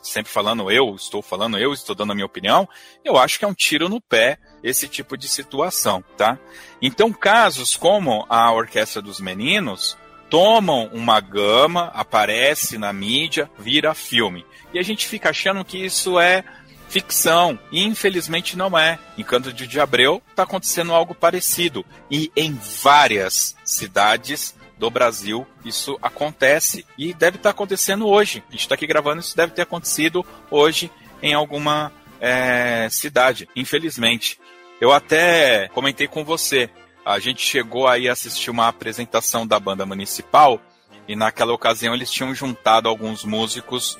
sempre 0.01 0.31
falando 0.31 0.69
eu, 0.71 0.95
estou 0.95 1.21
falando 1.21 1.57
eu, 1.57 1.73
estou 1.73 1.95
dando 1.95 2.11
a 2.11 2.15
minha 2.15 2.25
opinião, 2.25 2.67
eu 3.03 3.17
acho 3.17 3.39
que 3.39 3.45
é 3.45 3.47
um 3.47 3.53
tiro 3.53 3.89
no 3.89 4.01
pé 4.01 4.37
esse 4.63 4.87
tipo 4.87 5.17
de 5.17 5.27
situação, 5.27 6.03
tá? 6.17 6.37
Então, 6.81 7.11
casos 7.11 7.75
como 7.75 8.25
a 8.29 8.51
Orquestra 8.51 9.01
dos 9.01 9.19
Meninos 9.19 9.97
tomam 10.29 10.89
uma 10.93 11.19
gama, 11.19 11.91
aparece 11.93 12.77
na 12.77 12.93
mídia, 12.93 13.49
vira 13.57 13.93
filme. 13.93 14.45
E 14.73 14.79
a 14.79 14.83
gente 14.83 15.07
fica 15.07 15.29
achando 15.29 15.65
que 15.65 15.83
isso 15.83 16.19
é 16.19 16.43
ficção. 16.89 17.57
E 17.71 17.83
infelizmente 17.83 18.57
não 18.57 18.77
é. 18.77 18.99
Em 19.17 19.23
Canto 19.23 19.53
de 19.53 19.79
Abreu 19.79 20.21
está 20.29 20.43
acontecendo 20.43 20.93
algo 20.93 21.15
parecido. 21.15 21.85
E 22.11 22.31
em 22.35 22.53
várias 22.81 23.55
cidades 23.63 24.55
do 24.79 24.89
Brasil 24.89 25.45
isso 25.63 25.99
acontece 26.01 26.85
e 26.97 27.13
deve 27.13 27.37
estar 27.37 27.49
acontecendo 27.49 28.07
hoje. 28.07 28.41
A 28.47 28.51
gente 28.51 28.61
está 28.61 28.75
aqui 28.75 28.87
gravando, 28.87 29.19
isso 29.19 29.35
deve 29.35 29.53
ter 29.53 29.61
acontecido 29.61 30.25
hoje 30.49 30.89
em 31.21 31.33
alguma 31.33 31.91
é, 32.19 32.87
cidade, 32.89 33.47
infelizmente. 33.55 34.39
Eu 34.79 34.91
até 34.93 35.67
comentei 35.69 36.07
com 36.07 36.23
você. 36.23 36.69
A 37.05 37.19
gente 37.19 37.41
chegou 37.41 37.87
aí 37.87 38.07
a 38.07 38.13
assistir 38.13 38.49
uma 38.49 38.69
apresentação 38.69 39.45
da 39.45 39.59
banda 39.59 39.85
municipal 39.85 40.61
e 41.07 41.15
naquela 41.15 41.53
ocasião 41.53 41.93
eles 41.93 42.09
tinham 42.09 42.33
juntado 42.33 42.87
alguns 42.87 43.25
músicos 43.25 43.97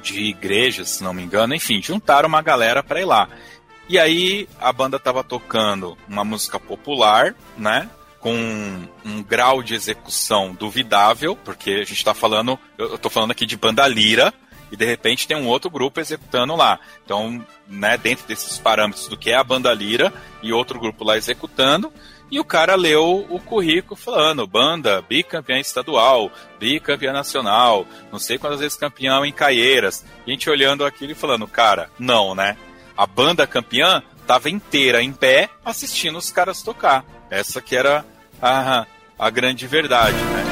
de 0.00 0.20
igrejas, 0.20 0.88
se 0.88 1.04
não 1.04 1.12
me 1.12 1.22
engano, 1.22 1.54
enfim, 1.54 1.82
juntaram 1.82 2.28
uma 2.28 2.40
galera 2.40 2.82
para 2.82 3.00
ir 3.00 3.04
lá. 3.04 3.28
E 3.88 3.98
aí 3.98 4.48
a 4.58 4.72
banda 4.72 4.96
estava 4.96 5.22
tocando 5.22 5.98
uma 6.08 6.24
música 6.24 6.58
popular, 6.58 7.34
né? 7.58 7.90
Com 8.22 8.88
um 9.04 9.20
grau 9.20 9.64
de 9.64 9.74
execução 9.74 10.54
duvidável, 10.54 11.34
porque 11.34 11.70
a 11.70 11.78
gente 11.78 11.94
está 11.94 12.14
falando, 12.14 12.56
eu 12.78 12.94
estou 12.94 13.10
falando 13.10 13.32
aqui 13.32 13.44
de 13.44 13.56
banda 13.56 13.86
lira, 13.88 14.32
e 14.70 14.76
de 14.76 14.86
repente 14.86 15.26
tem 15.26 15.36
um 15.36 15.48
outro 15.48 15.68
grupo 15.68 16.00
executando 16.00 16.54
lá. 16.54 16.78
Então, 17.04 17.44
né, 17.66 17.98
dentro 17.98 18.26
desses 18.26 18.58
parâmetros 18.58 19.08
do 19.08 19.18
que 19.18 19.30
é 19.30 19.34
a 19.34 19.44
banda 19.44 19.74
lira 19.74 20.14
e 20.40 20.52
outro 20.52 20.78
grupo 20.78 21.04
lá 21.04 21.16
executando, 21.16 21.92
e 22.30 22.38
o 22.38 22.44
cara 22.44 22.76
leu 22.76 23.26
o 23.28 23.40
currículo 23.40 23.96
falando: 23.96 24.46
banda, 24.46 25.02
bicampeã 25.02 25.58
estadual, 25.58 26.30
bicampeã 26.60 27.12
nacional, 27.12 27.84
não 28.10 28.20
sei 28.20 28.38
quantas 28.38 28.60
vezes 28.60 28.78
campeão 28.78 29.26
em 29.26 29.32
Caieiras. 29.32 30.04
E 30.24 30.30
a 30.30 30.32
gente 30.32 30.48
olhando 30.48 30.86
aquilo 30.86 31.10
e 31.10 31.16
falando: 31.16 31.46
cara, 31.48 31.90
não, 31.98 32.36
né? 32.36 32.56
A 32.96 33.04
banda 33.04 33.48
campeã 33.48 34.02
tava 34.26 34.48
inteira 34.48 35.02
em 35.02 35.12
pé 35.12 35.50
assistindo 35.64 36.16
os 36.16 36.30
caras 36.30 36.62
tocar. 36.62 37.04
Essa 37.32 37.62
que 37.62 37.74
era 37.74 38.04
a, 38.42 38.86
a 39.18 39.30
grande 39.30 39.66
verdade, 39.66 40.14
né? 40.14 40.44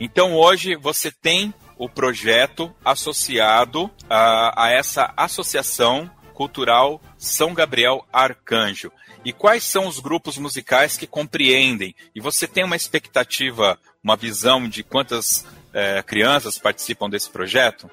Então 0.00 0.32
hoje 0.34 0.76
você 0.76 1.10
tem 1.10 1.52
o 1.78 1.88
projeto 1.88 2.74
associado 2.84 3.90
a, 4.10 4.64
a 4.64 4.70
essa 4.70 5.12
associação 5.16 6.10
cultural 6.34 7.00
São 7.16 7.54
Gabriel 7.54 8.06
Arcanjo. 8.12 8.92
E 9.24 9.32
quais 9.32 9.64
são 9.64 9.86
os 9.86 9.98
grupos 9.98 10.38
musicais 10.38 10.96
que 10.96 11.06
compreendem? 11.06 11.94
E 12.14 12.20
você 12.20 12.46
tem 12.46 12.64
uma 12.64 12.76
expectativa, 12.76 13.78
uma 14.02 14.16
visão 14.16 14.68
de 14.68 14.82
quantas 14.82 15.46
é, 15.72 16.02
crianças 16.02 16.58
participam 16.58 17.08
desse 17.08 17.30
projeto? 17.30 17.90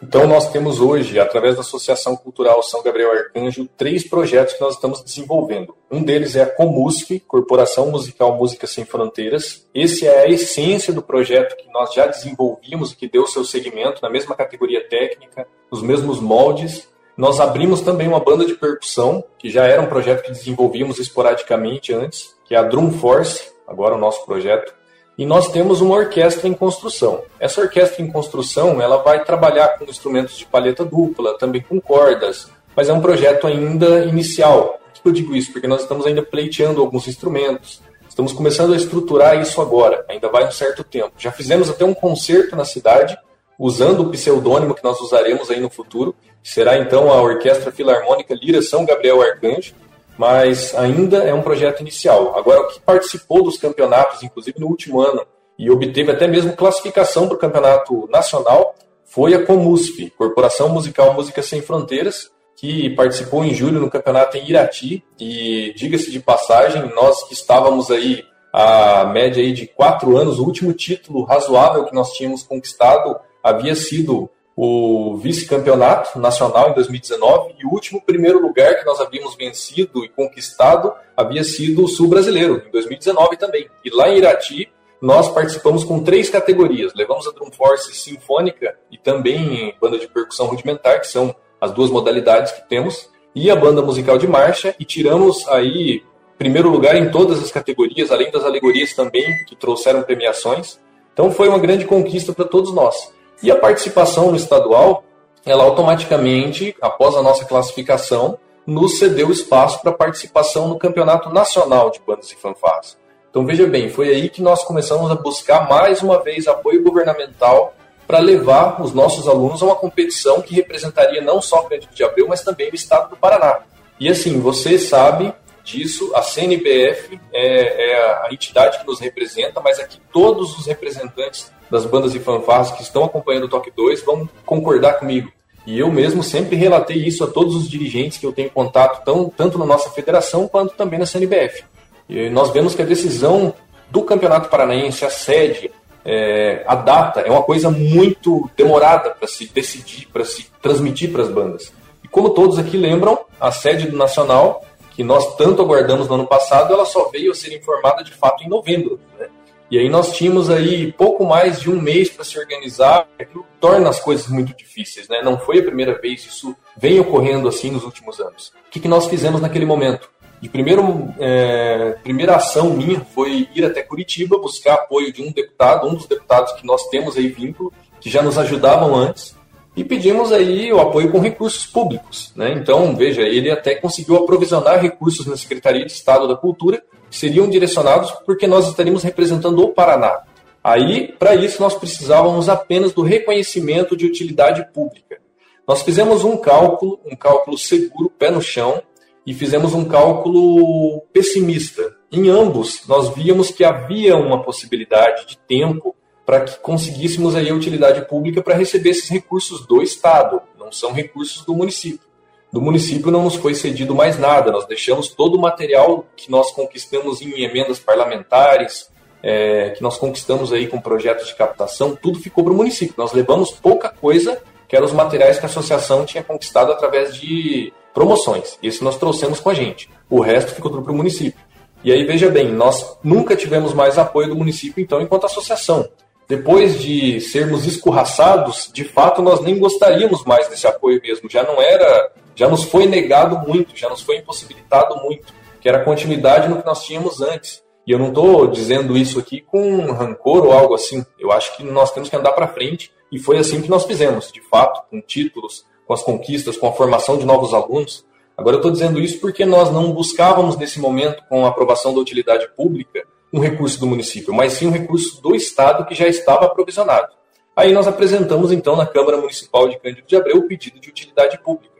Então, 0.00 0.28
nós 0.28 0.50
temos 0.50 0.80
hoje, 0.80 1.18
através 1.18 1.56
da 1.56 1.62
Associação 1.62 2.14
Cultural 2.16 2.62
São 2.62 2.82
Gabriel 2.82 3.10
Arcanjo, 3.10 3.68
três 3.76 4.08
projetos 4.08 4.54
que 4.54 4.60
nós 4.60 4.74
estamos 4.74 5.02
desenvolvendo. 5.02 5.74
Um 5.90 6.02
deles 6.02 6.36
é 6.36 6.42
a 6.42 6.46
Comusc, 6.46 7.18
Corporação 7.26 7.90
Musical 7.90 8.36
Música 8.36 8.66
Sem 8.66 8.84
Fronteiras. 8.84 9.66
Esse 9.74 10.06
é 10.06 10.20
a 10.20 10.28
essência 10.28 10.92
do 10.92 11.02
projeto 11.02 11.56
que 11.56 11.68
nós 11.72 11.92
já 11.92 12.06
desenvolvimos 12.06 12.92
e 12.92 12.96
que 12.96 13.08
deu 13.08 13.26
seu 13.26 13.44
segmento 13.44 14.00
na 14.00 14.08
mesma 14.08 14.36
categoria 14.36 14.86
técnica, 14.88 15.48
nos 15.70 15.82
mesmos 15.82 16.20
moldes. 16.20 16.88
Nós 17.16 17.40
abrimos 17.40 17.80
também 17.80 18.06
uma 18.06 18.20
banda 18.20 18.46
de 18.46 18.54
percussão, 18.54 19.24
que 19.36 19.50
já 19.50 19.66
era 19.66 19.82
um 19.82 19.88
projeto 19.88 20.22
que 20.22 20.30
desenvolvíamos 20.30 21.00
esporadicamente 21.00 21.92
antes, 21.92 22.36
que 22.44 22.54
é 22.54 22.58
a 22.58 22.62
Drum 22.62 22.92
Force, 22.92 23.50
agora 23.66 23.96
o 23.96 23.98
nosso 23.98 24.24
projeto. 24.24 24.77
E 25.18 25.26
nós 25.26 25.50
temos 25.50 25.80
uma 25.80 25.96
orquestra 25.96 26.46
em 26.46 26.54
construção. 26.54 27.22
Essa 27.40 27.60
orquestra 27.60 28.00
em 28.00 28.08
construção, 28.08 28.80
ela 28.80 28.98
vai 28.98 29.24
trabalhar 29.24 29.76
com 29.76 29.84
instrumentos 29.84 30.38
de 30.38 30.46
palheta 30.46 30.84
dupla, 30.84 31.36
também 31.36 31.60
com 31.60 31.80
cordas, 31.80 32.48
mas 32.76 32.88
é 32.88 32.92
um 32.92 33.00
projeto 33.00 33.48
ainda 33.48 34.04
inicial. 34.04 34.80
Por 34.94 35.02
que 35.02 35.08
eu 35.08 35.12
digo 35.12 35.34
isso? 35.34 35.50
Porque 35.50 35.66
nós 35.66 35.82
estamos 35.82 36.06
ainda 36.06 36.22
pleiteando 36.22 36.80
alguns 36.80 37.08
instrumentos, 37.08 37.82
estamos 38.08 38.32
começando 38.32 38.72
a 38.72 38.76
estruturar 38.76 39.40
isso 39.40 39.60
agora, 39.60 40.04
ainda 40.08 40.28
vai 40.28 40.46
um 40.46 40.52
certo 40.52 40.84
tempo. 40.84 41.10
Já 41.18 41.32
fizemos 41.32 41.68
até 41.68 41.84
um 41.84 41.94
concerto 41.94 42.54
na 42.54 42.64
cidade, 42.64 43.18
usando 43.58 44.04
o 44.04 44.10
pseudônimo 44.10 44.72
que 44.72 44.84
nós 44.84 45.00
usaremos 45.00 45.50
aí 45.50 45.58
no 45.58 45.68
futuro, 45.68 46.14
será 46.44 46.78
então 46.78 47.12
a 47.12 47.20
Orquestra 47.20 47.72
Filarmônica 47.72 48.36
Lira 48.40 48.62
São 48.62 48.84
Gabriel 48.84 49.20
Arcanjo, 49.20 49.74
mas 50.18 50.74
ainda 50.74 51.18
é 51.18 51.32
um 51.32 51.42
projeto 51.42 51.80
inicial. 51.80 52.36
Agora, 52.36 52.62
o 52.62 52.66
que 52.66 52.80
participou 52.80 53.42
dos 53.42 53.56
campeonatos, 53.56 54.22
inclusive 54.22 54.58
no 54.58 54.66
último 54.66 55.00
ano, 55.00 55.24
e 55.56 55.70
obteve 55.70 56.10
até 56.10 56.26
mesmo 56.26 56.56
classificação 56.56 57.26
para 57.26 57.36
o 57.36 57.40
campeonato 57.40 58.08
nacional, 58.10 58.74
foi 59.06 59.32
a 59.34 59.46
Comusp, 59.46 60.10
Corporação 60.18 60.68
Musical 60.68 61.14
Música 61.14 61.42
Sem 61.42 61.62
Fronteiras, 61.62 62.30
que 62.56 62.90
participou 62.90 63.44
em 63.44 63.54
julho 63.54 63.80
no 63.80 63.90
campeonato 63.90 64.36
em 64.36 64.48
Irati. 64.48 65.04
E 65.18 65.72
diga-se 65.76 66.10
de 66.10 66.20
passagem, 66.20 66.92
nós 66.94 67.22
que 67.26 67.32
estávamos 67.32 67.90
aí 67.90 68.24
a 68.52 69.04
média 69.04 69.42
aí 69.42 69.52
de 69.52 69.66
quatro 69.66 70.16
anos, 70.16 70.38
o 70.38 70.44
último 70.44 70.72
título 70.72 71.24
razoável 71.24 71.84
que 71.84 71.94
nós 71.94 72.12
tínhamos 72.12 72.42
conquistado 72.42 73.16
havia 73.42 73.74
sido 73.74 74.28
o 74.60 75.16
vice-campeonato 75.18 76.18
nacional 76.18 76.70
em 76.70 76.74
2019 76.74 77.54
e 77.60 77.64
o 77.64 77.70
último 77.70 78.02
primeiro 78.04 78.42
lugar 78.42 78.76
que 78.76 78.84
nós 78.84 79.00
havíamos 79.00 79.36
vencido 79.36 80.04
e 80.04 80.08
conquistado 80.08 80.92
havia 81.16 81.44
sido 81.44 81.84
o 81.84 81.86
Sul 81.86 82.08
Brasileiro, 82.08 82.64
em 82.66 82.70
2019 82.72 83.36
também. 83.36 83.70
E 83.84 83.90
lá 83.90 84.08
em 84.08 84.18
Irati, 84.18 84.68
nós 85.00 85.28
participamos 85.28 85.84
com 85.84 86.02
três 86.02 86.28
categorias. 86.28 86.92
Levamos 86.96 87.28
a 87.28 87.30
Drum 87.30 87.52
Force 87.52 87.94
Sinfônica 87.94 88.76
e 88.90 88.98
também 88.98 89.72
banda 89.80 89.96
de 89.96 90.08
percussão 90.08 90.46
rudimentar, 90.46 90.98
que 90.98 91.06
são 91.06 91.32
as 91.60 91.70
duas 91.70 91.88
modalidades 91.88 92.50
que 92.50 92.68
temos, 92.68 93.08
e 93.36 93.52
a 93.52 93.54
banda 93.54 93.80
musical 93.80 94.18
de 94.18 94.26
marcha, 94.26 94.74
e 94.76 94.84
tiramos 94.84 95.46
aí 95.46 96.02
primeiro 96.36 96.68
lugar 96.68 96.96
em 96.96 97.12
todas 97.12 97.40
as 97.40 97.52
categorias, 97.52 98.10
além 98.10 98.32
das 98.32 98.42
alegorias 98.42 98.92
também, 98.92 99.24
que 99.46 99.54
trouxeram 99.54 100.02
premiações. 100.02 100.80
Então 101.12 101.30
foi 101.30 101.48
uma 101.48 101.60
grande 101.60 101.84
conquista 101.84 102.32
para 102.32 102.44
todos 102.44 102.74
nós. 102.74 103.16
E 103.42 103.50
a 103.50 103.56
participação 103.56 104.30
no 104.30 104.36
estadual, 104.36 105.04
ela 105.44 105.64
automaticamente, 105.64 106.76
após 106.80 107.14
a 107.14 107.22
nossa 107.22 107.44
classificação, 107.44 108.38
nos 108.66 108.98
cedeu 108.98 109.30
espaço 109.30 109.80
para 109.80 109.92
participação 109.92 110.68
no 110.68 110.78
Campeonato 110.78 111.30
Nacional 111.30 111.90
de 111.90 112.00
Bandas 112.06 112.30
e 112.30 112.36
Fanfarras. 112.36 112.98
Então 113.30 113.46
veja 113.46 113.66
bem, 113.66 113.88
foi 113.88 114.08
aí 114.08 114.28
que 114.28 114.42
nós 114.42 114.64
começamos 114.64 115.10
a 115.10 115.14
buscar 115.14 115.68
mais 115.68 116.02
uma 116.02 116.22
vez 116.22 116.48
apoio 116.48 116.82
governamental 116.82 117.74
para 118.06 118.18
levar 118.18 118.80
os 118.82 118.92
nossos 118.92 119.28
alunos 119.28 119.62
a 119.62 119.66
uma 119.66 119.76
competição 119.76 120.40
que 120.40 120.54
representaria 120.54 121.20
não 121.20 121.40
só 121.40 121.60
o 121.60 121.68
Cândido 121.68 121.94
de 121.94 122.02
Abreu, 122.02 122.26
mas 122.26 122.42
também 122.42 122.70
o 122.70 122.74
estado 122.74 123.10
do 123.10 123.16
Paraná. 123.16 123.60
E 124.00 124.08
assim, 124.08 124.40
você 124.40 124.78
sabe 124.78 125.32
disso, 125.62 126.10
a 126.14 126.22
CNBF 126.22 127.20
é, 127.32 127.90
é 127.90 128.26
a 128.26 128.28
entidade 128.32 128.78
que 128.78 128.86
nos 128.86 128.98
representa, 128.98 129.60
mas 129.60 129.78
aqui 129.78 130.00
todos 130.10 130.58
os 130.58 130.66
representantes 130.66 131.52
das 131.70 131.84
bandas 131.84 132.14
e 132.14 132.18
fanfarras 132.18 132.70
que 132.70 132.82
estão 132.82 133.04
acompanhando 133.04 133.44
o 133.44 133.48
Toque 133.48 133.70
2 133.70 134.04
vão 134.04 134.28
concordar 134.44 134.94
comigo. 134.98 135.30
E 135.66 135.78
eu 135.78 135.90
mesmo 135.92 136.22
sempre 136.22 136.56
relatei 136.56 136.96
isso 136.96 137.22
a 137.22 137.26
todos 137.26 137.54
os 137.54 137.68
dirigentes 137.68 138.16
que 138.16 138.24
eu 138.24 138.32
tenho 138.32 138.50
contato, 138.50 139.04
tão, 139.04 139.28
tanto 139.28 139.58
na 139.58 139.66
nossa 139.66 139.90
federação 139.90 140.48
quanto 140.48 140.74
também 140.74 140.98
na 140.98 141.04
CNBF. 141.04 141.62
E 142.08 142.30
nós 142.30 142.50
vemos 142.50 142.74
que 142.74 142.80
a 142.80 142.86
decisão 142.86 143.52
do 143.90 144.02
Campeonato 144.02 144.48
Paranaense, 144.48 145.04
a 145.04 145.10
sede, 145.10 145.70
é, 146.04 146.64
a 146.66 146.74
data 146.74 147.20
é 147.20 147.30
uma 147.30 147.42
coisa 147.42 147.70
muito 147.70 148.48
demorada 148.56 149.10
para 149.10 149.28
se 149.28 149.46
decidir, 149.46 150.08
para 150.10 150.24
se 150.24 150.46
transmitir 150.62 151.12
para 151.12 151.22
as 151.22 151.28
bandas. 151.28 151.72
E 152.02 152.08
como 152.08 152.30
todos 152.30 152.58
aqui 152.58 152.78
lembram, 152.78 153.18
a 153.38 153.52
sede 153.52 153.88
do 153.88 153.96
Nacional, 153.96 154.64
que 154.92 155.04
nós 155.04 155.36
tanto 155.36 155.60
aguardamos 155.60 156.08
no 156.08 156.14
ano 156.14 156.26
passado, 156.26 156.72
ela 156.72 156.86
só 156.86 157.10
veio 157.10 157.32
a 157.32 157.34
ser 157.34 157.54
informada 157.54 158.02
de 158.02 158.12
fato 158.12 158.42
em 158.42 158.48
novembro. 158.48 158.98
Né? 159.18 159.28
E 159.70 159.78
aí 159.78 159.88
nós 159.88 160.12
tínhamos 160.16 160.48
aí 160.48 160.92
pouco 160.92 161.24
mais 161.26 161.60
de 161.60 161.70
um 161.70 161.80
mês 161.80 162.08
para 162.08 162.24
se 162.24 162.38
organizar, 162.38 163.06
aquilo 163.18 163.44
torna 163.60 163.90
as 163.90 164.00
coisas 164.00 164.26
muito 164.28 164.56
difíceis, 164.56 165.08
né? 165.08 165.20
Não 165.22 165.38
foi 165.38 165.58
a 165.58 165.62
primeira 165.62 166.00
vez, 166.00 166.24
isso 166.24 166.56
vem 166.76 166.98
ocorrendo 166.98 167.48
assim 167.48 167.70
nos 167.70 167.84
últimos 167.84 168.18
anos. 168.18 168.52
O 168.66 168.70
que, 168.70 168.80
que 168.80 168.88
nós 168.88 169.06
fizemos 169.06 169.40
naquele 169.40 169.66
momento? 169.66 170.10
De 170.40 170.48
primeiro, 170.48 171.12
é, 171.18 171.96
primeira 172.02 172.36
ação 172.36 172.70
minha 172.70 173.00
foi 173.00 173.48
ir 173.54 173.64
até 173.64 173.82
Curitiba 173.82 174.38
buscar 174.38 174.74
apoio 174.74 175.12
de 175.12 175.20
um 175.20 175.32
deputado, 175.32 175.86
um 175.86 175.94
dos 175.94 176.06
deputados 176.06 176.52
que 176.52 176.66
nós 176.66 176.88
temos 176.88 177.16
aí 177.16 177.28
vínculo, 177.28 177.72
que 178.00 178.08
já 178.08 178.22
nos 178.22 178.38
ajudavam 178.38 178.94
antes, 178.94 179.36
e 179.76 179.84
pedimos 179.84 180.32
aí 180.32 180.72
o 180.72 180.80
apoio 180.80 181.10
com 181.10 181.18
recursos 181.18 181.66
públicos. 181.66 182.32
Né? 182.34 182.52
Então, 182.52 182.96
veja, 182.96 183.22
ele 183.22 183.50
até 183.50 183.74
conseguiu 183.74 184.16
aprovisionar 184.16 184.80
recursos 184.80 185.26
na 185.26 185.36
Secretaria 185.36 185.84
de 185.84 185.92
Estado 185.92 186.26
da 186.26 186.36
Cultura, 186.36 186.82
seriam 187.10 187.48
direcionados 187.48 188.10
porque 188.24 188.46
nós 188.46 188.68
estaríamos 188.68 189.02
representando 189.02 189.60
o 189.62 189.68
Paraná. 189.68 190.22
Aí, 190.62 191.12
para 191.18 191.34
isso, 191.34 191.62
nós 191.62 191.74
precisávamos 191.74 192.48
apenas 192.48 192.92
do 192.92 193.02
reconhecimento 193.02 193.96
de 193.96 194.06
utilidade 194.06 194.66
pública. 194.72 195.18
Nós 195.66 195.82
fizemos 195.82 196.24
um 196.24 196.36
cálculo, 196.36 197.00
um 197.04 197.14
cálculo 197.14 197.56
seguro, 197.56 198.10
pé 198.10 198.30
no 198.30 198.42
chão, 198.42 198.82
e 199.24 199.34
fizemos 199.34 199.74
um 199.74 199.84
cálculo 199.84 201.02
pessimista. 201.12 201.94
Em 202.10 202.28
ambos, 202.30 202.86
nós 202.88 203.14
víamos 203.14 203.50
que 203.50 203.62
havia 203.62 204.16
uma 204.16 204.42
possibilidade 204.42 205.26
de 205.26 205.38
tempo 205.38 205.94
para 206.24 206.40
que 206.40 206.58
conseguíssemos 206.60 207.36
aí 207.36 207.50
a 207.50 207.54
utilidade 207.54 208.06
pública 208.08 208.42
para 208.42 208.54
receber 208.54 208.90
esses 208.90 209.08
recursos 209.08 209.66
do 209.66 209.82
Estado, 209.82 210.40
não 210.58 210.72
são 210.72 210.92
recursos 210.92 211.44
do 211.44 211.54
município. 211.54 212.07
Do 212.52 212.62
município 212.62 213.10
não 213.10 213.24
nos 213.24 213.34
foi 213.34 213.54
cedido 213.54 213.94
mais 213.94 214.18
nada, 214.18 214.50
nós 214.50 214.66
deixamos 214.66 215.08
todo 215.08 215.36
o 215.36 215.40
material 215.40 216.06
que 216.16 216.30
nós 216.30 216.50
conquistamos 216.52 217.20
em 217.20 217.42
emendas 217.42 217.78
parlamentares, 217.78 218.90
é, 219.22 219.70
que 219.70 219.82
nós 219.82 219.98
conquistamos 219.98 220.52
aí 220.52 220.66
com 220.66 220.80
projetos 220.80 221.28
de 221.28 221.34
captação, 221.34 221.94
tudo 221.94 222.18
ficou 222.18 222.44
para 222.44 222.52
o 222.52 222.56
município. 222.56 222.94
Nós 222.96 223.12
levamos 223.12 223.50
pouca 223.50 223.88
coisa, 223.88 224.40
que 224.66 224.76
eram 224.76 224.86
os 224.86 224.92
materiais 224.92 225.38
que 225.38 225.44
a 225.44 225.48
associação 225.48 226.04
tinha 226.04 226.22
conquistado 226.22 226.72
através 226.72 227.14
de 227.14 227.72
promoções. 227.92 228.58
Isso 228.62 228.84
nós 228.84 228.96
trouxemos 228.96 229.40
com 229.40 229.50
a 229.50 229.54
gente. 229.54 229.90
O 230.08 230.20
resto 230.20 230.54
ficou 230.54 230.70
tudo 230.70 230.82
para 230.82 230.92
o 230.92 230.96
município. 230.96 231.40
E 231.82 231.92
aí, 231.92 232.04
veja 232.04 232.28
bem, 232.28 232.48
nós 232.48 232.98
nunca 233.04 233.36
tivemos 233.36 233.72
mais 233.72 233.98
apoio 233.98 234.28
do 234.28 234.36
município, 234.36 234.82
então, 234.82 235.00
enquanto 235.00 235.26
associação. 235.26 235.88
Depois 236.28 236.80
de 236.80 237.20
sermos 237.20 237.66
escorraçados, 237.66 238.70
de 238.72 238.84
fato, 238.84 239.22
nós 239.22 239.40
nem 239.40 239.58
gostaríamos 239.58 240.24
mais 240.24 240.48
desse 240.48 240.66
apoio 240.66 241.00
mesmo. 241.02 241.30
Já 241.30 241.42
não 241.42 241.62
era, 241.62 242.12
já 242.38 242.48
nos 242.48 242.62
foi 242.62 242.86
negado 242.86 243.36
muito, 243.48 243.76
já 243.76 243.88
nos 243.88 244.00
foi 244.00 244.18
impossibilitado 244.18 244.94
muito, 245.02 245.34
que 245.60 245.68
era 245.68 245.82
continuidade 245.82 246.48
no 246.48 246.60
que 246.60 246.64
nós 246.64 246.84
tínhamos 246.84 247.20
antes. 247.20 247.64
E 247.84 247.90
eu 247.90 247.98
não 247.98 248.10
estou 248.10 248.46
dizendo 248.46 248.96
isso 248.96 249.18
aqui 249.18 249.40
com 249.40 249.90
rancor 249.90 250.46
ou 250.46 250.52
algo 250.52 250.72
assim. 250.72 251.04
Eu 251.18 251.32
acho 251.32 251.56
que 251.56 251.64
nós 251.64 251.90
temos 251.90 252.08
que 252.08 252.14
andar 252.14 252.30
para 252.32 252.46
frente 252.46 252.92
e 253.10 253.18
foi 253.18 253.38
assim 253.38 253.60
que 253.60 253.68
nós 253.68 253.84
fizemos, 253.84 254.30
de 254.30 254.40
fato, 254.40 254.88
com 254.88 255.00
títulos, 255.00 255.64
com 255.84 255.92
as 255.92 256.00
conquistas, 256.04 256.56
com 256.56 256.68
a 256.68 256.72
formação 256.72 257.18
de 257.18 257.26
novos 257.26 257.52
alunos. 257.52 258.06
Agora, 258.36 258.54
eu 258.54 258.58
estou 258.58 258.70
dizendo 258.70 259.00
isso 259.00 259.18
porque 259.18 259.44
nós 259.44 259.72
não 259.72 259.90
buscávamos, 259.90 260.56
nesse 260.56 260.78
momento, 260.78 261.24
com 261.28 261.44
a 261.44 261.48
aprovação 261.48 261.92
da 261.92 261.98
utilidade 261.98 262.46
pública, 262.56 263.02
um 263.32 263.40
recurso 263.40 263.80
do 263.80 263.86
município, 263.88 264.32
mas 264.32 264.52
sim 264.52 264.68
um 264.68 264.70
recurso 264.70 265.20
do 265.20 265.34
Estado 265.34 265.84
que 265.86 265.94
já 265.94 266.06
estava 266.06 266.46
aprovisionado. 266.46 267.08
Aí 267.56 267.72
nós 267.72 267.88
apresentamos, 267.88 268.52
então, 268.52 268.76
na 268.76 268.86
Câmara 268.86 269.16
Municipal 269.16 269.68
de 269.68 269.76
Cândido 269.80 270.06
de 270.06 270.14
Abreu 270.14 270.36
o 270.36 270.46
pedido 270.46 270.78
de 270.78 270.88
utilidade 270.88 271.36
pública. 271.42 271.77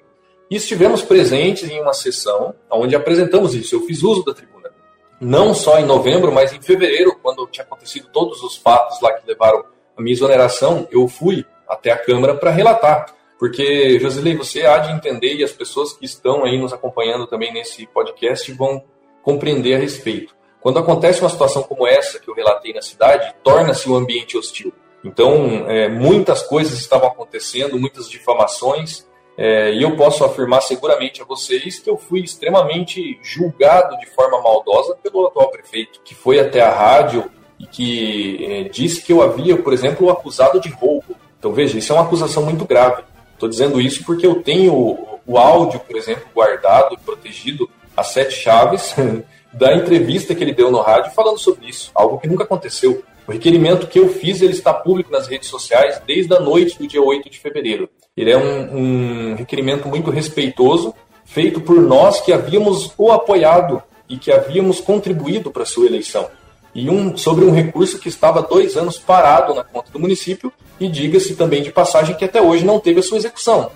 E 0.50 0.56
estivemos 0.56 1.02
presentes 1.02 1.68
em 1.68 1.80
uma 1.80 1.92
sessão 1.92 2.54
onde 2.70 2.96
apresentamos 2.96 3.54
isso. 3.54 3.74
Eu 3.74 3.82
fiz 3.82 4.02
uso 4.02 4.24
da 4.24 4.32
tribuna. 4.32 4.70
Não 5.20 5.52
só 5.52 5.78
em 5.78 5.84
novembro, 5.84 6.32
mas 6.32 6.52
em 6.52 6.60
fevereiro, 6.60 7.18
quando 7.22 7.46
tinha 7.46 7.64
acontecido 7.64 8.08
todos 8.12 8.42
os 8.42 8.56
fatos 8.56 9.00
lá 9.00 9.12
que 9.12 9.26
levaram 9.26 9.64
a 9.96 10.02
minha 10.02 10.14
exoneração, 10.14 10.86
eu 10.90 11.08
fui 11.08 11.44
até 11.68 11.90
a 11.90 11.98
Câmara 11.98 12.34
para 12.34 12.50
relatar 12.50 13.18
porque, 13.38 14.00
Josilei, 14.00 14.36
você 14.36 14.66
há 14.66 14.78
de 14.78 14.92
entender 14.92 15.34
e 15.34 15.44
as 15.44 15.52
pessoas 15.52 15.92
que 15.92 16.04
estão 16.04 16.44
aí 16.44 16.58
nos 16.58 16.72
acompanhando 16.72 17.26
também 17.26 17.52
nesse 17.52 17.86
podcast 17.86 18.50
vão 18.52 18.82
compreender 19.22 19.76
a 19.76 19.78
respeito. 19.78 20.34
Quando 20.60 20.80
acontece 20.80 21.20
uma 21.20 21.30
situação 21.30 21.62
como 21.62 21.86
essa 21.86 22.18
que 22.18 22.28
eu 22.28 22.34
relatei 22.34 22.72
na 22.72 22.82
cidade, 22.82 23.32
torna-se 23.44 23.88
um 23.88 23.94
ambiente 23.94 24.36
hostil. 24.36 24.72
Então, 25.04 25.66
é, 25.68 25.88
muitas 25.88 26.42
coisas 26.42 26.80
estavam 26.80 27.08
acontecendo, 27.08 27.78
muitas 27.78 28.10
difamações, 28.10 29.07
é, 29.40 29.72
e 29.72 29.84
eu 29.84 29.94
posso 29.94 30.24
afirmar 30.24 30.60
seguramente 30.62 31.22
a 31.22 31.24
vocês 31.24 31.78
que 31.78 31.88
eu 31.88 31.96
fui 31.96 32.22
extremamente 32.22 33.20
julgado 33.22 33.96
de 33.98 34.06
forma 34.06 34.42
maldosa 34.42 34.96
pelo 35.00 35.28
atual 35.28 35.48
prefeito, 35.48 36.00
que 36.04 36.12
foi 36.12 36.40
até 36.40 36.60
a 36.60 36.72
rádio 36.72 37.30
e 37.56 37.64
que 37.64 38.44
é, 38.44 38.62
disse 38.64 39.00
que 39.00 39.12
eu 39.12 39.22
havia, 39.22 39.56
por 39.56 39.72
exemplo, 39.72 40.10
acusado 40.10 40.60
de 40.60 40.68
roubo. 40.68 41.14
Então, 41.38 41.52
veja, 41.52 41.78
isso 41.78 41.92
é 41.92 41.94
uma 41.94 42.04
acusação 42.04 42.42
muito 42.42 42.64
grave. 42.64 43.04
Estou 43.32 43.48
dizendo 43.48 43.80
isso 43.80 44.04
porque 44.04 44.26
eu 44.26 44.42
tenho 44.42 44.74
o, 45.24 45.38
áudio, 45.38 45.78
por 45.78 45.96
exemplo, 45.96 46.24
guardado 46.34 46.98
protegido, 47.06 47.70
as 47.96 48.08
sete 48.08 48.34
chaves, 48.34 48.92
da 49.54 49.72
entrevista 49.72 50.34
que 50.34 50.42
ele 50.42 50.52
deu 50.52 50.68
no 50.72 50.80
rádio 50.80 51.12
falando 51.12 51.38
sobre 51.38 51.68
isso, 51.68 51.92
algo 51.94 52.18
que 52.18 52.26
nunca 52.26 52.42
aconteceu. 52.42 53.04
O 53.28 53.32
requerimento 53.32 53.86
que 53.86 53.98
eu 53.98 54.08
fiz 54.08 54.40
ele 54.40 54.54
está 54.54 54.72
público 54.72 55.12
nas 55.12 55.28
redes 55.28 55.48
sociais 55.48 56.00
desde 56.06 56.34
a 56.34 56.40
noite 56.40 56.78
do 56.78 56.86
dia 56.86 57.02
8 57.02 57.28
de 57.28 57.38
fevereiro. 57.38 57.88
Ele 58.16 58.30
é 58.30 58.38
um, 58.38 58.76
um 58.76 59.34
requerimento 59.36 59.86
muito 59.86 60.10
respeitoso, 60.10 60.94
feito 61.26 61.60
por 61.60 61.80
nós 61.80 62.22
que 62.22 62.32
havíamos 62.32 62.92
o 62.96 63.12
apoiado 63.12 63.82
e 64.08 64.16
que 64.16 64.32
havíamos 64.32 64.80
contribuído 64.80 65.50
para 65.50 65.62
a 65.62 65.66
sua 65.66 65.86
eleição 65.86 66.28
e 66.74 66.88
um, 66.88 67.16
sobre 67.16 67.44
um 67.44 67.50
recurso 67.50 67.98
que 67.98 68.08
estava 68.08 68.40
dois 68.40 68.76
anos 68.76 68.98
parado 68.98 69.54
na 69.54 69.64
conta 69.64 69.90
do 69.90 69.98
município, 69.98 70.52
e 70.78 70.88
diga-se 70.88 71.34
também 71.34 71.62
de 71.62 71.72
passagem 71.72 72.14
que 72.14 72.24
até 72.24 72.40
hoje 72.40 72.64
não 72.64 72.78
teve 72.78 73.00
a 73.00 73.02
sua 73.02 73.18
execução. 73.18 73.72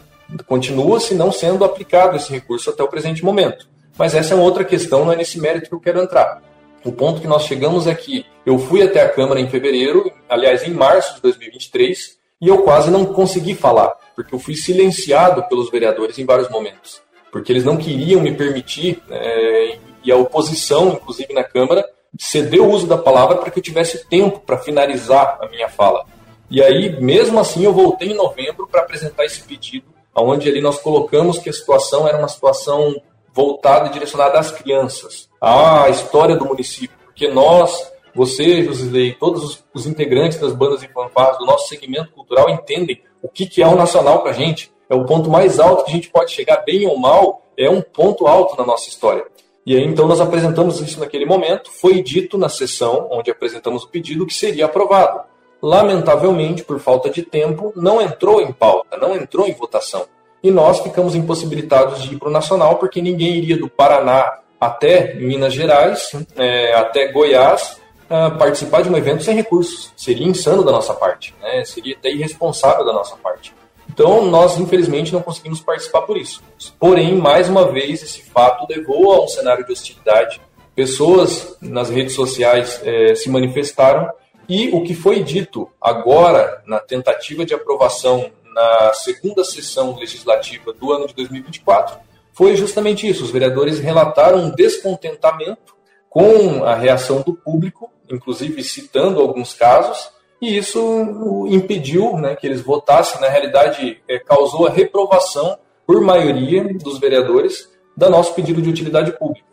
Continua-se 0.47 1.15
não 1.15 1.33
sendo 1.33 1.65
aplicado 1.65 2.17
esse 2.17 2.31
recurso 2.31 2.71
até 2.71 2.83
o 2.83 2.89
presente 2.89 3.25
momento. 3.25 3.69
Mas 3.99 4.15
essa 4.15 4.35
é 4.35 4.37
outra 4.37 4.65
questão, 4.65 5.05
não 5.05 5.13
é 5.13 5.17
nesse 5.17 5.39
mérito 5.41 5.69
que 5.69 5.75
eu 5.75 5.81
quero 5.81 6.01
entrar. 6.01 6.41
O 6.85 6.93
ponto 6.93 7.21
que 7.21 7.29
nós 7.29 7.45
chegamos 7.45 7.87
é 7.87 7.95
que 7.95 8.27
eu 8.45 8.59
fui 8.59 8.83
até 8.83 9.01
a 9.01 9.09
Câmara 9.09 9.41
em 9.41 9.49
fevereiro, 9.49 10.11
aliás, 10.29 10.67
em 10.67 10.73
março 10.73 11.15
de 11.15 11.23
2023, 11.23 12.19
e 12.41 12.49
eu 12.49 12.63
quase 12.63 12.91
não 12.91 13.07
consegui 13.07 13.55
falar, 13.55 13.95
porque 14.17 14.35
eu 14.35 14.39
fui 14.39 14.57
silenciado 14.57 15.45
pelos 15.45 15.71
vereadores 15.71 16.19
em 16.19 16.25
vários 16.25 16.49
momentos. 16.49 17.01
Porque 17.31 17.53
eles 17.53 17.65
não 17.65 17.77
queriam 17.77 18.21
me 18.21 18.35
permitir, 18.35 19.01
é, 19.11 19.79
e 20.03 20.11
a 20.11 20.17
oposição, 20.17 20.89
inclusive 20.89 21.33
na 21.33 21.45
Câmara, 21.45 21.89
ceder 22.19 22.61
o 22.61 22.71
uso 22.71 22.87
da 22.87 22.99
palavra 22.99 23.37
para 23.37 23.51
que 23.51 23.61
eu 23.61 23.63
tivesse 23.63 24.05
tempo 24.07 24.41
para 24.41 24.59
finalizar 24.59 25.39
a 25.41 25.49
minha 25.49 25.69
fala. 25.69 26.05
E 26.51 26.61
aí, 26.61 27.01
mesmo 27.01 27.39
assim, 27.39 27.65
eu 27.65 27.73
voltei 27.73 28.11
em 28.11 28.17
novembro 28.17 28.67
para 28.67 28.83
apresentar 28.83 29.25
esse 29.25 29.43
pedido, 29.43 29.87
onde 30.15 30.49
ali 30.49 30.61
nós 30.61 30.79
colocamos 30.79 31.39
que 31.39 31.49
a 31.49 31.53
situação 31.53 32.07
era 32.07 32.19
uma 32.19 32.29
situação 32.29 33.01
voltada 33.33 33.89
e 33.89 33.93
direcionada 33.93 34.39
às 34.39 34.51
crianças, 34.51 35.29
à 35.41 35.89
história 35.89 36.37
do 36.37 36.45
município, 36.45 36.97
porque 37.05 37.29
nós, 37.29 37.93
você, 38.15 38.63
Josilei, 38.65 39.13
todos 39.15 39.65
os 39.73 39.87
integrantes 39.87 40.39
das 40.39 40.53
bandas 40.53 40.83
e 40.83 40.89
fanfarras 40.89 41.39
do 41.39 41.47
nosso 41.47 41.69
segmento 41.69 42.13
cultural 42.13 42.51
entendem 42.51 43.03
o 43.23 43.29
que, 43.29 43.47
que 43.47 43.63
é 43.63 43.67
o 43.67 43.77
nacional 43.77 44.21
para 44.21 44.33
a 44.33 44.35
gente. 44.35 44.73
É 44.89 44.95
o 44.95 45.05
ponto 45.05 45.31
mais 45.31 45.59
alto 45.59 45.85
que 45.85 45.91
a 45.91 45.95
gente 45.95 46.11
pode 46.11 46.33
chegar, 46.33 46.59
bem 46.59 46.87
ou 46.87 46.99
mal, 46.99 47.43
é 47.57 47.71
um 47.71 47.81
ponto 47.81 48.27
alto 48.27 48.57
na 48.57 48.67
nossa 48.67 48.89
história. 48.89 49.25
E 49.65 49.77
aí, 49.77 49.85
então, 49.85 50.09
nós 50.09 50.21
apresentamos 50.21 50.81
isso 50.81 50.99
naquele 50.99 51.25
momento. 51.25 51.71
Foi 51.71 52.03
dito 52.03 52.37
na 52.37 52.49
sessão 52.49 53.09
onde 53.11 53.31
apresentamos 53.31 53.85
o 53.85 53.89
pedido 53.89 54.27
que 54.27 54.35
seria 54.35 54.67
aprovado. 54.67 55.23
Lamentavelmente, 55.63 56.65
por 56.65 56.81
falta 56.81 57.09
de 57.09 57.23
tempo, 57.23 57.73
não 57.77 58.03
entrou 58.03 58.41
em 58.43 58.53
pauta, 58.53 58.97
não 58.97 59.15
entrou 59.15 59.47
em 59.47 59.55
votação. 59.55 60.05
E 60.43 60.51
nós 60.51 60.81
ficamos 60.81 61.15
impossibilitados 61.15 62.03
de 62.03 62.15
ir 62.15 62.19
para 62.19 62.29
o 62.29 62.33
Nacional, 62.33 62.77
porque 62.77 63.01
ninguém 63.01 63.37
iria 63.37 63.57
do 63.57 63.69
Paraná 63.69 64.39
até 64.61 65.15
Minas 65.15 65.55
Gerais, 65.55 66.13
é, 66.37 66.75
até 66.75 67.13
Goiás, 67.13 67.81
é, 68.11 68.31
participar 68.31 68.83
de 68.83 68.89
um 68.89 68.97
evento 68.97 69.23
sem 69.23 69.35
recursos. 69.35 69.93
Seria 69.97 70.27
insano 70.27 70.65
da 70.65 70.73
nossa 70.73 70.95
parte, 70.95 71.35
né? 71.41 71.65
seria 71.65 71.97
até 71.97 72.11
irresponsável 72.11 72.85
da 72.85 72.93
nossa 72.93 73.17
parte. 73.17 73.55
Então, 73.89 74.25
nós 74.25 74.59
infelizmente 74.59 75.13
não 75.13 75.21
conseguimos 75.21 75.61
participar 75.61 76.03
por 76.03 76.17
isso. 76.17 76.43
Porém, 76.79 77.15
mais 77.15 77.49
uma 77.49 77.71
vez, 77.71 78.03
esse 78.03 78.23
fato 78.23 78.67
levou 78.69 79.13
a 79.13 79.25
um 79.25 79.29
cenário 79.29 79.67
de 79.67 79.73
hostilidade. 79.73 80.41
Pessoas 80.75 81.57
nas 81.61 81.91
redes 81.91 82.15
sociais 82.15 82.81
eh, 82.85 83.15
se 83.15 83.29
manifestaram 83.29 84.11
e 84.49 84.71
o 84.71 84.83
que 84.83 84.95
foi 84.95 85.23
dito 85.23 85.69
agora 85.81 86.63
na 86.67 86.79
tentativa 86.79 87.45
de 87.45 87.55
aprovação 87.55 88.31
na 88.55 88.93
segunda 88.95 89.45
sessão 89.45 89.97
legislativa 89.97 90.73
do 90.73 90.93
ano 90.93 91.07
de 91.07 91.15
2024 91.15 91.99
foi 92.33 92.57
justamente 92.57 93.09
isso. 93.09 93.25
Os 93.25 93.31
vereadores 93.31 93.79
relataram 93.79 94.39
um 94.39 94.51
descontentamento 94.51 95.75
com 96.09 96.65
a 96.65 96.75
reação 96.75 97.23
do 97.23 97.35
público, 97.35 97.91
inclusive 98.11 98.63
citando 98.63 99.21
alguns 99.21 99.55
casos, 99.55 100.11
e 100.41 100.57
isso 100.57 101.47
impediu 101.49 102.17
né, 102.17 102.35
que 102.35 102.47
eles 102.47 102.61
votassem, 102.61 103.21
na 103.21 103.29
realidade, 103.29 104.03
é, 104.09 104.19
causou 104.19 104.67
a 104.67 104.71
reprovação 104.71 105.57
por 105.87 106.01
maioria 106.01 106.65
dos 106.75 106.99
vereadores 106.99 107.71
da 107.97 108.11
nosso 108.11 108.35
pedido 108.35 108.61
de 108.61 108.69
utilidade 108.69 109.13
pública. 109.13 109.47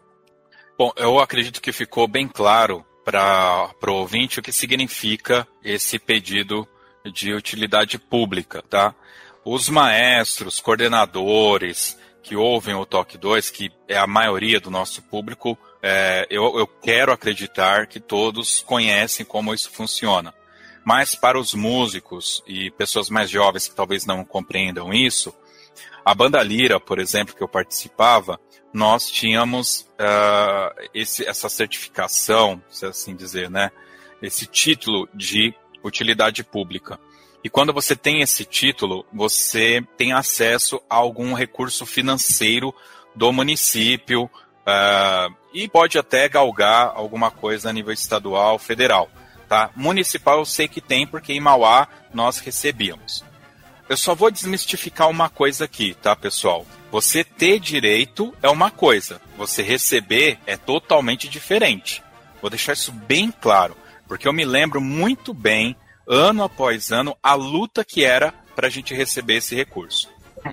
Bom, 0.78 0.92
eu 0.96 1.20
acredito 1.20 1.62
que 1.62 1.72
ficou 1.72 2.08
bem 2.08 2.28
claro 2.28 2.86
para 3.04 3.70
o 3.88 3.94
ouvinte 3.94 4.40
o 4.40 4.42
que 4.42 4.52
significa 4.52 5.48
esse 5.64 6.00
pedido 6.00 6.68
de 7.12 7.34
utilidade 7.34 7.98
pública, 7.98 8.62
tá? 8.62 8.94
Os 9.44 9.70
maestros, 9.70 10.60
coordenadores 10.60 11.98
que 12.22 12.36
ouvem 12.36 12.76
o 12.76 12.86
Toque 12.86 13.18
2, 13.18 13.50
que 13.50 13.72
é 13.88 13.98
a 13.98 14.06
maioria 14.06 14.60
do 14.60 14.70
nosso 14.70 15.02
público, 15.02 15.58
é, 15.82 16.28
eu, 16.30 16.58
eu 16.60 16.68
quero 16.68 17.12
acreditar 17.12 17.88
que 17.88 18.00
todos 18.00 18.62
conhecem 18.62 19.26
como 19.26 19.54
isso 19.54 19.72
funciona. 19.72 20.34
Mas 20.86 21.16
para 21.16 21.40
os 21.40 21.54
músicos 21.54 22.44
e 22.46 22.72
pessoas 22.72 23.10
mais 23.10 23.30
jovens 23.30 23.68
que 23.68 23.76
talvez 23.76 24.06
não 24.06 24.24
compreendam 24.24 24.94
isso, 24.94 25.34
a 26.04 26.14
banda 26.14 26.42
Lira, 26.42 26.80
por 26.80 27.00
exemplo, 27.00 27.36
que 27.36 27.44
eu 27.44 27.48
participava, 27.48 28.40
nós 28.74 29.10
tínhamos 29.10 29.88
uh, 30.00 30.90
esse, 30.94 31.26
essa 31.26 31.50
certificação, 31.50 32.62
se 32.70 32.86
assim 32.86 33.16
dizer, 33.16 33.50
né? 33.50 33.72
Esse 34.22 34.46
título 34.46 35.08
de 35.14 35.54
utilidade 35.84 36.44
pública. 36.44 37.00
E 37.44 37.50
quando 37.50 37.74
você 37.74 37.96
tem 37.96 38.22
esse 38.22 38.44
título, 38.44 39.06
você 39.14 39.84
tem 39.98 40.12
acesso 40.12 40.82
a 40.90 40.96
algum 40.96 41.34
recurso 41.34 41.86
financeiro 41.86 42.74
do 43.16 43.32
município 43.32 44.24
uh, 44.24 45.34
e 45.54 45.68
pode 45.68 45.98
até 45.98 46.28
galgar 46.28 46.92
alguma 46.96 47.32
coisa 47.32 47.70
a 47.70 47.74
nível 47.74 47.94
estadual, 47.94 48.60
federal. 48.60 49.10
Tá? 49.48 49.72
Municipal 49.76 50.40
eu 50.40 50.46
sei 50.46 50.68
que 50.68 50.82
tem, 50.82 51.08
porque 51.08 51.34
em 51.34 51.40
Mauá 51.40 51.88
nós 52.14 52.40
recebíamos. 52.40 53.24
Eu 53.88 53.98
só 53.98 54.14
vou 54.14 54.30
desmistificar 54.30 55.10
uma 55.10 55.30
coisa 55.30 55.66
aqui, 55.66 55.96
tá, 55.96 56.16
pessoal? 56.16 56.66
Você 56.92 57.24
ter 57.24 57.60
direito 57.60 58.32
é 58.44 58.50
uma 58.50 58.70
coisa, 58.70 59.20
você 59.36 59.64
receber 59.64 60.38
é 60.46 60.56
totalmente 60.56 61.28
diferente. 61.28 62.04
Vou 62.40 62.50
deixar 62.50 62.74
isso 62.74 62.92
bem 62.92 63.32
claro, 63.32 63.76
porque 64.10 64.28
eu 64.28 64.34
me 64.34 64.44
lembro 64.44 64.82
muito 64.82 65.36
bem, 65.36 65.76
ano 66.08 66.44
após 66.44 66.92
ano, 66.92 67.16
a 67.22 67.36
luta 67.36 67.86
que 67.86 68.04
era 68.04 68.34
para 68.56 68.66
a 68.66 68.70
gente 68.70 68.96
receber 68.96 69.36
esse 69.36 69.56
recurso. 69.56 70.10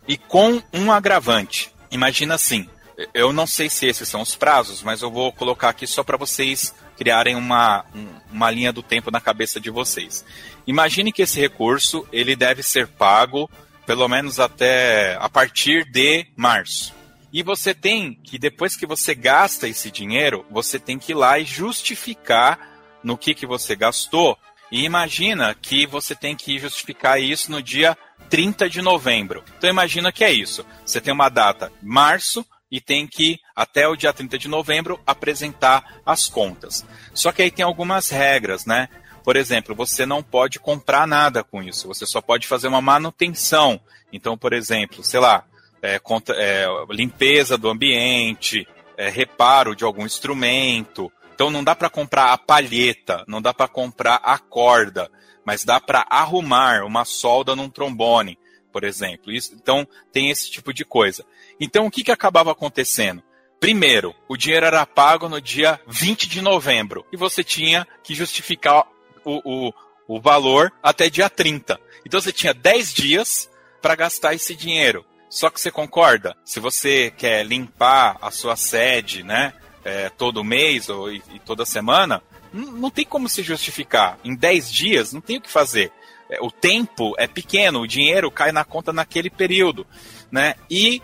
E 0.07 0.19
com 0.19 0.63
um 0.75 0.93
agravante. 0.93 1.73
Imagina 1.91 2.35
assim, 2.35 2.69
eu 3.15 3.33
não 3.33 3.47
sei 3.47 3.71
se 3.71 3.87
esses 3.87 4.07
são 4.07 4.21
os 4.21 4.37
prazos, 4.37 4.83
mas 4.83 5.01
eu 5.01 5.11
vou 5.11 5.33
colocar 5.33 5.71
aqui 5.71 5.87
só 5.87 6.05
para 6.05 6.19
vocês 6.19 6.75
criarem 6.99 7.35
uma, 7.35 7.87
uma 8.31 8.51
linha 8.51 8.75
do 8.75 8.83
tempo 8.83 9.11
na 9.11 9.23
cabeça 9.23 9.59
de 9.59 9.71
vocês. 9.71 10.23
Imagine 10.67 11.11
que 11.11 11.23
esse 11.23 11.41
recurso 11.41 12.07
ele 12.13 12.37
deve 12.37 12.63
ser 12.63 12.87
pago 12.87 13.51
pelo 13.87 14.07
menos 14.07 14.39
até 14.39 15.17
a 15.19 15.31
partir 15.31 15.91
de 15.91 16.27
março. 16.37 16.95
E 17.33 17.43
você 17.43 17.73
tem 17.73 18.19
que, 18.23 18.39
depois 18.39 18.77
que 18.77 18.85
você 18.85 19.15
gasta 19.15 19.67
esse 19.67 19.91
dinheiro, 19.91 20.45
você 20.51 20.79
tem 20.79 20.99
que 20.99 21.13
ir 21.13 21.15
lá 21.15 21.39
e 21.39 21.45
justificar 21.45 22.76
no 23.07 23.17
que, 23.17 23.35
que 23.35 23.47
você 23.47 23.77
gastou. 23.77 24.37
E 24.71 24.85
imagina 24.85 25.55
que 25.55 25.87
você 25.87 26.13
tem 26.13 26.35
que 26.35 26.59
justificar 26.59 27.23
isso 27.23 27.53
no 27.53 27.63
dia 27.63 27.97
30 28.29 28.69
de 28.69 28.83
novembro. 28.83 29.45
Então 29.57 29.71
imagina 29.71 30.11
que 30.11 30.25
é 30.25 30.33
isso. 30.33 30.67
Você 30.85 31.01
tem 31.01 31.15
uma 31.15 31.29
data, 31.29 31.73
março, 31.81 32.45
e 32.69 32.81
tem 32.81 33.07
que, 33.07 33.39
até 33.55 33.87
o 33.87 33.95
dia 33.95 34.13
30 34.13 34.37
de 34.37 34.49
novembro, 34.49 35.01
apresentar 35.07 36.01
as 36.05 36.27
contas. 36.27 36.85
Só 37.15 37.31
que 37.31 37.43
aí 37.43 37.51
tem 37.51 37.65
algumas 37.65 38.11
regras, 38.11 38.67
né? 38.67 38.89
Por 39.23 39.37
exemplo, 39.37 39.73
você 39.73 40.05
não 40.05 40.21
pode 40.21 40.59
comprar 40.59 41.07
nada 41.07 41.45
com 41.45 41.63
isso, 41.63 41.87
você 41.87 42.05
só 42.05 42.21
pode 42.21 42.49
fazer 42.49 42.67
uma 42.67 42.81
manutenção. 42.81 43.81
Então, 44.13 44.37
por 44.37 44.53
exemplo, 44.53 45.05
sei 45.05 45.21
lá, 45.21 45.45
é, 45.81 46.01
é, 46.35 46.67
limpeza 46.91 47.57
do 47.57 47.69
ambiente, 47.69 48.67
é, 48.97 49.09
reparo 49.09 49.77
de 49.77 49.85
algum 49.85 50.05
instrumento. 50.05 51.13
Então, 51.37 51.51
não 51.51 51.63
dá 51.63 51.77
para 51.77 51.91
comprar 51.91 52.33
a 52.33 52.39
palheta, 52.39 53.23
não 53.29 53.43
dá 53.43 53.53
para 53.53 53.69
comprar 53.69 54.15
a 54.23 54.39
corda, 54.39 55.11
mas 55.45 55.65
dá 55.67 55.79
para 55.79 56.07
arrumar 56.09 56.83
uma 56.83 57.05
solda 57.05 57.55
num 57.55 57.69
trombone, 57.69 58.39
por 58.73 58.85
exemplo. 58.85 59.31
Isso, 59.31 59.53
então, 59.55 59.87
tem 60.11 60.31
esse 60.31 60.51
tipo 60.51 60.73
de 60.73 60.83
coisa. 60.83 61.27
Então, 61.61 61.85
o 61.85 61.91
que, 61.91 62.03
que 62.03 62.11
acabava 62.11 62.53
acontecendo? 62.53 63.23
Primeiro, 63.61 64.15
o 64.27 64.35
dinheiro 64.35 64.65
era 64.65 64.87
pago 64.87 65.29
no 65.29 65.39
dia 65.39 65.79
20 65.87 66.27
de 66.27 66.41
novembro 66.41 67.05
e 67.13 67.19
você 67.19 67.45
tinha 67.45 67.87
que 68.03 68.15
justificar 68.15 68.87
o, 69.23 69.69
o, 69.69 69.73
o 70.09 70.19
valor 70.19 70.73
até 70.83 71.11
dia 71.11 71.29
30. 71.29 71.79
Então, 72.07 72.19
você 72.19 72.33
tinha 72.33 72.55
10 72.55 72.95
dias 72.95 73.51
para 73.83 73.95
gastar 73.95 74.33
esse 74.33 74.57
dinheiro. 74.57 75.05
Só 75.29 75.51
que 75.51 75.61
você 75.61 75.71
concorda? 75.71 76.35
Se 76.47 76.61
você 76.61 77.11
quer 77.11 77.45
limpar 77.45 78.17
a 78.23 78.31
sua 78.31 78.57
sede, 78.57 79.23
né, 79.23 79.53
é, 79.87 80.11
todo 80.11 80.43
mês 80.43 80.89
ou 80.89 81.13
e, 81.13 81.23
e 81.33 81.39
toda 81.39 81.65
semana, 81.65 82.21
não, 82.53 82.91
tem 82.91 83.05
como 83.05 83.29
se 83.29 83.41
justificar. 83.41 84.19
Em 84.25 84.35
10 84.35 84.73
dias, 84.73 85.13
não 85.13 85.21
tem 85.21 85.37
o 85.37 85.41
que 85.41 85.49
fazer. 85.49 85.93
É, 86.29 86.41
o 86.41 86.51
tempo 86.51 87.15
é 87.17 87.29
pequeno, 87.29 87.81
o 87.81 87.87
dinheiro 87.87 88.29
cai 88.29 88.51
na 88.51 88.65
conta 88.65 88.93
naquele 88.93 89.31
período, 89.31 89.87
né? 90.29 90.57
E 90.69 91.01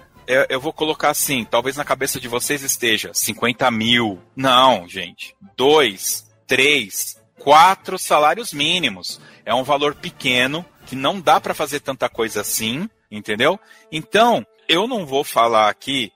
eu, 0.48 0.60
vou 0.60 0.72
colocar 0.72 1.10
assim, 1.10 1.44
talvez 1.44 1.76
na 1.76 1.84
cabeça 1.84 2.18
de 2.18 2.26
vocês 2.26 2.62
esteja 2.62 3.12
50 3.14 3.70
mil. 3.70 4.20
Não, 4.34 4.88
gente. 4.88 5.36
Dois, 5.56 6.28
três, 6.46 7.20
quatro 7.38 7.96
salários 7.98 8.52
mínimos. 8.52 9.20
É 9.44 9.54
um 9.54 9.62
valor 9.62 9.94
pequeno 9.94 10.64
que 10.86 10.96
não 10.96 11.20
dá 11.20 11.40
para 11.40 11.54
fazer 11.54 11.80
tanta 11.80 12.08
coisa 12.08 12.40
assim, 12.40 12.88
entendeu? 13.10 13.60
Então, 13.90 14.44
eu 14.68 14.88
não 14.88 15.06
vou 15.06 15.22
falar 15.22 15.68
aqui 15.68 16.12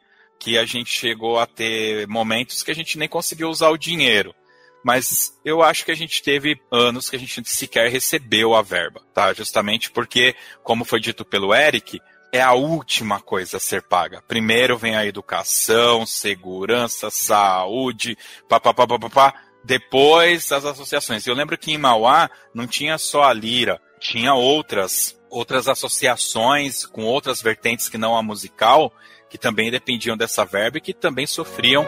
que 0.47 0.57
a 0.57 0.65
gente 0.65 0.93
chegou 0.93 1.41
a 1.41 1.45
ter 1.45 2.07
momentos 2.07 2.63
que 2.63 2.71
a 2.71 2.75
gente 2.75 2.97
nem 2.97 3.09
conseguiu 3.09 3.49
usar 3.49 3.69
o 3.71 3.77
dinheiro. 3.77 4.33
Mas 4.85 5.37
eu 5.45 5.61
acho 5.61 5.85
que 5.85 5.91
a 5.91 5.97
gente 5.97 6.23
teve 6.23 6.57
anos 6.71 7.11
que 7.11 7.17
a 7.17 7.19
gente 7.19 7.43
sequer 7.51 7.91
recebeu 7.91 8.55
a 8.55 8.63
verba, 8.63 9.03
tá? 9.13 9.33
Justamente 9.33 9.91
porque, 9.91 10.37
como 10.63 10.85
foi 10.85 11.01
dito 11.01 11.25
pelo 11.25 11.53
Eric, 11.53 12.01
é 12.33 12.41
a 12.41 12.53
última 12.53 13.21
coisa 13.21 13.57
a 13.57 13.61
ser 13.61 13.83
paga. 13.83 14.23
Primeiro 14.29 14.79
vem 14.79 14.95
a 14.95 15.05
educação, 15.05 16.07
segurança, 16.07 17.11
saúde, 17.11 18.17
papapá, 18.49 18.87
papapá. 18.87 19.35
Depois 19.65 20.53
as 20.53 20.65
associações. 20.65 21.27
Eu 21.27 21.35
lembro 21.35 21.59
que 21.59 21.73
em 21.73 21.79
Mauá 21.79 22.31
não 22.55 22.69
tinha 22.69 22.99
só 22.99 23.25
a 23.25 23.33
Lira, 23.33 23.83
tinha 23.99 24.33
outras 24.33 25.17
outras 25.29 25.67
associações 25.67 26.87
com 26.87 27.03
outras 27.03 27.43
vertentes 27.43 27.89
que 27.89 27.99
não 27.99 28.17
a 28.17 28.23
musical, 28.23 28.93
que 29.37 29.43
também 29.43 29.70
dependiam 29.70 30.16
dessa 30.16 30.47
verba 30.47 30.78
e 30.78 30.80
que 30.80 30.95
também 30.95 31.26
sofriam 31.26 31.84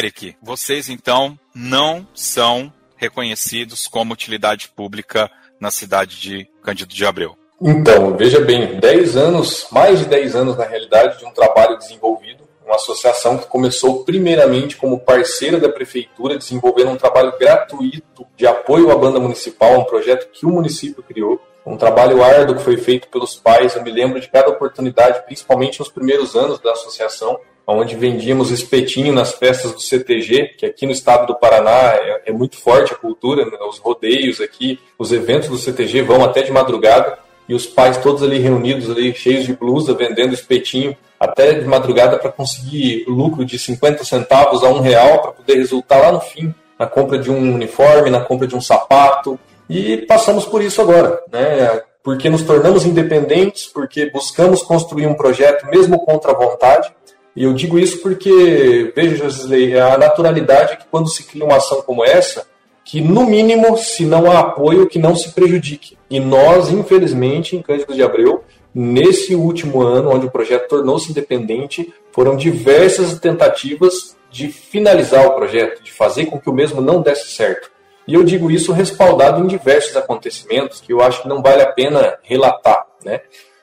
Eric, 0.00 0.34
vocês 0.40 0.88
então 0.88 1.38
não 1.54 2.08
são 2.14 2.72
reconhecidos 2.96 3.86
como 3.86 4.14
utilidade 4.14 4.70
pública 4.74 5.30
na 5.60 5.70
cidade 5.70 6.18
de 6.18 6.48
Cândido 6.62 6.94
de 6.94 7.04
Abreu. 7.04 7.36
Então, 7.60 8.16
veja 8.16 8.40
bem, 8.40 8.80
10 8.80 9.16
anos, 9.18 9.66
mais 9.70 9.98
de 9.98 10.06
10 10.06 10.34
anos 10.36 10.56
na 10.56 10.64
realidade, 10.64 11.18
de 11.18 11.26
um 11.26 11.30
trabalho 11.30 11.76
desenvolvido, 11.76 12.48
uma 12.64 12.76
associação 12.76 13.36
que 13.36 13.46
começou 13.46 14.02
primeiramente 14.02 14.74
como 14.74 15.00
parceira 15.00 15.60
da 15.60 15.68
prefeitura, 15.68 16.38
desenvolvendo 16.38 16.92
um 16.92 16.96
trabalho 16.96 17.38
gratuito 17.38 18.26
de 18.34 18.46
apoio 18.46 18.90
à 18.90 18.96
banda 18.96 19.20
municipal, 19.20 19.80
um 19.80 19.84
projeto 19.84 20.30
que 20.32 20.46
o 20.46 20.50
município 20.50 21.02
criou, 21.02 21.38
um 21.66 21.76
trabalho 21.76 22.24
árduo 22.24 22.56
que 22.56 22.62
foi 22.62 22.78
feito 22.78 23.06
pelos 23.08 23.36
pais, 23.36 23.76
eu 23.76 23.82
me 23.82 23.90
lembro 23.90 24.18
de 24.18 24.30
cada 24.30 24.48
oportunidade, 24.48 25.22
principalmente 25.26 25.78
nos 25.78 25.90
primeiros 25.90 26.34
anos 26.34 26.58
da 26.58 26.72
associação, 26.72 27.38
onde 27.70 27.96
vendíamos 27.96 28.50
espetinho 28.50 29.12
nas 29.12 29.32
festas 29.32 29.72
do 29.72 29.80
CTG, 29.80 30.54
que 30.58 30.66
aqui 30.66 30.86
no 30.86 30.92
estado 30.92 31.26
do 31.26 31.38
Paraná 31.38 31.94
é, 31.94 32.22
é 32.26 32.32
muito 32.32 32.56
forte 32.56 32.92
a 32.92 32.96
cultura, 32.96 33.44
né? 33.44 33.58
os 33.68 33.78
rodeios 33.78 34.40
aqui, 34.40 34.78
os 34.98 35.12
eventos 35.12 35.48
do 35.48 35.58
CTG 35.58 36.02
vão 36.02 36.24
até 36.24 36.42
de 36.42 36.52
madrugada, 36.52 37.18
e 37.48 37.54
os 37.54 37.66
pais 37.66 37.96
todos 37.96 38.22
ali 38.22 38.38
reunidos, 38.38 38.88
ali 38.90 39.12
cheios 39.14 39.44
de 39.44 39.52
blusa, 39.52 39.92
vendendo 39.94 40.32
espetinho 40.32 40.96
até 41.18 41.52
de 41.54 41.66
madrugada 41.66 42.16
para 42.16 42.30
conseguir 42.30 43.04
lucro 43.08 43.44
de 43.44 43.58
50 43.58 44.04
centavos 44.04 44.62
a 44.62 44.68
um 44.68 44.80
real 44.80 45.20
para 45.20 45.32
poder 45.32 45.56
resultar 45.56 45.98
lá 45.98 46.12
no 46.12 46.20
fim 46.20 46.54
na 46.80 46.86
compra 46.86 47.18
de 47.18 47.30
um 47.30 47.54
uniforme, 47.54 48.08
na 48.08 48.20
compra 48.20 48.46
de 48.46 48.56
um 48.56 48.60
sapato, 48.60 49.38
e 49.68 49.98
passamos 49.98 50.46
por 50.46 50.62
isso 50.62 50.80
agora, 50.80 51.20
né? 51.30 51.82
Porque 52.02 52.30
nos 52.30 52.40
tornamos 52.40 52.86
independentes, 52.86 53.66
porque 53.66 54.10
buscamos 54.10 54.62
construir 54.62 55.06
um 55.06 55.12
projeto 55.12 55.66
mesmo 55.66 56.00
contra 56.06 56.32
a 56.32 56.34
vontade. 56.34 56.90
E 57.34 57.44
eu 57.44 57.52
digo 57.54 57.78
isso 57.78 58.00
porque, 58.02 58.92
veja, 58.94 59.16
Josley, 59.16 59.78
a 59.78 59.96
naturalidade 59.96 60.72
é 60.72 60.76
que 60.76 60.86
quando 60.90 61.08
se 61.08 61.24
cria 61.24 61.44
uma 61.44 61.56
ação 61.56 61.82
como 61.82 62.04
essa, 62.04 62.46
que 62.84 63.00
no 63.00 63.24
mínimo, 63.24 63.76
se 63.76 64.04
não 64.04 64.30
há 64.30 64.40
apoio, 64.40 64.88
que 64.88 64.98
não 64.98 65.14
se 65.14 65.30
prejudique. 65.32 65.96
E 66.10 66.18
nós, 66.18 66.70
infelizmente, 66.70 67.56
em 67.56 67.62
Cândido 67.62 67.94
de 67.94 68.02
Abreu, 68.02 68.42
nesse 68.74 69.34
último 69.34 69.82
ano, 69.82 70.10
onde 70.10 70.26
o 70.26 70.30
projeto 70.30 70.68
tornou-se 70.68 71.10
independente, 71.10 71.92
foram 72.12 72.36
diversas 72.36 73.18
tentativas 73.20 74.16
de 74.30 74.48
finalizar 74.48 75.26
o 75.26 75.34
projeto, 75.34 75.82
de 75.82 75.92
fazer 75.92 76.26
com 76.26 76.40
que 76.40 76.48
o 76.48 76.52
mesmo 76.52 76.80
não 76.80 77.00
desse 77.00 77.30
certo. 77.30 77.70
E 78.06 78.14
eu 78.14 78.24
digo 78.24 78.50
isso 78.50 78.72
respaldado 78.72 79.40
em 79.40 79.46
diversos 79.46 79.96
acontecimentos 79.96 80.80
que 80.80 80.92
eu 80.92 81.00
acho 81.00 81.22
que 81.22 81.28
não 81.28 81.42
vale 81.42 81.62
a 81.62 81.70
pena 81.70 82.18
relatar. 82.22 82.86
Né? 83.04 83.20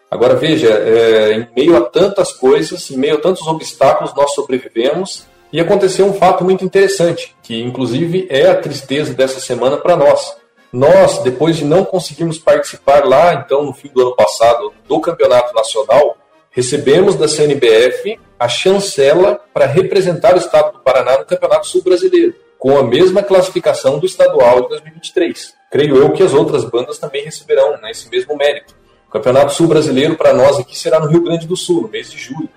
Agora 0.09 0.35
veja, 0.35 0.69
é, 0.69 1.33
em 1.33 1.47
meio 1.55 1.75
a 1.75 1.81
tantas 1.81 2.31
coisas, 2.31 2.89
em 2.89 2.97
meio 2.97 3.15
a 3.15 3.21
tantos 3.21 3.45
obstáculos, 3.45 4.13
nós 4.15 4.33
sobrevivemos 4.33 5.25
e 5.51 5.59
aconteceu 5.59 6.05
um 6.05 6.13
fato 6.13 6.43
muito 6.43 6.63
interessante, 6.63 7.35
que 7.43 7.61
inclusive 7.61 8.27
é 8.29 8.49
a 8.49 8.55
tristeza 8.55 9.13
dessa 9.13 9.39
semana 9.39 9.77
para 9.77 9.95
nós. 9.95 10.35
Nós, 10.71 11.19
depois 11.19 11.57
de 11.57 11.65
não 11.65 11.85
conseguirmos 11.85 12.37
participar 12.37 13.05
lá, 13.05 13.33
então, 13.33 13.63
no 13.63 13.73
fim 13.73 13.89
do 13.89 14.01
ano 14.01 14.15
passado, 14.15 14.73
do 14.87 14.99
campeonato 14.99 15.53
nacional, 15.53 16.17
recebemos 16.51 17.15
da 17.15 17.27
CNBF 17.27 18.19
a 18.39 18.47
chancela 18.47 19.39
para 19.53 19.65
representar 19.65 20.35
o 20.35 20.37
estado 20.37 20.73
do 20.73 20.79
Paraná 20.79 21.17
no 21.17 21.25
Campeonato 21.25 21.67
Sul 21.67 21.83
Brasileiro 21.83 22.35
com 22.57 22.77
a 22.77 22.83
mesma 22.83 23.21
classificação 23.21 23.99
do 23.99 24.05
estadual 24.05 24.63
de 24.63 24.69
2023. 24.69 25.53
Creio 25.71 25.97
eu 25.97 26.11
que 26.11 26.23
as 26.23 26.33
outras 26.33 26.65
bandas 26.65 26.97
também 26.97 27.23
receberão 27.23 27.79
né, 27.81 27.91
esse 27.91 28.09
mesmo 28.09 28.35
mérito. 28.35 28.75
O 29.07 29.11
Campeonato 29.11 29.53
Sul 29.53 29.67
Brasileiro 29.67 30.15
para 30.15 30.33
nós 30.33 30.59
aqui 30.59 30.77
será 30.77 30.99
no 30.99 31.07
Rio 31.07 31.23
Grande 31.23 31.47
do 31.47 31.55
Sul, 31.55 31.81
no 31.81 31.87
mês 31.87 32.11
de 32.11 32.17
julho. 32.17 32.49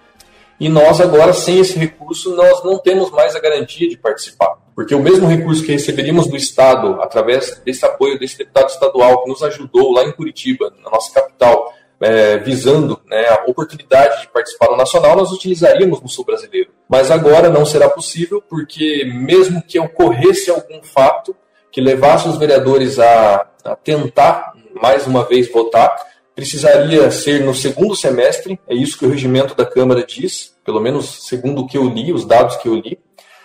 E 0.59 0.69
nós 0.69 1.01
agora, 1.01 1.33
sem 1.33 1.59
esse 1.59 1.79
recurso, 1.79 2.35
nós 2.35 2.63
não 2.65 2.77
temos 2.77 3.11
mais 3.11 3.35
a 3.35 3.41
garantia 3.41 3.89
de 3.89 3.97
participar. 3.97 4.59
Porque 4.75 4.95
o 4.95 5.01
mesmo 5.01 5.27
recurso 5.27 5.65
que 5.65 5.73
receberíamos 5.73 6.27
do 6.27 6.37
Estado, 6.37 7.01
através 7.01 7.61
desse 7.65 7.85
apoio 7.87 8.19
desse 8.19 8.37
deputado 8.37 8.69
estadual 8.69 9.23
que 9.23 9.31
nos 9.31 9.43
ajudou 9.43 9.93
lá 9.93 10.05
em 10.05 10.13
Curitiba, 10.13 10.73
na 10.83 10.91
nossa 10.91 11.13
capital, 11.15 11.73
é, 12.01 12.39
visando 12.39 13.01
né, 13.07 13.27
a 13.29 13.45
oportunidade 13.47 14.23
de 14.23 14.29
participar 14.29 14.71
no 14.71 14.77
Nacional, 14.77 15.17
nós 15.17 15.31
utilizaríamos 15.31 16.01
no 16.01 16.09
Sul 16.09 16.25
Brasileiro. 16.25 16.71
Mas 16.89 17.11
agora 17.11 17.49
não 17.49 17.65
será 17.65 17.89
possível, 17.89 18.43
porque 18.49 19.05
mesmo 19.05 19.63
que 19.63 19.79
ocorresse 19.79 20.51
algum 20.51 20.83
fato 20.83 21.35
que 21.71 21.81
levasse 21.81 22.29
os 22.29 22.37
vereadores 22.37 22.99
a, 22.99 23.47
a 23.65 23.77
tentar 23.77 24.55
mais 24.75 25.07
uma 25.07 25.25
vez 25.25 25.51
votar, 25.51 25.95
precisaria 26.41 27.11
ser 27.11 27.45
no 27.45 27.55
segundo 27.55 27.95
semestre, 27.95 28.59
é 28.67 28.75
isso 28.75 28.99
que 28.99 29.05
o 29.05 29.11
regimento 29.11 29.55
da 29.55 29.67
Câmara 29.67 30.03
diz, 30.03 30.55
pelo 30.65 30.81
menos 30.81 31.27
segundo 31.29 31.61
o 31.61 31.67
que 31.67 31.77
eu 31.77 31.87
li, 31.87 32.15
os 32.15 32.25
dados 32.25 32.57
que 32.57 32.67
eu 32.67 32.77
li. 32.77 32.99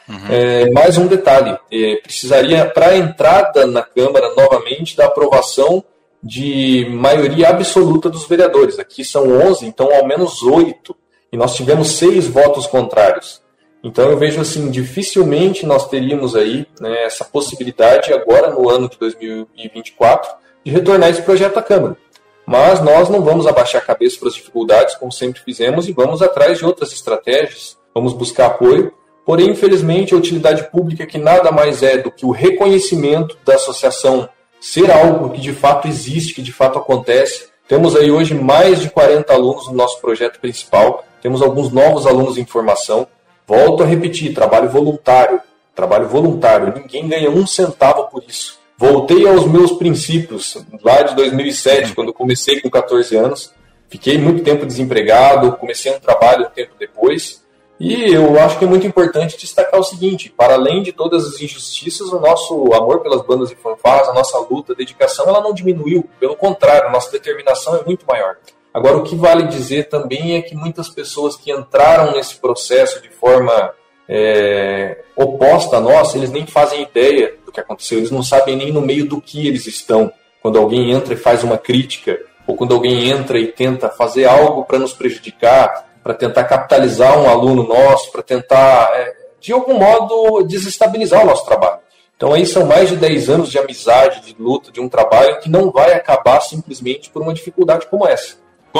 Uhum. 0.07 0.27
É, 0.29 0.69
mais 0.71 0.97
um 0.97 1.05
detalhe: 1.05 1.57
é, 1.69 1.97
precisaria, 1.97 2.65
para 2.65 2.91
a 2.91 2.97
entrada 2.97 3.67
na 3.67 3.81
Câmara 3.81 4.33
novamente, 4.33 4.95
da 4.95 5.07
aprovação 5.07 5.83
de 6.23 6.87
maioria 6.89 7.49
absoluta 7.49 8.09
dos 8.09 8.25
vereadores. 8.25 8.79
Aqui 8.79 9.03
são 9.03 9.29
11, 9.29 9.65
então 9.65 9.93
ao 9.93 10.07
menos 10.07 10.41
8. 10.41 10.95
E 11.33 11.37
nós 11.37 11.53
tivemos 11.53 11.97
seis 11.97 12.27
votos 12.27 12.65
contrários. 12.65 13.41
Então 13.83 14.09
eu 14.09 14.17
vejo 14.17 14.39
assim, 14.39 14.71
dificilmente 14.71 15.65
nós 15.65 15.89
teríamos 15.89 16.33
aí 16.33 16.65
né, 16.79 17.03
essa 17.03 17.25
possibilidade 17.25 18.13
agora 18.13 18.51
no 18.51 18.69
ano 18.69 18.87
de 18.87 18.97
2024 18.97 20.31
de 20.63 20.71
retornar 20.71 21.09
esse 21.09 21.21
projeto 21.21 21.57
à 21.57 21.61
Câmara. 21.61 21.97
Mas 22.45 22.81
nós 22.81 23.09
não 23.09 23.21
vamos 23.21 23.47
abaixar 23.47 23.81
a 23.81 23.85
cabeça 23.85 24.19
para 24.19 24.29
as 24.29 24.35
dificuldades, 24.35 24.95
como 24.95 25.11
sempre 25.11 25.41
fizemos, 25.41 25.87
e 25.87 25.93
vamos 25.93 26.21
atrás 26.21 26.59
de 26.59 26.65
outras 26.65 26.91
estratégias, 26.91 27.77
vamos 27.93 28.13
buscar 28.13 28.47
apoio. 28.47 28.93
Porém, 29.25 29.49
infelizmente, 29.49 30.13
a 30.13 30.17
utilidade 30.17 30.69
pública 30.69 31.05
que 31.05 31.17
nada 31.17 31.51
mais 31.51 31.81
é 31.81 31.97
do 31.97 32.11
que 32.11 32.25
o 32.25 32.31
reconhecimento 32.31 33.35
da 33.43 33.55
associação 33.55 34.29
ser 34.61 34.91
algo 34.91 35.31
que 35.31 35.41
de 35.41 35.53
fato 35.53 35.87
existe, 35.87 36.33
que 36.33 36.41
de 36.41 36.51
fato 36.51 36.77
acontece. 36.77 37.49
Temos 37.67 37.95
aí 37.95 38.11
hoje 38.11 38.35
mais 38.35 38.79
de 38.79 38.89
40 38.89 39.33
alunos 39.33 39.67
no 39.67 39.73
nosso 39.73 39.99
projeto 39.99 40.39
principal, 40.39 41.03
temos 41.21 41.41
alguns 41.41 41.71
novos 41.71 42.05
alunos 42.05 42.37
em 42.37 42.45
formação. 42.45 43.07
Volto 43.47 43.83
a 43.83 43.85
repetir, 43.85 44.33
trabalho 44.33 44.69
voluntário, 44.69 45.41
trabalho 45.73 46.07
voluntário, 46.07 46.73
ninguém 46.75 47.07
ganha 47.07 47.29
um 47.29 47.45
centavo 47.47 48.07
por 48.09 48.23
isso. 48.27 48.59
Voltei 48.77 49.27
aos 49.27 49.45
meus 49.45 49.71
princípios 49.73 50.57
lá 50.83 51.01
de 51.01 51.15
2007, 51.15 51.93
quando 51.93 52.13
comecei 52.13 52.61
com 52.61 52.69
14 52.69 53.15
anos. 53.15 53.53
Fiquei 53.87 54.17
muito 54.17 54.43
tempo 54.43 54.65
desempregado, 54.65 55.53
comecei 55.57 55.93
um 55.93 55.99
trabalho 55.99 56.47
um 56.47 56.49
tempo 56.49 56.73
depois 56.77 57.45
e 57.79 58.13
eu 58.13 58.39
acho 58.39 58.57
que 58.57 58.63
é 58.63 58.67
muito 58.67 58.87
importante 58.87 59.37
destacar 59.37 59.79
o 59.79 59.83
seguinte: 59.83 60.29
para 60.29 60.53
além 60.53 60.81
de 60.81 60.93
todas 60.93 61.25
as 61.25 61.41
injustiças, 61.41 62.11
o 62.11 62.19
nosso 62.19 62.73
amor 62.73 63.01
pelas 63.01 63.21
bandas 63.25 63.51
e 63.51 63.55
fanfarras, 63.55 64.07
a 64.07 64.13
nossa 64.13 64.37
luta, 64.39 64.71
a 64.71 64.75
dedicação, 64.75 65.27
ela 65.27 65.41
não 65.41 65.53
diminuiu. 65.53 66.07
Pelo 66.19 66.37
contrário, 66.37 66.91
nossa 66.91 67.11
determinação 67.11 67.75
é 67.75 67.83
muito 67.83 68.05
maior. 68.05 68.37
Agora, 68.73 68.97
o 68.97 69.03
que 69.03 69.15
vale 69.15 69.47
dizer 69.47 69.89
também 69.89 70.35
é 70.35 70.41
que 70.41 70.55
muitas 70.55 70.89
pessoas 70.89 71.35
que 71.35 71.51
entraram 71.51 72.13
nesse 72.13 72.35
processo 72.35 73.01
de 73.01 73.09
forma 73.09 73.73
é, 74.07 75.03
oposta 75.15 75.77
a 75.77 75.81
nós, 75.81 76.15
eles 76.15 76.31
nem 76.31 76.45
fazem 76.45 76.83
ideia 76.83 77.33
do 77.45 77.51
que 77.51 77.59
aconteceu, 77.59 77.97
eles 77.97 78.11
não 78.11 78.23
sabem 78.23 78.55
nem 78.55 78.71
no 78.71 78.81
meio 78.81 79.07
do 79.07 79.21
que 79.21 79.47
eles 79.47 79.65
estão. 79.67 80.11
Quando 80.41 80.59
alguém 80.59 80.91
entra 80.91 81.13
e 81.13 81.17
faz 81.17 81.43
uma 81.43 81.57
crítica, 81.57 82.19
ou 82.45 82.55
quando 82.55 82.75
alguém 82.75 83.09
entra 83.09 83.39
e 83.39 83.47
tenta 83.47 83.89
fazer 83.89 84.25
algo 84.25 84.65
para 84.65 84.77
nos 84.77 84.93
prejudicar, 84.93 85.87
para 86.03 86.13
tentar 86.13 86.43
capitalizar 86.43 87.19
um 87.19 87.27
aluno 87.27 87.67
nosso, 87.67 88.11
para 88.11 88.21
tentar, 88.21 88.91
é, 88.93 89.15
de 89.39 89.51
algum 89.51 89.79
modo, 89.79 90.43
desestabilizar 90.43 91.23
o 91.23 91.25
nosso 91.25 91.45
trabalho. 91.45 91.79
Então 92.15 92.33
aí 92.33 92.45
são 92.45 92.65
mais 92.65 92.89
de 92.89 92.95
10 92.95 93.29
anos 93.29 93.51
de 93.51 93.57
amizade, 93.57 94.21
de 94.21 94.35
luta, 94.41 94.71
de 94.71 94.79
um 94.79 94.87
trabalho 94.87 95.39
que 95.39 95.49
não 95.49 95.71
vai 95.71 95.93
acabar 95.93 96.39
simplesmente 96.41 97.09
por 97.09 97.21
uma 97.21 97.33
dificuldade 97.33 97.87
como 97.87 98.07
essa. 98.07 98.37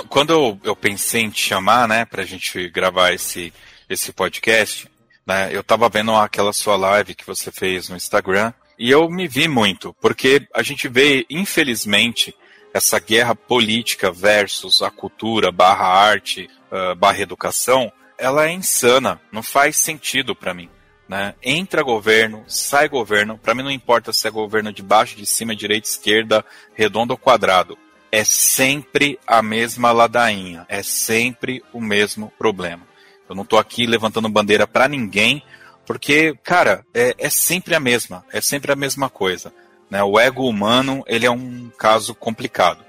Quando 0.09 0.59
eu, 0.63 0.75
pensei 0.75 1.21
em 1.21 1.29
te 1.29 1.41
chamar, 1.41 1.87
né, 1.87 2.05
para 2.05 2.21
a 2.21 2.25
gente 2.25 2.69
gravar 2.69 3.13
esse, 3.13 3.53
esse 3.89 4.11
podcast, 4.11 4.89
né, 5.25 5.49
eu 5.51 5.61
estava 5.61 5.89
vendo 5.89 6.13
aquela 6.15 6.53
sua 6.53 6.75
live 6.75 7.15
que 7.15 7.25
você 7.25 7.51
fez 7.51 7.89
no 7.89 7.95
Instagram 7.95 8.53
e 8.77 8.91
eu 8.91 9.09
me 9.09 9.27
vi 9.27 9.47
muito, 9.47 9.95
porque 10.01 10.47
a 10.53 10.61
gente 10.61 10.87
vê, 10.87 11.25
infelizmente, 11.29 12.35
essa 12.73 12.99
guerra 12.99 13.33
política 13.33 14.11
versus 14.11 14.81
a 14.81 14.91
cultura 14.91 15.51
barra 15.51 15.87
arte 15.87 16.49
barra 16.97 17.19
educação, 17.19 17.91
ela 18.17 18.47
é 18.47 18.51
insana, 18.51 19.19
não 19.31 19.43
faz 19.43 19.77
sentido 19.77 20.35
para 20.35 20.53
mim. 20.53 20.69
Né? 21.07 21.35
Entra 21.41 21.83
governo, 21.83 22.43
sai 22.47 22.89
governo, 22.89 23.37
para 23.37 23.53
mim 23.53 23.63
não 23.63 23.71
importa 23.71 24.11
se 24.11 24.27
é 24.27 24.31
governo 24.31 24.73
de 24.73 24.81
baixo, 24.81 25.15
de 25.15 25.25
cima, 25.25 25.55
direita, 25.55 25.87
esquerda, 25.87 26.43
redondo 26.73 27.13
ou 27.13 27.17
quadrado. 27.17 27.77
É 28.11 28.23
sempre 28.23 29.19
a 29.27 29.41
mesma 29.41 29.91
ladainha, 29.91 30.65
é 30.67 30.81
sempre 30.81 31.63
o 31.71 31.81
mesmo 31.81 32.31
problema. 32.37 32.87
Eu 33.29 33.35
não 33.35 33.43
estou 33.43 33.59
aqui 33.59 33.85
levantando 33.85 34.29
bandeira 34.29 34.67
para 34.67 34.87
ninguém, 34.87 35.43
porque, 35.85 36.35
cara, 36.43 36.85
é, 36.93 37.15
é 37.17 37.29
sempre 37.29 37.75
a 37.75 37.79
mesma, 37.79 38.25
é 38.31 38.41
sempre 38.41 38.71
a 38.71 38.75
mesma 38.75 39.09
coisa. 39.09 39.53
Né? 39.89 40.03
O 40.03 40.19
ego 40.19 40.47
humano 40.47 41.03
ele 41.07 41.25
é 41.25 41.31
um 41.31 41.69
caso 41.77 42.15
complicado. 42.15 42.83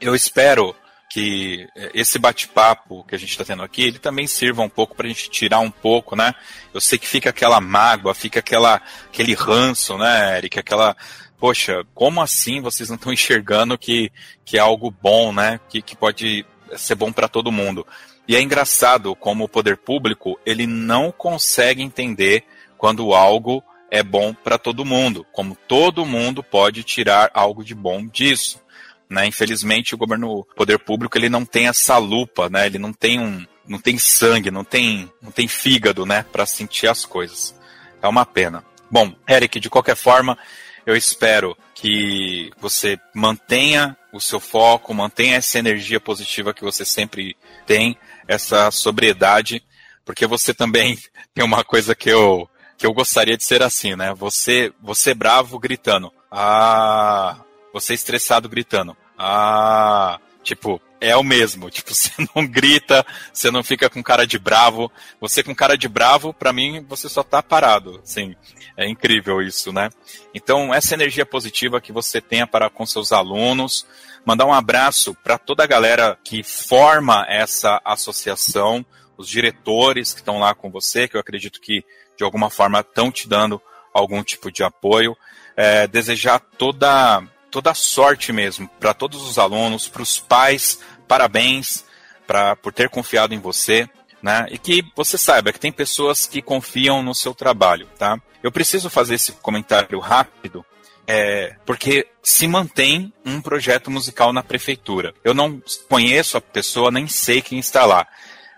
Eu 0.00 0.14
espero 0.14 0.74
que 1.10 1.66
esse 1.92 2.20
bate-papo 2.20 3.04
que 3.04 3.16
a 3.16 3.18
gente 3.18 3.30
está 3.30 3.44
tendo 3.44 3.64
aqui, 3.64 3.82
ele 3.82 3.98
também 3.98 4.28
sirva 4.28 4.62
um 4.62 4.68
pouco 4.68 4.94
para 4.94 5.06
a 5.06 5.08
gente 5.08 5.28
tirar 5.28 5.58
um 5.58 5.70
pouco, 5.70 6.14
né? 6.14 6.32
Eu 6.72 6.80
sei 6.80 7.00
que 7.00 7.06
fica 7.06 7.30
aquela 7.30 7.60
mágoa, 7.60 8.14
fica 8.14 8.38
aquela, 8.38 8.80
aquele 9.06 9.34
ranço, 9.34 9.98
né, 9.98 10.38
Eric? 10.38 10.60
Aquela, 10.60 10.96
poxa, 11.36 11.84
como 11.94 12.22
assim 12.22 12.60
vocês 12.60 12.88
não 12.88 12.94
estão 12.94 13.12
enxergando 13.12 13.76
que, 13.76 14.12
que 14.44 14.56
é 14.56 14.60
algo 14.60 14.88
bom, 14.88 15.32
né? 15.32 15.58
Que, 15.68 15.82
que 15.82 15.96
pode 15.96 16.46
ser 16.76 16.94
bom 16.94 17.12
para 17.12 17.26
todo 17.26 17.50
mundo. 17.50 17.84
E 18.30 18.36
é 18.36 18.40
engraçado 18.40 19.16
como 19.16 19.42
o 19.42 19.48
poder 19.48 19.76
público 19.76 20.38
ele 20.46 20.64
não 20.64 21.10
consegue 21.10 21.82
entender 21.82 22.44
quando 22.78 23.12
algo 23.12 23.60
é 23.90 24.04
bom 24.04 24.32
para 24.32 24.56
todo 24.56 24.84
mundo, 24.84 25.26
como 25.32 25.58
todo 25.66 26.06
mundo 26.06 26.40
pode 26.40 26.84
tirar 26.84 27.32
algo 27.34 27.64
de 27.64 27.74
bom 27.74 28.06
disso. 28.06 28.62
Né? 29.08 29.26
Infelizmente, 29.26 29.96
o 29.96 29.98
governo, 29.98 30.30
o 30.30 30.44
poder 30.44 30.78
público, 30.78 31.18
ele 31.18 31.28
não 31.28 31.44
tem 31.44 31.66
essa 31.66 31.98
lupa, 31.98 32.48
né? 32.48 32.66
ele 32.66 32.78
não 32.78 32.92
tem 32.92 33.18
um, 33.18 33.44
não 33.66 33.80
tem 33.80 33.98
sangue, 33.98 34.48
não 34.48 34.62
tem, 34.62 35.12
não 35.20 35.32
tem 35.32 35.48
fígado, 35.48 36.06
né, 36.06 36.24
para 36.30 36.46
sentir 36.46 36.86
as 36.86 37.04
coisas. 37.04 37.52
É 38.00 38.06
uma 38.06 38.24
pena. 38.24 38.64
Bom, 38.88 39.12
Eric, 39.28 39.58
de 39.58 39.68
qualquer 39.68 39.96
forma, 39.96 40.38
eu 40.86 40.96
espero 40.96 41.58
que 41.74 42.52
você 42.60 42.96
mantenha 43.12 43.96
o 44.12 44.20
seu 44.20 44.40
foco, 44.40 44.94
mantenha 44.94 45.36
essa 45.36 45.58
energia 45.58 46.00
positiva 46.00 46.54
que 46.54 46.62
você 46.62 46.84
sempre 46.84 47.36
tem, 47.66 47.96
essa 48.30 48.70
sobriedade, 48.70 49.62
porque 50.04 50.24
você 50.24 50.54
também 50.54 50.96
tem 51.34 51.44
uma 51.44 51.64
coisa 51.64 51.94
que 51.94 52.08
eu 52.08 52.48
que 52.78 52.86
eu 52.86 52.94
gostaria 52.94 53.36
de 53.36 53.44
ser 53.44 53.62
assim, 53.62 53.94
né? 53.94 54.14
Você, 54.14 54.72
você 54.80 55.12
bravo 55.12 55.58
gritando. 55.58 56.10
Ah, 56.30 57.38
você 57.74 57.92
estressado 57.92 58.48
gritando. 58.48 58.96
Ah, 59.18 60.18
tipo, 60.42 60.80
é 60.98 61.14
o 61.14 61.22
mesmo. 61.22 61.68
Tipo, 61.70 61.94
você 61.94 62.10
não 62.34 62.46
grita, 62.46 63.04
você 63.30 63.50
não 63.50 63.62
fica 63.62 63.90
com 63.90 64.02
cara 64.02 64.26
de 64.26 64.38
bravo. 64.38 64.90
Você 65.20 65.42
com 65.42 65.54
cara 65.54 65.76
de 65.76 65.88
bravo, 65.88 66.32
para 66.32 66.54
mim, 66.54 66.82
você 66.88 67.06
só 67.06 67.22
tá 67.22 67.42
parado. 67.42 68.00
Assim, 68.02 68.34
é 68.78 68.88
incrível 68.88 69.42
isso, 69.42 69.74
né? 69.74 69.90
Então, 70.32 70.72
essa 70.72 70.94
energia 70.94 71.26
positiva 71.26 71.82
que 71.82 71.92
você 71.92 72.18
tenha 72.18 72.46
para 72.46 72.70
com 72.70 72.86
seus 72.86 73.12
alunos, 73.12 73.86
mandar 74.24 74.46
um 74.46 74.52
abraço 74.52 75.14
para 75.22 75.38
toda 75.38 75.64
a 75.64 75.66
galera 75.66 76.18
que 76.22 76.42
forma 76.42 77.26
essa 77.28 77.80
associação, 77.84 78.84
os 79.16 79.28
diretores 79.28 80.12
que 80.12 80.20
estão 80.20 80.38
lá 80.38 80.54
com 80.54 80.70
você, 80.70 81.08
que 81.08 81.16
eu 81.16 81.20
acredito 81.20 81.60
que 81.60 81.84
de 82.16 82.24
alguma 82.24 82.50
forma 82.50 82.80
estão 82.80 83.10
te 83.10 83.28
dando 83.28 83.60
algum 83.92 84.22
tipo 84.22 84.50
de 84.50 84.62
apoio. 84.62 85.16
É, 85.56 85.86
desejar 85.86 86.38
toda 86.38 87.22
toda 87.50 87.74
sorte 87.74 88.32
mesmo 88.32 88.68
para 88.78 88.94
todos 88.94 89.28
os 89.28 89.38
alunos, 89.38 89.88
para 89.88 90.02
os 90.02 90.20
pais, 90.20 90.80
parabéns 91.08 91.84
pra, 92.26 92.54
por 92.54 92.72
ter 92.72 92.88
confiado 92.88 93.34
em 93.34 93.40
você, 93.40 93.88
né? 94.22 94.46
E 94.50 94.56
que 94.56 94.84
você 94.94 95.18
saiba 95.18 95.52
que 95.52 95.58
tem 95.58 95.72
pessoas 95.72 96.26
que 96.26 96.40
confiam 96.40 97.02
no 97.02 97.14
seu 97.14 97.34
trabalho, 97.34 97.88
tá? 97.98 98.20
Eu 98.42 98.52
preciso 98.52 98.88
fazer 98.88 99.16
esse 99.16 99.32
comentário 99.32 99.98
rápido, 99.98 100.64
é, 101.06 101.56
porque 101.66 102.06
se 102.22 102.46
mantém 102.46 103.12
um 103.24 103.40
projeto 103.40 103.90
musical 103.90 104.32
na 104.32 104.42
prefeitura. 104.42 105.14
Eu 105.24 105.34
não 105.34 105.60
conheço 105.88 106.36
a 106.36 106.40
pessoa, 106.40 106.90
nem 106.90 107.06
sei 107.06 107.42
quem 107.42 107.58
está 107.58 107.84
lá. 107.84 108.06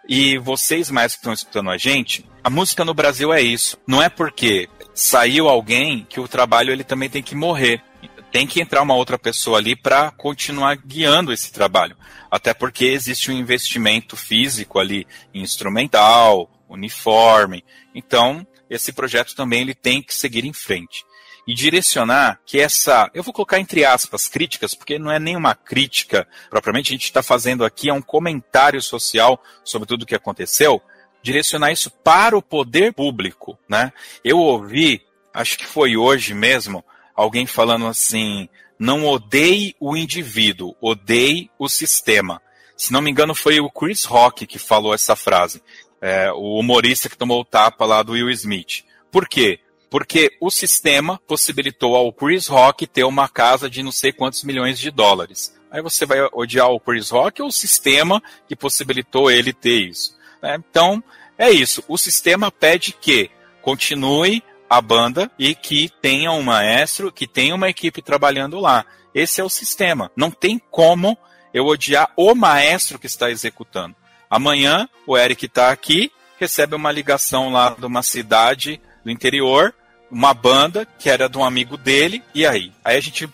E 0.08 0.36
vocês 0.38 0.90
mais 0.90 1.12
que 1.12 1.20
estão 1.20 1.32
escutando 1.32 1.70
a 1.70 1.78
gente, 1.78 2.28
a 2.42 2.50
música 2.50 2.84
no 2.84 2.94
Brasil 2.94 3.32
é 3.32 3.40
isso. 3.40 3.78
Não 3.86 4.02
é 4.02 4.08
porque 4.08 4.68
saiu 4.94 5.48
alguém 5.48 6.06
que 6.08 6.20
o 6.20 6.28
trabalho 6.28 6.72
ele 6.72 6.84
também 6.84 7.08
tem 7.08 7.22
que 7.22 7.34
morrer. 7.34 7.82
Tem 8.30 8.46
que 8.46 8.60
entrar 8.60 8.82
uma 8.82 8.94
outra 8.94 9.18
pessoa 9.18 9.58
ali 9.58 9.76
para 9.76 10.10
continuar 10.10 10.76
guiando 10.76 11.32
esse 11.32 11.52
trabalho. 11.52 11.96
Até 12.30 12.52
porque 12.52 12.86
existe 12.86 13.30
um 13.30 13.34
investimento 13.34 14.16
físico 14.16 14.78
ali, 14.78 15.06
instrumental, 15.34 16.50
uniforme. 16.68 17.62
Então, 17.94 18.46
esse 18.68 18.92
projeto 18.92 19.34
também 19.34 19.60
ele 19.60 19.74
tem 19.74 20.02
que 20.02 20.14
seguir 20.14 20.44
em 20.44 20.52
frente 20.52 21.04
e 21.46 21.54
direcionar 21.54 22.40
que 22.46 22.60
essa, 22.60 23.10
eu 23.14 23.22
vou 23.22 23.32
colocar 23.32 23.58
entre 23.58 23.84
aspas, 23.84 24.28
críticas, 24.28 24.74
porque 24.74 24.98
não 24.98 25.10
é 25.10 25.18
nenhuma 25.18 25.54
crítica 25.54 26.26
propriamente, 26.48 26.90
a 26.90 26.94
gente 26.94 27.04
está 27.04 27.22
fazendo 27.22 27.64
aqui 27.64 27.88
é 27.88 27.92
um 27.92 28.02
comentário 28.02 28.80
social 28.80 29.42
sobre 29.64 29.88
tudo 29.88 30.02
o 30.02 30.06
que 30.06 30.14
aconteceu, 30.14 30.80
direcionar 31.22 31.72
isso 31.72 31.90
para 31.90 32.36
o 32.36 32.42
poder 32.42 32.92
público, 32.92 33.58
né? 33.68 33.92
Eu 34.24 34.38
ouvi, 34.38 35.02
acho 35.32 35.58
que 35.58 35.66
foi 35.66 35.96
hoje 35.96 36.34
mesmo, 36.34 36.84
alguém 37.14 37.46
falando 37.46 37.86
assim, 37.86 38.48
não 38.78 39.06
odeie 39.06 39.76
o 39.78 39.96
indivíduo, 39.96 40.76
odeie 40.80 41.50
o 41.58 41.68
sistema. 41.68 42.42
Se 42.76 42.92
não 42.92 43.00
me 43.00 43.10
engano, 43.10 43.34
foi 43.34 43.60
o 43.60 43.70
Chris 43.70 44.04
Rock 44.04 44.46
que 44.46 44.58
falou 44.58 44.92
essa 44.92 45.14
frase, 45.14 45.62
é, 46.00 46.32
o 46.32 46.58
humorista 46.58 47.08
que 47.08 47.16
tomou 47.16 47.40
o 47.40 47.44
tapa 47.44 47.84
lá 47.84 48.02
do 48.02 48.12
Will 48.12 48.30
Smith. 48.30 48.84
Por 49.10 49.28
quê? 49.28 49.60
Porque 49.92 50.38
o 50.40 50.50
sistema 50.50 51.20
possibilitou 51.28 51.94
ao 51.94 52.10
Chris 52.14 52.46
Rock 52.46 52.86
ter 52.86 53.04
uma 53.04 53.28
casa 53.28 53.68
de 53.68 53.82
não 53.82 53.92
sei 53.92 54.10
quantos 54.10 54.42
milhões 54.42 54.78
de 54.78 54.90
dólares. 54.90 55.54
Aí 55.70 55.82
você 55.82 56.06
vai 56.06 56.18
odiar 56.32 56.70
o 56.70 56.80
Chris 56.80 57.10
Rock 57.10 57.42
ou 57.42 57.48
o 57.48 57.52
sistema 57.52 58.22
que 58.48 58.56
possibilitou 58.56 59.30
ele 59.30 59.52
ter 59.52 59.90
isso? 59.90 60.16
É, 60.40 60.54
então, 60.54 61.04
é 61.36 61.50
isso. 61.50 61.84
O 61.86 61.98
sistema 61.98 62.50
pede 62.50 62.94
que 62.94 63.30
continue 63.60 64.42
a 64.68 64.80
banda 64.80 65.30
e 65.38 65.54
que 65.54 65.90
tenha 66.00 66.32
um 66.32 66.42
maestro, 66.42 67.12
que 67.12 67.26
tenha 67.26 67.54
uma 67.54 67.68
equipe 67.68 68.00
trabalhando 68.00 68.58
lá. 68.58 68.86
Esse 69.14 69.42
é 69.42 69.44
o 69.44 69.50
sistema. 69.50 70.10
Não 70.16 70.30
tem 70.30 70.58
como 70.70 71.18
eu 71.52 71.66
odiar 71.66 72.10
o 72.16 72.34
maestro 72.34 72.98
que 72.98 73.06
está 73.06 73.30
executando. 73.30 73.94
Amanhã, 74.30 74.88
o 75.06 75.18
Eric 75.18 75.44
está 75.44 75.70
aqui, 75.70 76.10
recebe 76.40 76.74
uma 76.74 76.90
ligação 76.90 77.52
lá 77.52 77.76
de 77.78 77.84
uma 77.84 78.02
cidade 78.02 78.80
do 79.04 79.10
interior 79.10 79.74
uma 80.12 80.34
banda 80.34 80.86
que 80.98 81.08
era 81.08 81.26
de 81.26 81.38
um 81.38 81.44
amigo 81.44 81.78
dele, 81.78 82.22
e 82.34 82.46
aí? 82.46 82.70
Aí 82.84 82.98
a 82.98 83.00
gente. 83.00 83.28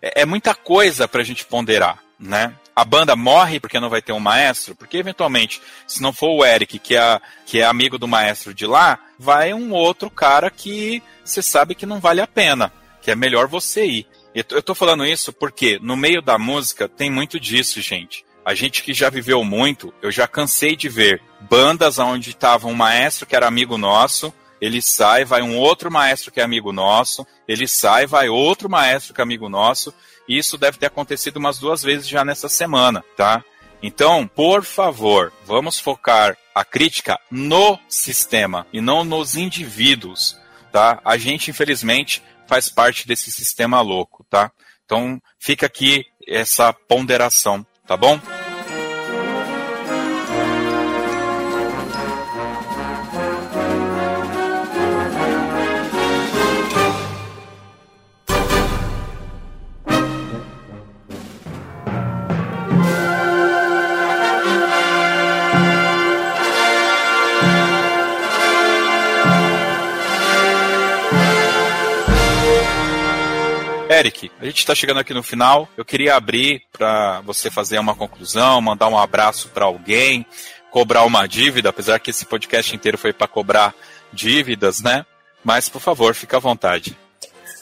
É, 0.00 0.22
é 0.22 0.24
muita 0.24 0.54
coisa 0.54 1.06
para 1.06 1.20
a 1.20 1.24
gente 1.24 1.44
ponderar, 1.44 1.98
né? 2.18 2.54
A 2.74 2.84
banda 2.84 3.14
morre 3.14 3.60
porque 3.60 3.78
não 3.78 3.90
vai 3.90 4.02
ter 4.02 4.12
um 4.12 4.18
maestro, 4.18 4.74
porque 4.74 4.96
eventualmente, 4.96 5.60
se 5.86 6.02
não 6.02 6.12
for 6.12 6.30
o 6.30 6.44
Eric, 6.44 6.78
que 6.78 6.96
é, 6.96 7.20
que 7.46 7.60
é 7.60 7.64
amigo 7.64 7.98
do 7.98 8.08
maestro 8.08 8.52
de 8.52 8.66
lá, 8.66 8.98
vai 9.18 9.54
um 9.54 9.72
outro 9.72 10.10
cara 10.10 10.50
que 10.50 11.02
você 11.24 11.40
sabe 11.40 11.74
que 11.74 11.86
não 11.86 12.00
vale 12.00 12.20
a 12.20 12.26
pena, 12.26 12.72
que 13.00 13.10
é 13.10 13.14
melhor 13.14 13.46
você 13.46 13.86
ir. 13.86 14.06
Eu 14.34 14.62
tô 14.62 14.74
falando 14.74 15.06
isso 15.06 15.32
porque 15.32 15.78
no 15.80 15.96
meio 15.96 16.20
da 16.20 16.36
música 16.36 16.88
tem 16.88 17.08
muito 17.08 17.38
disso, 17.38 17.80
gente. 17.80 18.24
A 18.44 18.52
gente 18.52 18.82
que 18.82 18.92
já 18.92 19.08
viveu 19.08 19.44
muito, 19.44 19.94
eu 20.02 20.10
já 20.10 20.26
cansei 20.26 20.74
de 20.74 20.88
ver 20.88 21.22
bandas 21.48 22.00
onde 22.00 22.30
estava 22.30 22.66
um 22.66 22.74
maestro 22.74 23.26
que 23.26 23.36
era 23.36 23.46
amigo 23.46 23.78
nosso, 23.78 24.34
ele 24.60 24.80
sai, 24.80 25.24
vai 25.24 25.42
um 25.42 25.58
outro 25.58 25.90
maestro 25.90 26.30
que 26.30 26.40
é 26.40 26.42
amigo 26.42 26.72
nosso, 26.72 27.26
ele 27.46 27.66
sai, 27.68 28.06
vai 28.06 28.28
outro 28.28 28.68
maestro 28.68 29.14
que 29.14 29.20
é 29.20 29.24
amigo 29.24 29.48
nosso, 29.48 29.92
e 30.28 30.38
isso 30.38 30.56
deve 30.56 30.78
ter 30.78 30.86
acontecido 30.86 31.36
umas 31.36 31.58
duas 31.58 31.82
vezes 31.82 32.08
já 32.08 32.24
nessa 32.24 32.48
semana, 32.48 33.04
tá? 33.16 33.44
Então, 33.82 34.26
por 34.26 34.64
favor, 34.64 35.32
vamos 35.44 35.78
focar 35.78 36.36
a 36.54 36.64
crítica 36.64 37.18
no 37.30 37.78
sistema 37.88 38.66
e 38.72 38.80
não 38.80 39.04
nos 39.04 39.36
indivíduos, 39.36 40.38
tá? 40.72 41.00
A 41.04 41.18
gente, 41.18 41.50
infelizmente, 41.50 42.22
faz 42.46 42.68
parte 42.68 43.06
desse 43.06 43.30
sistema 43.30 43.80
louco, 43.80 44.24
tá? 44.30 44.50
Então, 44.84 45.20
fica 45.38 45.66
aqui 45.66 46.04
essa 46.26 46.72
ponderação, 46.72 47.66
tá 47.86 47.96
bom? 47.96 48.18
Eric, 74.04 74.30
a 74.38 74.44
gente 74.44 74.58
está 74.58 74.74
chegando 74.74 75.00
aqui 75.00 75.14
no 75.14 75.22
final. 75.22 75.66
Eu 75.78 75.84
queria 75.84 76.14
abrir 76.14 76.62
para 76.70 77.22
você 77.22 77.50
fazer 77.50 77.78
uma 77.78 77.94
conclusão, 77.94 78.60
mandar 78.60 78.88
um 78.88 78.98
abraço 78.98 79.48
para 79.48 79.64
alguém, 79.64 80.26
cobrar 80.70 81.04
uma 81.04 81.26
dívida, 81.26 81.70
apesar 81.70 81.98
que 81.98 82.10
esse 82.10 82.26
podcast 82.26 82.76
inteiro 82.76 82.98
foi 82.98 83.14
para 83.14 83.26
cobrar 83.26 83.74
dívidas, 84.12 84.82
né? 84.82 85.06
Mas, 85.42 85.70
por 85.70 85.80
favor, 85.80 86.14
fique 86.14 86.36
à 86.36 86.38
vontade. 86.38 86.94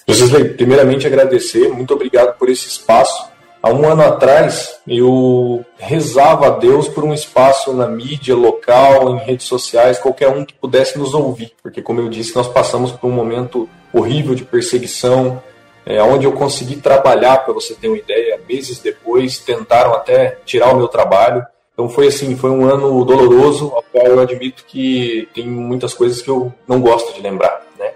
Wesley, 0.09 0.55
primeiramente 0.55 1.07
agradecer, 1.07 1.68
muito 1.68 1.95
obrigado 1.95 2.36
por 2.36 2.49
esse 2.49 2.66
espaço. 2.66 3.30
Há 3.62 3.70
um 3.70 3.88
ano 3.88 4.03
atrás, 4.03 4.80
eu 4.88 5.64
rezava 5.78 6.49
a 6.49 6.51
Deus 6.51 6.88
por 6.88 7.05
um 7.05 7.14
espaço 7.14 7.72
na 7.72 7.86
mídia 7.86 8.34
local, 8.34 9.14
em 9.14 9.24
redes 9.24 9.47
sociais, 9.47 10.01
qualquer 10.01 10.28
um 10.28 10.45
que 10.45 10.55
pudesse 10.55 10.99
nos 10.99 11.14
ouvir, 11.14 11.53
porque, 11.62 11.80
como 11.80 12.01
eu 12.01 12.09
disse, 12.09 12.34
nós 12.34 12.49
passamos 12.49 12.90
por 12.90 13.07
um 13.07 13.12
momento 13.12 13.68
horrível 13.93 14.34
de 14.34 14.45
perseguição, 14.45 15.40
é, 15.85 16.03
onde 16.03 16.26
eu 16.26 16.33
consegui 16.33 16.76
trabalhar, 16.76 17.39
para 17.39 17.53
você 17.53 17.74
ter 17.74 17.89
uma 17.89 17.99
ideia, 17.99 18.41
meses 18.49 18.78
depois, 18.78 19.39
tentaram 19.39 19.93
até 19.93 20.39
tirar 20.45 20.72
o 20.72 20.76
meu 20.76 20.89
trabalho. 20.89 21.45
Então 21.72 21.89
foi 21.89 22.09
assim, 22.09 22.37
foi 22.37 22.51
um 22.51 22.64
ano 22.64 23.05
doloroso, 23.05 23.72
ao 23.74 23.83
qual 23.83 24.07
eu 24.07 24.20
admito 24.20 24.64
que 24.66 25.28
tem 25.35 25.47
muitas 25.47 25.95
coisas 25.95 26.22
que 26.22 26.28
eu 26.28 26.53
não 26.68 26.80
gosto 26.80 27.12
de 27.14 27.20
lembrar, 27.20 27.66
né? 27.78 27.93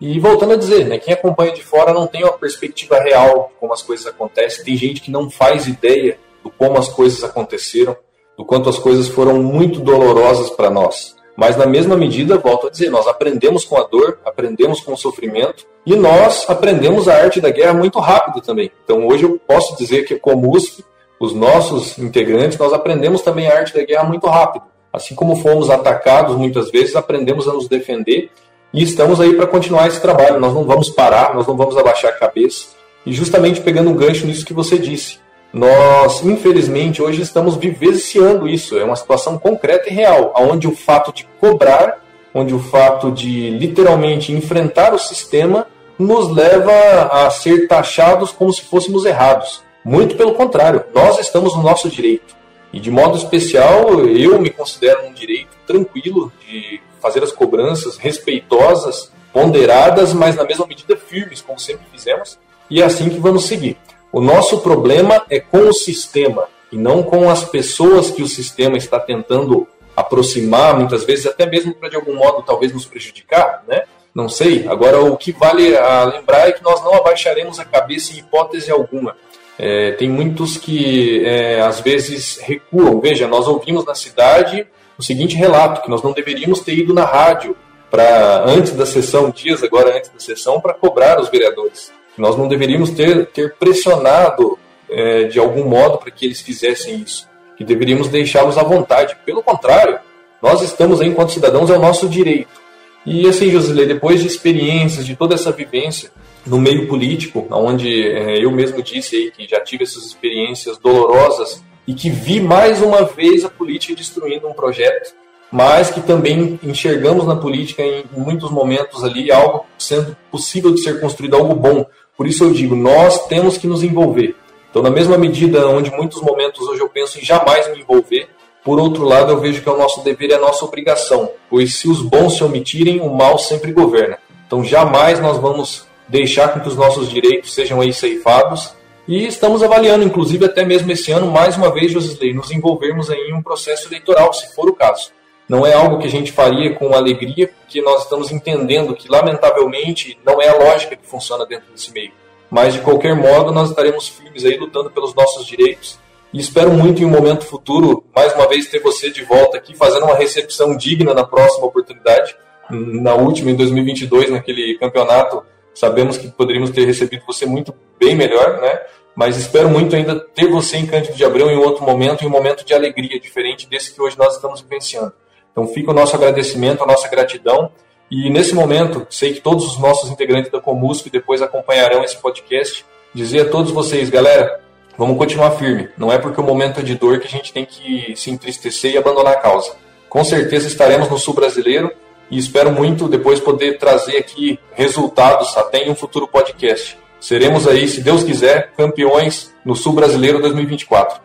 E 0.00 0.18
voltando 0.18 0.54
a 0.54 0.56
dizer, 0.56 0.86
né, 0.86 0.98
quem 0.98 1.12
acompanha 1.12 1.52
de 1.52 1.62
fora 1.62 1.92
não 1.92 2.06
tem 2.06 2.22
uma 2.22 2.32
perspectiva 2.32 3.00
real 3.00 3.50
de 3.52 3.60
como 3.60 3.72
as 3.72 3.82
coisas 3.82 4.06
acontecem. 4.06 4.64
Tem 4.64 4.76
gente 4.76 5.00
que 5.00 5.10
não 5.10 5.28
faz 5.28 5.66
ideia 5.66 6.18
do 6.42 6.50
como 6.50 6.78
as 6.78 6.88
coisas 6.88 7.22
aconteceram, 7.22 7.96
do 8.36 8.44
quanto 8.44 8.68
as 8.68 8.78
coisas 8.78 9.08
foram 9.08 9.42
muito 9.42 9.80
dolorosas 9.80 10.50
para 10.50 10.70
nós. 10.70 11.17
Mas 11.38 11.56
na 11.56 11.66
mesma 11.66 11.96
medida, 11.96 12.36
volto 12.36 12.66
a 12.66 12.70
dizer, 12.70 12.90
nós 12.90 13.06
aprendemos 13.06 13.64
com 13.64 13.78
a 13.78 13.84
dor, 13.84 14.18
aprendemos 14.24 14.80
com 14.80 14.94
o 14.94 14.96
sofrimento 14.96 15.64
e 15.86 15.94
nós 15.94 16.44
aprendemos 16.50 17.06
a 17.06 17.14
arte 17.14 17.40
da 17.40 17.48
guerra 17.48 17.74
muito 17.74 18.00
rápido 18.00 18.44
também. 18.44 18.72
Então 18.82 19.06
hoje 19.06 19.22
eu 19.22 19.40
posso 19.46 19.78
dizer 19.78 20.02
que 20.04 20.16
como 20.18 20.52
USP, 20.52 20.84
os 21.20 21.32
nossos 21.32 21.96
integrantes, 21.96 22.58
nós 22.58 22.72
aprendemos 22.72 23.22
também 23.22 23.46
a 23.46 23.56
arte 23.56 23.72
da 23.72 23.84
guerra 23.84 24.02
muito 24.02 24.26
rápido. 24.26 24.64
Assim 24.92 25.14
como 25.14 25.36
fomos 25.36 25.70
atacados 25.70 26.34
muitas 26.34 26.72
vezes, 26.72 26.96
aprendemos 26.96 27.46
a 27.46 27.52
nos 27.52 27.68
defender 27.68 28.30
e 28.74 28.82
estamos 28.82 29.20
aí 29.20 29.32
para 29.34 29.46
continuar 29.46 29.86
esse 29.86 30.00
trabalho. 30.00 30.40
Nós 30.40 30.52
não 30.52 30.64
vamos 30.64 30.90
parar, 30.90 31.36
nós 31.36 31.46
não 31.46 31.56
vamos 31.56 31.76
abaixar 31.76 32.10
a 32.10 32.18
cabeça. 32.18 32.70
E 33.06 33.12
justamente 33.12 33.60
pegando 33.60 33.90
um 33.90 33.94
gancho 33.94 34.26
nisso 34.26 34.44
que 34.44 34.52
você 34.52 34.76
disse, 34.76 35.20
nós, 35.52 36.22
infelizmente, 36.24 37.02
hoje 37.02 37.22
estamos 37.22 37.56
vivenciando 37.56 38.48
isso. 38.48 38.78
É 38.78 38.84
uma 38.84 38.96
situação 38.96 39.38
concreta 39.38 39.88
e 39.88 39.92
real, 39.92 40.32
onde 40.36 40.68
o 40.68 40.74
fato 40.74 41.12
de 41.12 41.26
cobrar 41.40 41.98
onde 42.34 42.54
o 42.54 42.58
fato 42.58 43.10
de 43.10 43.50
literalmente 43.50 44.32
enfrentar 44.32 44.94
o 44.94 44.98
sistema 44.98 45.66
nos 45.98 46.30
leva 46.30 46.72
a 47.10 47.30
ser 47.30 47.66
taxados 47.66 48.30
como 48.30 48.52
se 48.52 48.62
fôssemos 48.62 49.04
errados. 49.04 49.62
Muito 49.84 50.16
pelo 50.16 50.34
contrário, 50.34 50.84
nós 50.94 51.18
estamos 51.18 51.56
no 51.56 51.62
nosso 51.62 51.88
direito. 51.88 52.36
E 52.72 52.78
de 52.78 52.90
modo 52.90 53.16
especial, 53.16 54.06
eu 54.06 54.38
me 54.40 54.50
considero 54.50 55.06
um 55.06 55.12
direito 55.12 55.56
tranquilo 55.66 56.32
de 56.46 56.80
fazer 57.00 57.22
as 57.22 57.32
cobranças 57.32 57.96
respeitosas, 57.96 59.10
ponderadas, 59.32 60.12
mas 60.12 60.36
na 60.36 60.44
mesma 60.44 60.66
medida 60.66 60.96
firmes, 60.96 61.40
como 61.40 61.58
sempre 61.58 61.86
fizemos, 61.90 62.38
e 62.68 62.82
é 62.82 62.84
assim 62.84 63.08
que 63.08 63.18
vamos 63.18 63.44
seguir. 63.44 63.76
O 64.12 64.20
nosso 64.20 64.60
problema 64.60 65.24
é 65.28 65.38
com 65.38 65.68
o 65.68 65.72
sistema 65.72 66.48
e 66.72 66.76
não 66.76 67.02
com 67.02 67.30
as 67.30 67.44
pessoas 67.44 68.10
que 68.10 68.22
o 68.22 68.28
sistema 68.28 68.76
está 68.76 68.98
tentando 68.98 69.66
aproximar, 69.96 70.76
muitas 70.76 71.04
vezes 71.04 71.26
até 71.26 71.44
mesmo 71.44 71.74
para 71.74 71.88
de 71.88 71.96
algum 71.96 72.14
modo 72.14 72.42
talvez 72.42 72.72
nos 72.72 72.86
prejudicar, 72.86 73.64
né? 73.66 73.82
Não 74.14 74.28
sei. 74.28 74.66
Agora 74.68 75.00
o 75.00 75.16
que 75.16 75.32
vale 75.32 75.76
a 75.76 76.04
lembrar 76.04 76.48
é 76.48 76.52
que 76.52 76.62
nós 76.62 76.82
não 76.82 76.94
abaixaremos 76.94 77.58
a 77.58 77.64
cabeça 77.64 78.12
em 78.12 78.18
hipótese 78.18 78.70
alguma. 78.70 79.16
É, 79.58 79.92
tem 79.92 80.08
muitos 80.08 80.56
que 80.56 81.24
é, 81.26 81.60
às 81.60 81.80
vezes 81.80 82.38
recuam. 82.38 83.00
Veja, 83.00 83.26
nós 83.26 83.46
ouvimos 83.48 83.84
na 83.84 83.94
cidade 83.94 84.66
o 84.96 85.02
seguinte 85.02 85.36
relato 85.36 85.82
que 85.82 85.90
nós 85.90 86.02
não 86.02 86.12
deveríamos 86.12 86.60
ter 86.60 86.74
ido 86.74 86.94
na 86.94 87.04
rádio 87.04 87.56
para 87.90 88.44
antes 88.44 88.72
da 88.72 88.86
sessão, 88.86 89.30
dias 89.30 89.62
agora 89.62 89.96
antes 89.96 90.10
da 90.10 90.20
sessão, 90.20 90.60
para 90.60 90.74
cobrar 90.74 91.20
os 91.20 91.28
vereadores. 91.28 91.92
Nós 92.18 92.36
não 92.36 92.48
deveríamos 92.48 92.90
ter, 92.90 93.26
ter 93.26 93.54
pressionado 93.54 94.58
é, 94.90 95.24
de 95.24 95.38
algum 95.38 95.64
modo 95.64 95.98
para 95.98 96.10
que 96.10 96.26
eles 96.26 96.40
fizessem 96.40 96.96
isso, 97.00 97.28
que 97.56 97.64
deveríamos 97.64 98.08
deixá-los 98.08 98.58
à 98.58 98.62
vontade. 98.62 99.16
Pelo 99.24 99.42
contrário, 99.42 99.98
nós 100.42 100.62
estamos 100.62 101.00
aí, 101.00 101.08
enquanto 101.08 101.32
cidadãos, 101.32 101.70
é 101.70 101.76
o 101.76 101.80
nosso 101.80 102.08
direito. 102.08 102.58
E 103.04 103.26
assim, 103.26 103.50
Josilei, 103.50 103.86
depois 103.86 104.20
de 104.20 104.26
experiências, 104.26 105.06
de 105.06 105.16
toda 105.16 105.34
essa 105.34 105.50
vivência 105.50 106.10
no 106.46 106.58
meio 106.58 106.86
político, 106.86 107.46
onde 107.50 108.06
é, 108.06 108.44
eu 108.44 108.50
mesmo 108.50 108.82
disse 108.82 109.16
aí 109.16 109.30
que 109.30 109.48
já 109.48 109.60
tive 109.60 109.84
essas 109.84 110.04
experiências 110.04 110.78
dolorosas 110.78 111.62
e 111.86 111.94
que 111.94 112.10
vi 112.10 112.40
mais 112.40 112.82
uma 112.82 113.04
vez 113.04 113.44
a 113.44 113.48
política 113.48 113.94
destruindo 113.94 114.46
um 114.46 114.52
projeto, 114.52 115.14
mas 115.50 115.90
que 115.90 116.00
também 116.00 116.60
enxergamos 116.62 117.26
na 117.26 117.36
política 117.36 117.82
em 117.82 118.04
muitos 118.12 118.50
momentos 118.50 119.02
ali 119.02 119.32
algo 119.32 119.64
sendo 119.78 120.14
possível 120.30 120.74
de 120.74 120.82
ser 120.82 121.00
construído, 121.00 121.36
algo 121.36 121.54
bom. 121.54 121.86
Por 122.18 122.26
isso 122.26 122.42
eu 122.42 122.52
digo, 122.52 122.74
nós 122.74 123.28
temos 123.28 123.56
que 123.56 123.68
nos 123.68 123.84
envolver. 123.84 124.34
Então, 124.68 124.82
na 124.82 124.90
mesma 124.90 125.16
medida 125.16 125.68
onde 125.68 125.88
muitos 125.92 126.20
momentos 126.20 126.66
hoje 126.66 126.82
eu 126.82 126.88
penso 126.88 127.16
em 127.16 127.24
jamais 127.24 127.72
me 127.72 127.80
envolver, 127.80 128.28
por 128.64 128.80
outro 128.80 129.04
lado 129.04 129.30
eu 129.30 129.38
vejo 129.38 129.62
que 129.62 129.68
é 129.68 129.72
o 129.72 129.78
nosso 129.78 130.02
dever 130.02 130.30
e 130.30 130.34
a 130.34 130.40
nossa 130.40 130.64
obrigação, 130.64 131.30
pois 131.48 131.76
se 131.76 131.88
os 131.88 132.02
bons 132.02 132.36
se 132.36 132.42
omitirem, 132.42 133.00
o 133.00 133.08
mal 133.08 133.38
sempre 133.38 133.70
governa. 133.70 134.18
Então, 134.44 134.64
jamais 134.64 135.20
nós 135.20 135.38
vamos 135.38 135.86
deixar 136.08 136.60
que 136.60 136.68
os 136.68 136.74
nossos 136.74 137.08
direitos 137.08 137.54
sejam 137.54 137.80
aí 137.80 137.92
ceifados 137.92 138.74
e 139.06 139.24
estamos 139.24 139.62
avaliando, 139.62 140.04
inclusive 140.04 140.44
até 140.44 140.64
mesmo 140.64 140.90
esse 140.90 141.12
ano, 141.12 141.30
mais 141.30 141.56
uma 141.56 141.72
vez, 141.72 141.92
Josisley, 141.92 142.34
nos 142.34 142.50
envolvermos 142.50 143.10
em 143.10 143.32
um 143.32 143.40
processo 143.40 143.86
eleitoral, 143.86 144.32
se 144.32 144.52
for 144.56 144.68
o 144.68 144.74
caso. 144.74 145.12
Não 145.48 145.66
é 145.66 145.72
algo 145.72 145.98
que 145.98 146.06
a 146.06 146.10
gente 146.10 146.30
faria 146.30 146.74
com 146.74 146.92
alegria, 146.94 147.48
porque 147.48 147.80
nós 147.80 148.02
estamos 148.02 148.30
entendendo 148.30 148.94
que, 148.94 149.08
lamentavelmente, 149.08 150.18
não 150.24 150.42
é 150.42 150.48
a 150.48 150.56
lógica 150.56 150.94
que 150.94 151.06
funciona 151.06 151.46
dentro 151.46 151.72
desse 151.72 151.92
meio. 151.92 152.12
Mas, 152.50 152.74
de 152.74 152.80
qualquer 152.80 153.14
modo, 153.14 153.50
nós 153.52 153.70
estaremos 153.70 154.08
firmes 154.08 154.44
aí 154.44 154.56
lutando 154.56 154.90
pelos 154.90 155.14
nossos 155.14 155.46
direitos. 155.46 155.98
E 156.32 156.38
espero 156.38 156.70
muito 156.72 157.02
em 157.02 157.06
um 157.06 157.10
momento 157.10 157.46
futuro, 157.46 158.04
mais 158.14 158.34
uma 158.34 158.46
vez, 158.46 158.68
ter 158.68 158.80
você 158.80 159.10
de 159.10 159.24
volta 159.24 159.56
aqui, 159.56 159.74
fazendo 159.74 160.04
uma 160.04 160.16
recepção 160.16 160.76
digna 160.76 161.14
na 161.14 161.24
próxima 161.24 161.66
oportunidade. 161.66 162.36
Na 162.70 163.14
última, 163.14 163.50
em 163.50 163.56
2022, 163.56 164.30
naquele 164.30 164.76
campeonato, 164.76 165.42
sabemos 165.74 166.18
que 166.18 166.28
poderíamos 166.28 166.70
ter 166.70 166.84
recebido 166.84 167.22
você 167.26 167.46
muito 167.46 167.74
bem 167.98 168.14
melhor, 168.14 168.60
né? 168.60 168.78
mas 169.18 169.36
espero 169.36 169.68
muito 169.68 169.96
ainda 169.96 170.20
ter 170.20 170.46
você 170.46 170.76
em 170.76 170.86
Cândido 170.86 171.16
de 171.16 171.24
Abreu 171.24 171.50
em 171.50 171.56
outro 171.56 171.82
momento, 171.82 172.22
em 172.22 172.28
um 172.28 172.30
momento 172.30 172.64
de 172.64 172.72
alegria 172.72 173.18
diferente 173.18 173.68
desse 173.68 173.92
que 173.92 174.00
hoje 174.00 174.16
nós 174.16 174.36
estamos 174.36 174.60
vivenciando. 174.60 175.12
Então 175.58 175.66
fica 175.66 175.90
o 175.90 175.94
nosso 175.94 176.14
agradecimento, 176.14 176.84
a 176.84 176.86
nossa 176.86 177.08
gratidão. 177.08 177.72
E 178.08 178.30
nesse 178.30 178.54
momento, 178.54 179.04
sei 179.10 179.34
que 179.34 179.40
todos 179.40 179.66
os 179.66 179.76
nossos 179.76 180.08
integrantes 180.08 180.52
da 180.52 180.60
Comusco 180.60 181.10
depois 181.10 181.42
acompanharão 181.42 182.04
esse 182.04 182.16
podcast. 182.16 182.86
Dizer 183.12 183.40
a 183.40 183.50
todos 183.50 183.72
vocês, 183.72 184.08
galera, 184.08 184.60
vamos 184.96 185.18
continuar 185.18 185.50
firme. 185.52 185.88
Não 185.98 186.12
é 186.12 186.18
porque 186.18 186.40
o 186.40 186.44
momento 186.44 186.78
é 186.78 186.82
de 186.84 186.94
dor 186.94 187.18
que 187.18 187.26
a 187.26 187.30
gente 187.30 187.52
tem 187.52 187.64
que 187.64 188.14
se 188.14 188.30
entristecer 188.30 188.92
e 188.92 188.98
abandonar 188.98 189.32
a 189.32 189.40
causa. 189.40 189.74
Com 190.08 190.22
certeza 190.22 190.68
estaremos 190.68 191.10
no 191.10 191.18
Sul 191.18 191.34
Brasileiro 191.34 191.90
e 192.30 192.38
espero 192.38 192.70
muito 192.70 193.08
depois 193.08 193.40
poder 193.40 193.78
trazer 193.78 194.16
aqui 194.16 194.60
resultados 194.74 195.56
até 195.56 195.78
em 195.78 195.90
um 195.90 195.96
futuro 195.96 196.28
podcast. 196.28 196.96
Seremos 197.18 197.66
aí, 197.66 197.88
se 197.88 198.00
Deus 198.00 198.22
quiser, 198.22 198.70
campeões 198.76 199.52
no 199.64 199.74
Sul 199.74 199.92
Brasileiro 199.92 200.40
2024. 200.40 201.20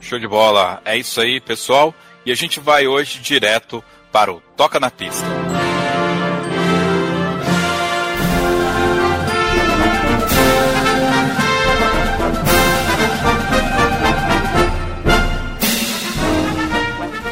Show 0.00 0.18
de 0.18 0.26
bola. 0.26 0.80
É 0.84 0.96
isso 0.96 1.20
aí, 1.20 1.40
pessoal. 1.40 1.94
E 2.28 2.30
a 2.30 2.34
gente 2.34 2.60
vai 2.60 2.86
hoje 2.86 3.20
direto 3.20 3.82
para 4.12 4.30
o 4.30 4.38
Toca 4.54 4.78
na 4.78 4.90
Pista. 4.90 5.24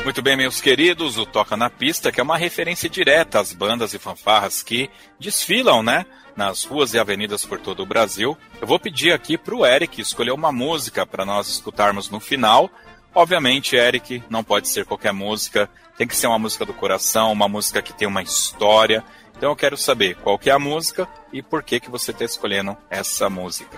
Muito 0.02 0.22
bem, 0.22 0.34
meus 0.34 0.62
queridos, 0.62 1.18
o 1.18 1.26
Toca 1.26 1.58
na 1.58 1.68
Pista, 1.68 2.10
que 2.10 2.18
é 2.18 2.22
uma 2.22 2.38
referência 2.38 2.88
direta 2.88 3.38
às 3.38 3.52
bandas 3.52 3.92
e 3.92 3.98
fanfarras 3.98 4.62
que 4.62 4.88
desfilam, 5.20 5.82
né, 5.82 6.06
nas 6.34 6.64
ruas 6.64 6.94
e 6.94 6.98
avenidas 6.98 7.44
por 7.44 7.60
todo 7.60 7.82
o 7.82 7.86
Brasil. 7.86 8.34
Eu 8.58 8.66
vou 8.66 8.80
pedir 8.80 9.12
aqui 9.12 9.36
para 9.36 9.54
o 9.54 9.66
Eric 9.66 10.00
escolher 10.00 10.32
uma 10.32 10.50
música 10.50 11.04
para 11.04 11.26
nós 11.26 11.50
escutarmos 11.50 12.08
no 12.08 12.18
final. 12.18 12.70
Obviamente, 13.16 13.74
Eric, 13.74 14.22
não 14.28 14.44
pode 14.44 14.68
ser 14.68 14.84
qualquer 14.84 15.10
música, 15.10 15.70
tem 15.96 16.06
que 16.06 16.14
ser 16.14 16.26
uma 16.26 16.38
música 16.38 16.66
do 16.66 16.74
coração, 16.74 17.32
uma 17.32 17.48
música 17.48 17.80
que 17.80 17.94
tem 17.94 18.06
uma 18.06 18.22
história. 18.22 19.02
Então 19.34 19.48
eu 19.48 19.56
quero 19.56 19.74
saber 19.74 20.16
qual 20.16 20.38
que 20.38 20.50
é 20.50 20.52
a 20.52 20.58
música 20.58 21.08
e 21.32 21.40
por 21.40 21.62
que 21.62 21.80
que 21.80 21.90
você 21.90 22.10
está 22.10 22.26
escolhendo 22.26 22.76
essa 22.90 23.30
música. 23.30 23.74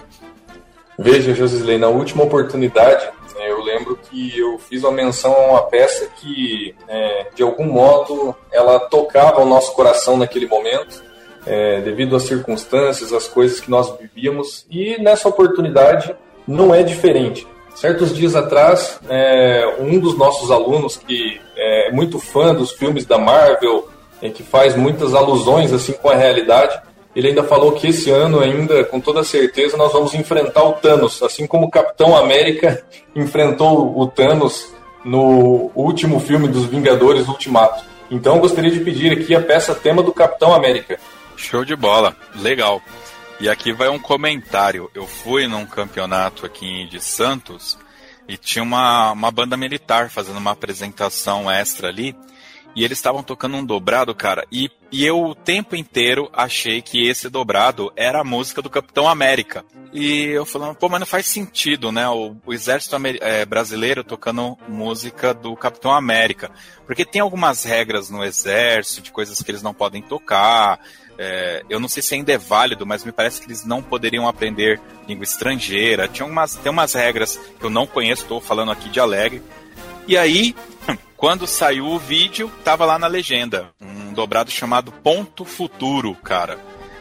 Veja, 0.99 1.32
Josisley, 1.32 1.78
na 1.78 1.86
última 1.86 2.24
oportunidade 2.24 3.09
é, 3.39 3.53
eu 3.53 3.62
lembro 3.62 3.97
que 3.97 4.36
eu 4.36 4.59
fiz 4.59 4.82
uma 4.82 4.91
menção 4.91 5.32
a 5.32 5.51
uma 5.51 5.62
peça 5.62 6.09
que, 6.16 6.74
é, 6.89 7.28
de 7.32 7.45
algum 7.45 7.66
modo, 7.66 8.34
ela 8.51 8.80
tocava 8.80 9.41
o 9.41 9.47
nosso 9.47 9.72
coração 9.72 10.16
naquele 10.16 10.49
momento, 10.49 11.05
é, 11.47 11.80
devido 11.80 12.16
às 12.16 12.24
circunstâncias, 12.24 13.12
às 13.12 13.28
coisas 13.28 13.61
que 13.61 13.70
nós 13.70 13.97
vivíamos, 13.97 14.66
e 14.68 15.01
nessa 15.01 15.28
oportunidade 15.28 16.12
não 16.49 16.74
é 16.74 16.82
diferente. 16.82 17.47
Certos 17.81 18.12
dias 18.12 18.35
atrás, 18.35 18.99
é, 19.09 19.76
um 19.79 20.01
dos 20.01 20.18
nossos 20.18 20.51
alunos, 20.51 20.97
que 20.97 21.41
é 21.57 21.93
muito 21.93 22.18
fã 22.18 22.53
dos 22.53 22.72
filmes 22.72 23.07
da 23.07 23.18
Marvel, 23.18 23.89
é, 24.20 24.29
que 24.31 24.43
faz 24.43 24.74
muitas 24.74 25.14
alusões 25.14 25.72
assim 25.72 25.93
com 25.93 26.11
a 26.11 26.16
realidade, 26.16 26.76
ele 27.14 27.29
ainda 27.29 27.45
falou 27.45 27.70
que 27.70 27.87
esse 27.87 28.11
ano 28.11 28.41
ainda, 28.41 28.83
com 28.83 28.99
toda 28.99 29.22
certeza, 29.22 29.76
nós 29.76 29.93
vamos 29.93 30.12
enfrentar 30.12 30.64
o 30.64 30.72
Thanos, 30.72 31.22
assim 31.22 31.47
como 31.47 31.66
o 31.66 31.70
Capitão 31.70 32.16
América 32.16 32.85
enfrentou 33.14 33.97
o 33.97 34.09
Thanos 34.09 34.74
no 35.05 35.70
último 35.72 36.18
filme 36.18 36.49
dos 36.49 36.64
Vingadores 36.64 37.29
Ultimato. 37.29 37.85
Então 38.11 38.35
eu 38.35 38.41
gostaria 38.41 38.72
de 38.72 38.81
pedir 38.81 39.12
aqui 39.12 39.37
a 39.37 39.41
peça 39.41 39.72
tema 39.72 40.03
do 40.03 40.12
Capitão 40.12 40.53
América. 40.53 40.99
Show 41.37 41.64
de 41.64 41.76
bola, 41.76 42.16
legal. 42.41 42.83
E 43.41 43.49
aqui 43.49 43.72
vai 43.72 43.89
um 43.89 44.01
comentário. 44.01 44.91
Eu 44.93 45.07
fui 45.07 45.47
num 45.47 45.64
campeonato 45.64 46.45
aqui 46.45 46.86
de 46.86 47.01
Santos 47.01 47.78
e 48.26 48.36
tinha 48.36 48.62
uma, 48.62 49.12
uma 49.12 49.30
banda 49.30 49.57
militar 49.57 50.11
fazendo 50.11 50.39
uma 50.39 50.51
apresentação 50.51 51.49
extra 51.49 51.89
ali. 51.89 52.16
E 52.74 52.84
eles 52.84 52.99
estavam 52.99 53.22
tocando 53.22 53.57
um 53.57 53.64
dobrado, 53.64 54.14
cara. 54.14 54.45
E, 54.51 54.68
e 54.91 55.05
eu 55.07 55.22
o 55.22 55.34
tempo 55.34 55.76
inteiro 55.76 56.28
achei 56.32 56.82
que 56.82 57.09
esse 57.09 57.28
dobrado 57.28 57.93
era 57.97 58.20
a 58.20 58.24
música 58.24 58.61
do 58.61 58.68
Capitão 58.68 59.09
América. 59.09 59.64
E 59.93 60.24
eu 60.24 60.45
falando, 60.45 60.74
pô, 60.74 60.89
mas 60.89 61.01
não 61.01 61.07
faz 61.07 61.26
sentido, 61.26 61.91
né? 61.91 62.09
O, 62.09 62.36
o 62.45 62.53
exército 62.53 62.97
é, 63.20 63.45
brasileiro 63.47 64.05
tocando 64.05 64.59
música 64.68 65.32
do 65.32 65.57
Capitão 65.57 65.93
América. 65.93 66.51
Porque 66.86 67.05
tem 67.05 67.20
algumas 67.20 67.64
regras 67.64 68.11
no 68.11 68.22
exército, 68.22 69.03
de 69.03 69.12
coisas 69.12 69.41
que 69.41 69.51
eles 69.51 69.62
não 69.62 69.72
podem 69.72 70.03
tocar. 70.03 70.80
É, 71.19 71.64
eu 71.69 71.81
não 71.81 71.89
sei 71.89 72.01
se 72.01 72.14
ainda 72.14 72.33
é 72.33 72.39
válido, 72.39 72.87
mas 72.87 73.05
me 73.05 73.11
parece 73.11 73.41
que 73.41 73.49
eles 73.49 73.64
não 73.64 73.83
poderiam 73.83 74.29
aprender 74.29 74.81
língua 75.09 75.25
estrangeira. 75.25 76.07
Tinha 76.07 76.25
umas, 76.25 76.55
tem 76.55 76.71
umas 76.71 76.95
regras 76.95 77.37
que 77.59 77.66
eu 77.66 77.71
não 77.71 77.87
conheço, 77.87 78.23
estou 78.23 78.41
falando 78.41 78.71
aqui 78.71 78.89
de 78.89 79.01
alegre. 79.01 79.43
E 80.07 80.16
aí, 80.16 80.55
quando 81.16 81.47
saiu 81.47 81.87
o 81.87 81.99
vídeo, 81.99 82.51
tava 82.62 82.85
lá 82.85 82.99
na 82.99 83.09
legenda, 83.09 83.71
um 83.81 84.12
dobrado 84.12 84.51
chamado 84.51 84.93
Ponto 84.93 85.45
Futuro, 85.45 86.14
cara. 86.14 86.57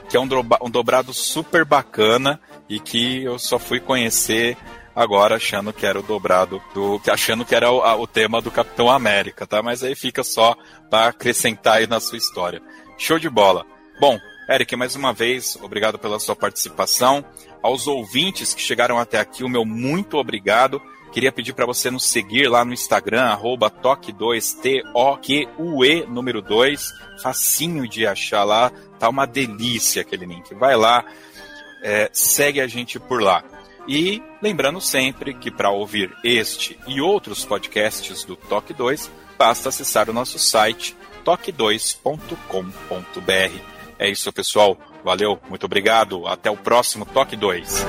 Que 0.09 0.17
é 0.17 0.19
um, 0.19 0.27
um 0.61 0.69
dobrado 0.69 1.13
super 1.13 1.63
bacana 1.63 2.39
e 2.67 2.79
que 2.79 3.23
eu 3.23 3.37
só 3.37 3.59
fui 3.59 3.79
conhecer 3.79 4.57
agora 4.95 5.35
achando 5.35 5.71
que 5.71 5.85
era 5.85 5.99
o 5.99 6.03
dobrado 6.03 6.59
do. 6.73 6.99
achando 7.07 7.45
que 7.45 7.53
era 7.53 7.71
o, 7.71 7.81
a, 7.83 7.95
o 7.95 8.07
tema 8.07 8.41
do 8.41 8.49
Capitão 8.49 8.89
América, 8.89 9.45
tá? 9.45 9.61
Mas 9.61 9.83
aí 9.83 9.93
fica 9.93 10.23
só 10.23 10.55
para 10.89 11.09
acrescentar 11.09 11.77
aí 11.77 11.87
na 11.87 11.99
sua 11.99 12.17
história. 12.17 12.61
Show 12.97 13.19
de 13.19 13.29
bola. 13.29 13.63
Bom, 13.99 14.19
Eric, 14.47 14.75
mais 14.75 14.95
uma 14.95 15.11
vez, 15.11 15.57
obrigado 15.61 15.97
pela 15.97 16.19
sua 16.19 16.35
participação. 16.35 17.25
Aos 17.63 17.87
ouvintes 17.87 18.53
que 18.53 18.61
chegaram 18.61 18.99
até 18.99 19.19
aqui, 19.19 19.43
o 19.43 19.49
meu 19.49 19.65
muito 19.65 20.17
obrigado. 20.17 20.79
Queria 21.11 21.31
pedir 21.31 21.53
para 21.53 21.65
você 21.65 21.89
nos 21.89 22.05
seguir 22.05 22.47
lá 22.47 22.63
no 22.63 22.73
Instagram, 22.73 23.23
arroba 23.23 23.71
toque2, 23.71 24.61
T-O-Q-U-E, 24.61 26.05
número 26.05 26.43
2. 26.43 26.93
Facinho 27.23 27.87
de 27.87 28.05
achar 28.05 28.43
lá, 28.43 28.71
tá 28.99 29.09
uma 29.09 29.25
delícia 29.25 30.03
aquele 30.03 30.27
link. 30.27 30.53
Vai 30.53 30.75
lá, 30.75 31.03
é, 31.81 32.07
segue 32.13 32.61
a 32.61 32.67
gente 32.67 32.99
por 32.99 33.21
lá. 33.21 33.43
E 33.87 34.21
lembrando 34.41 34.79
sempre 34.79 35.33
que 35.33 35.49
para 35.49 35.71
ouvir 35.71 36.15
este 36.23 36.77
e 36.85 37.01
outros 37.01 37.43
podcasts 37.45 38.23
do 38.23 38.35
Toque 38.35 38.73
2, 38.73 39.09
basta 39.39 39.69
acessar 39.69 40.07
o 40.07 40.13
nosso 40.13 40.37
site 40.37 40.95
toque2.com.br. 41.25 43.76
É 43.99 44.09
isso, 44.09 44.31
pessoal. 44.31 44.77
Valeu, 45.03 45.39
muito 45.49 45.65
obrigado. 45.65 46.27
Até 46.27 46.51
o 46.51 46.57
próximo 46.57 47.05
Toque 47.05 47.35
2. 47.35 47.85